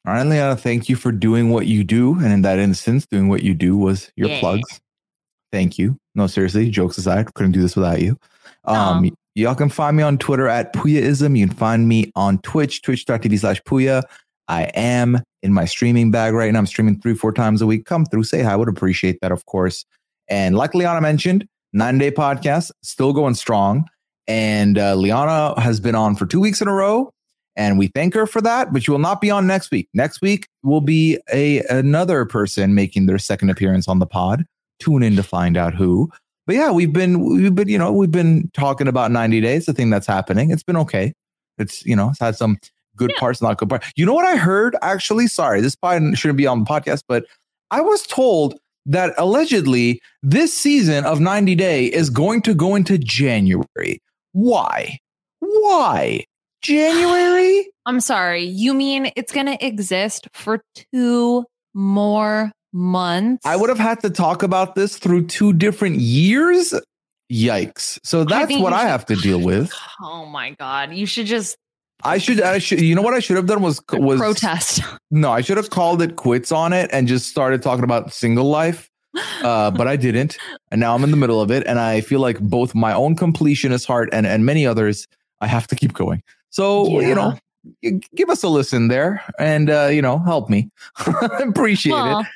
All 0.07 0.13
right, 0.13 0.25
Liana, 0.25 0.55
thank 0.55 0.87
you 0.87 0.95
for 0.95 1.11
doing 1.11 1.49
what 1.49 1.67
you 1.67 1.83
do. 1.83 2.15
And 2.15 2.31
in 2.31 2.41
that 2.43 2.57
instance, 2.57 3.05
doing 3.05 3.27
what 3.27 3.43
you 3.43 3.53
do 3.53 3.77
was 3.77 4.11
your 4.15 4.29
yeah. 4.29 4.39
plugs. 4.39 4.79
Thank 5.51 5.77
you. 5.77 5.97
No, 6.15 6.27
seriously, 6.27 6.69
jokes 6.69 6.97
aside, 6.97 7.33
couldn't 7.33 7.51
do 7.51 7.61
this 7.61 7.75
without 7.75 8.01
you. 8.01 8.17
Um, 8.65 9.09
y'all 9.35 9.55
can 9.55 9.69
find 9.69 9.97
me 9.97 10.03
on 10.03 10.17
Twitter 10.17 10.47
at 10.47 10.73
Puyaism. 10.73 11.37
You 11.37 11.47
can 11.47 11.55
find 11.55 11.87
me 11.87 12.11
on 12.15 12.39
Twitch, 12.39 12.81
twitch.tv 12.81 13.39
slash 13.39 13.61
Puya. 13.63 14.03
I 14.47 14.63
am 14.73 15.21
in 15.43 15.53
my 15.53 15.65
streaming 15.65 16.11
bag 16.11 16.33
right 16.33 16.51
now. 16.51 16.59
I'm 16.59 16.65
streaming 16.65 16.99
three, 17.01 17.13
four 17.13 17.31
times 17.31 17.61
a 17.61 17.67
week. 17.67 17.85
Come 17.85 18.05
through, 18.05 18.23
say 18.23 18.41
hi. 18.41 18.53
I 18.53 18.55
would 18.55 18.69
appreciate 18.69 19.19
that, 19.21 19.31
of 19.31 19.45
course. 19.45 19.85
And 20.27 20.55
like 20.55 20.73
Liana 20.73 21.01
mentioned, 21.01 21.47
nine 21.73 21.97
day 21.97 22.11
podcast, 22.11 22.71
still 22.81 23.13
going 23.13 23.35
strong. 23.35 23.85
And 24.29 24.77
uh, 24.77 24.93
Liana 24.93 25.59
has 25.59 25.79
been 25.79 25.95
on 25.95 26.15
for 26.15 26.27
two 26.27 26.39
weeks 26.39 26.61
in 26.61 26.67
a 26.67 26.73
row, 26.73 27.11
and 27.55 27.79
we 27.79 27.87
thank 27.87 28.13
her 28.13 28.27
for 28.27 28.41
that. 28.41 28.71
But 28.71 28.83
she 28.83 28.91
will 28.91 28.99
not 28.99 29.21
be 29.21 29.31
on 29.31 29.47
next 29.47 29.71
week. 29.71 29.89
Next 29.95 30.21
week 30.21 30.47
will 30.63 30.81
be 30.81 31.17
a 31.33 31.61
another 31.63 32.25
person 32.25 32.75
making 32.75 33.07
their 33.07 33.17
second 33.17 33.49
appearance 33.49 33.87
on 33.87 33.97
the 33.97 34.05
pod. 34.05 34.45
Tune 34.79 35.01
in 35.01 35.15
to 35.15 35.23
find 35.23 35.57
out 35.57 35.73
who. 35.73 36.11
But 36.45 36.55
yeah, 36.55 36.69
we've 36.69 36.93
been 36.93 37.21
we've 37.21 37.55
been 37.55 37.67
you 37.67 37.79
know 37.79 37.91
we've 37.91 38.11
been 38.11 38.51
talking 38.53 38.87
about 38.87 39.11
90 39.11 39.41
days. 39.41 39.65
The 39.65 39.73
thing 39.73 39.89
that's 39.89 40.07
happening. 40.07 40.51
It's 40.51 40.63
been 40.63 40.77
okay. 40.77 41.11
It's 41.57 41.83
you 41.83 41.95
know 41.95 42.09
it's 42.09 42.19
had 42.19 42.35
some 42.35 42.59
good 42.95 43.11
yeah. 43.15 43.19
parts, 43.19 43.41
not 43.41 43.57
good 43.57 43.69
parts. 43.69 43.91
You 43.95 44.05
know 44.05 44.13
what 44.13 44.25
I 44.25 44.35
heard 44.35 44.75
actually? 44.83 45.25
Sorry, 45.25 45.59
this 45.59 45.75
probably 45.75 46.15
shouldn't 46.15 46.37
be 46.37 46.45
on 46.45 46.59
the 46.59 46.65
podcast, 46.65 47.01
but 47.07 47.25
I 47.71 47.81
was 47.81 48.05
told 48.05 48.59
that 48.85 49.13
allegedly 49.17 50.01
this 50.21 50.53
season 50.53 51.03
of 51.05 51.19
90 51.19 51.55
Day 51.55 51.85
is 51.85 52.11
going 52.11 52.43
to 52.43 52.53
go 52.53 52.75
into 52.75 52.99
January 52.99 54.01
Why? 54.33 54.99
Why? 55.39 56.23
January? 56.61 57.67
I'm 57.85 57.99
sorry. 57.99 58.43
You 58.43 58.73
mean 58.73 59.11
it's 59.15 59.31
going 59.31 59.47
to 59.47 59.65
exist 59.65 60.27
for 60.33 60.61
two 60.93 61.45
more 61.73 62.51
months? 62.73 63.45
I 63.45 63.55
would 63.55 63.69
have 63.69 63.79
had 63.79 64.01
to 64.01 64.09
talk 64.09 64.43
about 64.43 64.75
this 64.75 64.97
through 64.97 65.27
two 65.27 65.53
different 65.53 65.97
years. 65.97 66.73
Yikes. 67.31 67.99
So 68.03 68.23
that's 68.23 68.47
think 68.47 68.63
what 68.63 68.73
I 68.73 68.81
should- 68.81 68.87
have 68.89 69.05
to 69.07 69.15
deal 69.15 69.41
with. 69.41 69.71
Oh 70.01 70.25
my 70.25 70.51
God. 70.51 70.93
You 70.93 71.05
should 71.05 71.25
just 71.25 71.57
I 72.03 72.17
should 72.19 72.39
I 72.41 72.59
should 72.59 72.79
you 72.79 72.95
know 72.95 73.01
what 73.01 73.13
I 73.13 73.19
should 73.19 73.35
have 73.35 73.47
done 73.47 73.61
was 73.61 73.81
was 73.91 74.19
protest. 74.19 74.81
No, 75.11 75.31
I 75.31 75.41
should 75.41 75.57
have 75.57 75.69
called 75.69 76.01
it 76.01 76.15
quits 76.15 76.51
on 76.51 76.71
it 76.71 76.89
and 76.93 77.07
just 77.07 77.27
started 77.27 77.61
talking 77.61 77.83
about 77.83 78.13
single 78.13 78.45
life. 78.45 78.89
Uh, 79.43 79.71
but 79.71 79.87
I 79.87 79.95
didn't. 79.95 80.37
And 80.71 80.79
now 80.81 80.93
I'm 80.95 81.03
in 81.03 81.11
the 81.11 81.17
middle 81.17 81.39
of 81.41 81.49
it. 81.51 81.65
And 81.65 81.79
I 81.79 82.01
feel 82.01 82.19
like 82.19 82.39
both 82.39 82.75
my 82.75 82.93
own 82.93 83.15
completionist 83.15 83.85
heart 83.85 84.09
and, 84.11 84.27
and 84.27 84.45
many 84.45 84.65
others, 84.67 85.07
I 85.41 85.47
have 85.47 85.67
to 85.67 85.75
keep 85.75 85.93
going. 85.93 86.21
So, 86.49 86.99
you 86.99 87.15
know, 87.15 87.37
give 88.15 88.29
us 88.29 88.43
a 88.43 88.49
listen 88.49 88.87
there 88.87 89.23
and, 89.37 89.69
uh, 89.69 89.87
you 89.87 90.01
know, 90.01 90.19
help 90.19 90.49
me. 90.49 90.69
Appreciate 91.39 91.93
Well, 91.93 92.19
it. 92.21 92.27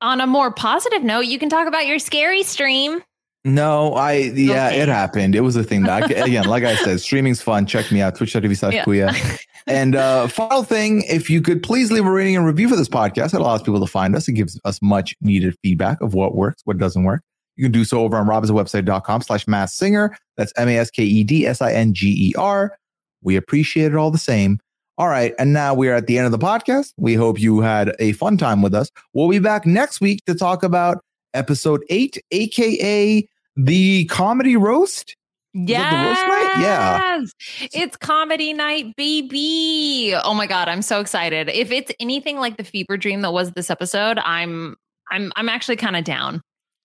on 0.00 0.20
a 0.20 0.26
more 0.26 0.50
positive 0.52 1.02
note, 1.02 1.26
you 1.26 1.38
can 1.38 1.48
talk 1.48 1.66
about 1.68 1.86
your 1.86 1.98
scary 1.98 2.42
stream. 2.42 3.02
No, 3.44 3.94
I, 3.94 4.12
yeah, 4.12 4.70
it 4.70 4.88
happened. 4.88 5.34
It 5.34 5.40
was 5.40 5.56
a 5.56 5.64
thing 5.64 5.82
that, 5.84 6.02
I, 6.02 6.06
again, 6.26 6.44
like 6.44 6.64
I 6.64 6.76
said, 6.76 7.00
streaming's 7.00 7.40
fun. 7.40 7.64
Check 7.66 7.90
me 7.90 8.02
out, 8.02 8.14
twitch.tv 8.14 8.56
slash. 8.56 8.74
Puya. 8.84 9.40
And 9.66 9.94
uh, 9.94 10.26
final 10.28 10.62
thing, 10.62 11.02
if 11.08 11.30
you 11.30 11.40
could 11.40 11.62
please 11.62 11.90
leave 11.90 12.04
a 12.04 12.10
rating 12.10 12.36
and 12.36 12.44
review 12.44 12.68
for 12.68 12.76
this 12.76 12.88
podcast, 12.88 13.34
it 13.34 13.40
allows 13.40 13.62
people 13.62 13.80
to 13.80 13.86
find 13.86 14.14
us. 14.14 14.28
It 14.28 14.32
gives 14.32 14.60
us 14.64 14.80
much 14.82 15.14
needed 15.20 15.54
feedback 15.62 16.00
of 16.00 16.12
what 16.14 16.34
works, 16.34 16.62
what 16.64 16.78
doesn't 16.78 17.04
work. 17.04 17.22
You 17.56 17.64
can 17.64 17.72
do 17.72 17.84
so 17.84 18.00
over 18.00 18.16
on 18.16 18.26
robhasawebsite.com 18.26 19.22
slash 19.22 19.44
maskedsinger. 19.46 20.14
That's 20.36 20.52
M 20.56 20.68
A 20.68 20.78
S 20.78 20.90
K 20.90 21.02
E 21.02 21.24
D 21.24 21.46
S 21.46 21.60
I 21.60 21.72
N 21.72 21.92
G 21.92 22.30
E 22.30 22.34
R. 22.36 22.76
We 23.22 23.36
appreciate 23.36 23.92
it 23.92 23.96
all 23.96 24.10
the 24.10 24.18
same. 24.18 24.58
All 24.96 25.08
right. 25.08 25.34
And 25.38 25.52
now 25.52 25.74
we 25.74 25.88
are 25.88 25.94
at 25.94 26.06
the 26.06 26.18
end 26.18 26.26
of 26.26 26.32
the 26.32 26.38
podcast. 26.38 26.92
We 26.96 27.14
hope 27.14 27.40
you 27.40 27.60
had 27.60 27.94
a 27.98 28.12
fun 28.12 28.36
time 28.36 28.60
with 28.62 28.74
us. 28.74 28.90
We'll 29.12 29.28
be 29.28 29.38
back 29.38 29.66
next 29.66 30.00
week 30.00 30.24
to 30.26 30.34
talk 30.34 30.62
about 30.62 31.02
episode 31.34 31.84
eight, 31.90 32.22
AKA 32.30 33.28
the 33.56 34.04
comedy 34.06 34.56
roast. 34.56 35.16
Is 35.52 35.66
that 35.66 35.90
the 35.90 36.08
roast 36.08 36.22
night? 36.22 36.62
Yeah. 36.62 37.18
Yes. 37.18 37.70
It's 37.74 37.96
comedy 37.96 38.52
night, 38.52 38.94
baby. 38.96 40.14
Oh 40.24 40.34
my 40.34 40.46
god, 40.46 40.68
I'm 40.68 40.82
so 40.82 41.00
excited. 41.00 41.48
If 41.48 41.70
it's 41.72 41.90
anything 41.98 42.38
like 42.38 42.56
the 42.56 42.64
fever 42.64 42.96
dream 42.96 43.22
that 43.22 43.32
was 43.32 43.52
this 43.52 43.68
episode, 43.70 44.18
I'm 44.20 44.76
I'm 45.10 45.32
I'm 45.36 45.48
actually 45.48 45.76
kind 45.76 45.96
of 45.96 46.04
down. 46.04 46.40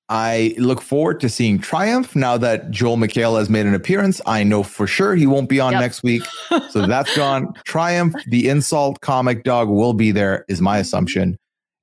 I 0.09 0.53
look 0.59 0.81
forward 0.81 1.19
to 1.21 1.29
seeing 1.29 1.57
Triumph 1.57 2.15
now 2.15 2.37
that 2.37 2.69
Joel 2.69 2.95
McHale 2.97 3.39
has 3.39 3.49
made 3.49 3.65
an 3.65 3.73
appearance. 3.73 4.21
I 4.27 4.43
know 4.43 4.61
for 4.61 4.85
sure 4.85 5.15
he 5.15 5.25
won't 5.25 5.49
be 5.49 5.59
on 5.59 5.71
Yep. 5.73 5.81
next 5.81 6.03
week. 6.03 6.21
So 6.69 6.85
that's 6.87 7.15
gone. 7.17 7.51
Triumph, 7.65 8.13
the 8.27 8.47
insult 8.47 9.01
comic 9.01 9.43
dog, 9.43 9.67
will 9.67 9.93
be 9.93 10.11
there, 10.11 10.45
is 10.47 10.61
my 10.61 10.77
assumption. 10.77 11.37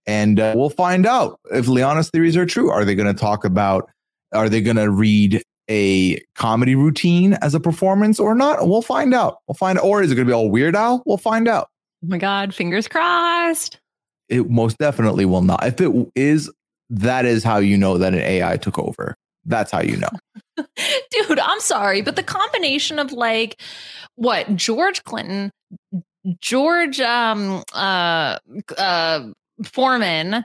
And 0.06 0.40
uh, 0.40 0.54
we'll 0.56 0.70
find 0.70 1.06
out 1.06 1.38
if 1.52 1.66
Liana's 1.66 2.10
theories 2.10 2.36
are 2.36 2.46
true. 2.46 2.70
Are 2.70 2.84
they 2.84 2.94
going 2.94 3.12
to 3.12 3.18
talk 3.18 3.44
about, 3.44 3.90
are 4.32 4.48
they 4.48 4.60
going 4.60 4.76
to 4.76 4.90
read 4.90 5.42
a 5.70 6.20
comedy 6.34 6.74
routine 6.74 7.34
as 7.34 7.54
a 7.54 7.60
performance 7.60 8.18
or 8.18 8.34
not? 8.34 8.66
We'll 8.66 8.82
find 8.82 9.14
out. 9.14 9.38
We'll 9.46 9.54
find 9.54 9.78
Or 9.78 10.02
is 10.02 10.10
it 10.10 10.16
going 10.16 10.26
to 10.26 10.30
be 10.30 10.34
all 10.34 10.50
Weird 10.50 10.74
Al? 10.74 11.02
We'll 11.06 11.18
find 11.18 11.48
out. 11.48 11.68
Oh 12.04 12.08
my 12.08 12.18
god, 12.18 12.54
fingers 12.54 12.88
crossed. 12.88 13.78
It 14.28 14.50
most 14.50 14.78
definitely 14.78 15.24
will 15.24 15.42
not. 15.42 15.64
If 15.64 15.80
it 15.80 15.92
is, 16.16 16.50
that 16.90 17.24
is 17.24 17.44
how 17.44 17.58
you 17.58 17.76
know 17.76 17.98
that 17.98 18.12
an 18.12 18.20
AI 18.20 18.56
took 18.56 18.78
over. 18.78 19.14
That's 19.44 19.70
how 19.70 19.82
you 19.82 19.96
know. 19.96 20.08
Dude, 21.10 21.38
I'm 21.38 21.60
sorry, 21.60 22.00
but 22.00 22.16
the 22.16 22.22
combination 22.22 22.98
of 22.98 23.12
like 23.12 23.60
what 24.16 24.54
George 24.56 25.04
Clinton, 25.04 25.50
George 26.40 27.00
um 27.00 27.62
uh 27.72 28.38
uh 28.78 29.28
Foreman, 29.64 30.44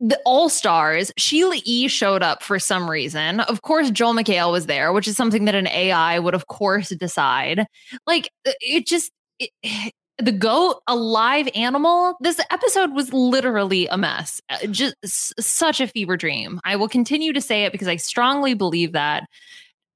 the 0.00 0.20
All 0.24 0.48
Stars, 0.48 1.12
Sheila 1.16 1.56
E 1.64 1.88
showed 1.88 2.22
up 2.22 2.42
for 2.42 2.58
some 2.58 2.88
reason. 2.88 3.40
Of 3.40 3.62
course, 3.62 3.90
Joel 3.90 4.14
McHale 4.14 4.52
was 4.52 4.66
there, 4.66 4.92
which 4.92 5.08
is 5.08 5.16
something 5.16 5.44
that 5.46 5.54
an 5.54 5.66
AI 5.68 6.18
would, 6.18 6.34
of 6.34 6.46
course, 6.46 6.90
decide. 6.90 7.66
Like 8.06 8.30
uh, 8.46 8.52
it 8.60 8.86
just 8.86 9.10
it, 9.38 9.50
the 10.18 10.32
goat, 10.32 10.82
a 10.86 10.96
live 10.96 11.48
animal. 11.54 12.16
This 12.20 12.40
episode 12.50 12.92
was 12.92 13.12
literally 13.12 13.86
a 13.86 13.96
mess. 13.96 14.40
Uh, 14.50 14.66
Just 14.66 14.96
such 15.40 15.80
a 15.80 15.86
fever 15.86 16.16
dream. 16.16 16.60
I 16.64 16.76
will 16.76 16.88
continue 16.88 17.32
to 17.32 17.40
say 17.40 17.64
it 17.64 17.72
because 17.72 17.88
I 17.88 17.96
strongly 17.96 18.54
believe 18.54 18.92
that. 18.92 19.28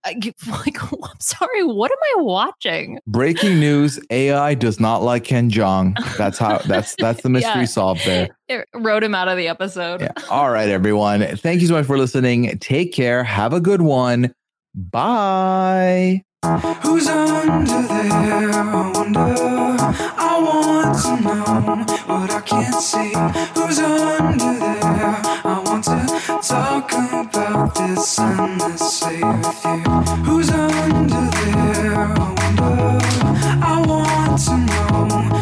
I 0.04 0.14
get- 0.14 0.34
Like, 0.48 0.82
I'm 0.92 1.20
sorry, 1.20 1.64
what 1.64 1.90
am 1.90 1.98
I 2.18 2.22
watching? 2.22 2.98
Breaking 3.06 3.58
news: 3.60 3.98
AI 4.10 4.54
does 4.54 4.78
not 4.80 5.02
like 5.02 5.24
Ken 5.24 5.50
Jeong. 5.50 5.96
That's 6.16 6.38
how. 6.38 6.58
That's 6.58 6.94
that's 6.98 7.22
the 7.22 7.28
mystery 7.28 7.60
Yeah. 7.62 7.64
solved 7.66 8.04
there. 8.04 8.28
It 8.48 8.66
wrote 8.74 9.02
him 9.04 9.14
out 9.14 9.28
of 9.28 9.36
the 9.36 9.48
episode. 9.48 10.00
Yeah. 10.02 10.12
All 10.30 10.50
right, 10.50 10.68
everyone. 10.68 11.22
Thank 11.36 11.60
you 11.62 11.66
so 11.68 11.74
much 11.74 11.86
for 11.86 11.96
listening. 11.98 12.58
Take 12.58 12.92
care. 12.92 13.24
Have 13.24 13.52
a 13.52 13.60
good 13.60 13.82
one. 13.82 14.34
Bye. 14.74 16.22
Who's 16.82 17.06
under 17.06 17.82
there? 17.82 18.50
I 18.52 18.92
wonder. 18.94 19.20
I 19.20 20.40
want 20.42 20.98
to 21.02 21.20
know 21.22 22.14
what 22.14 22.30
I 22.30 22.40
can't 22.40 22.74
see. 22.74 23.12
Who's 23.54 23.78
under 23.78 24.58
there? 24.58 24.81
Who's 30.24 30.50
under 30.50 31.30
there? 31.30 31.94
I 31.94 32.08
wonder. 32.38 32.98
I 33.64 33.84
want 33.86 34.38
to 34.44 34.56
know 34.58 35.41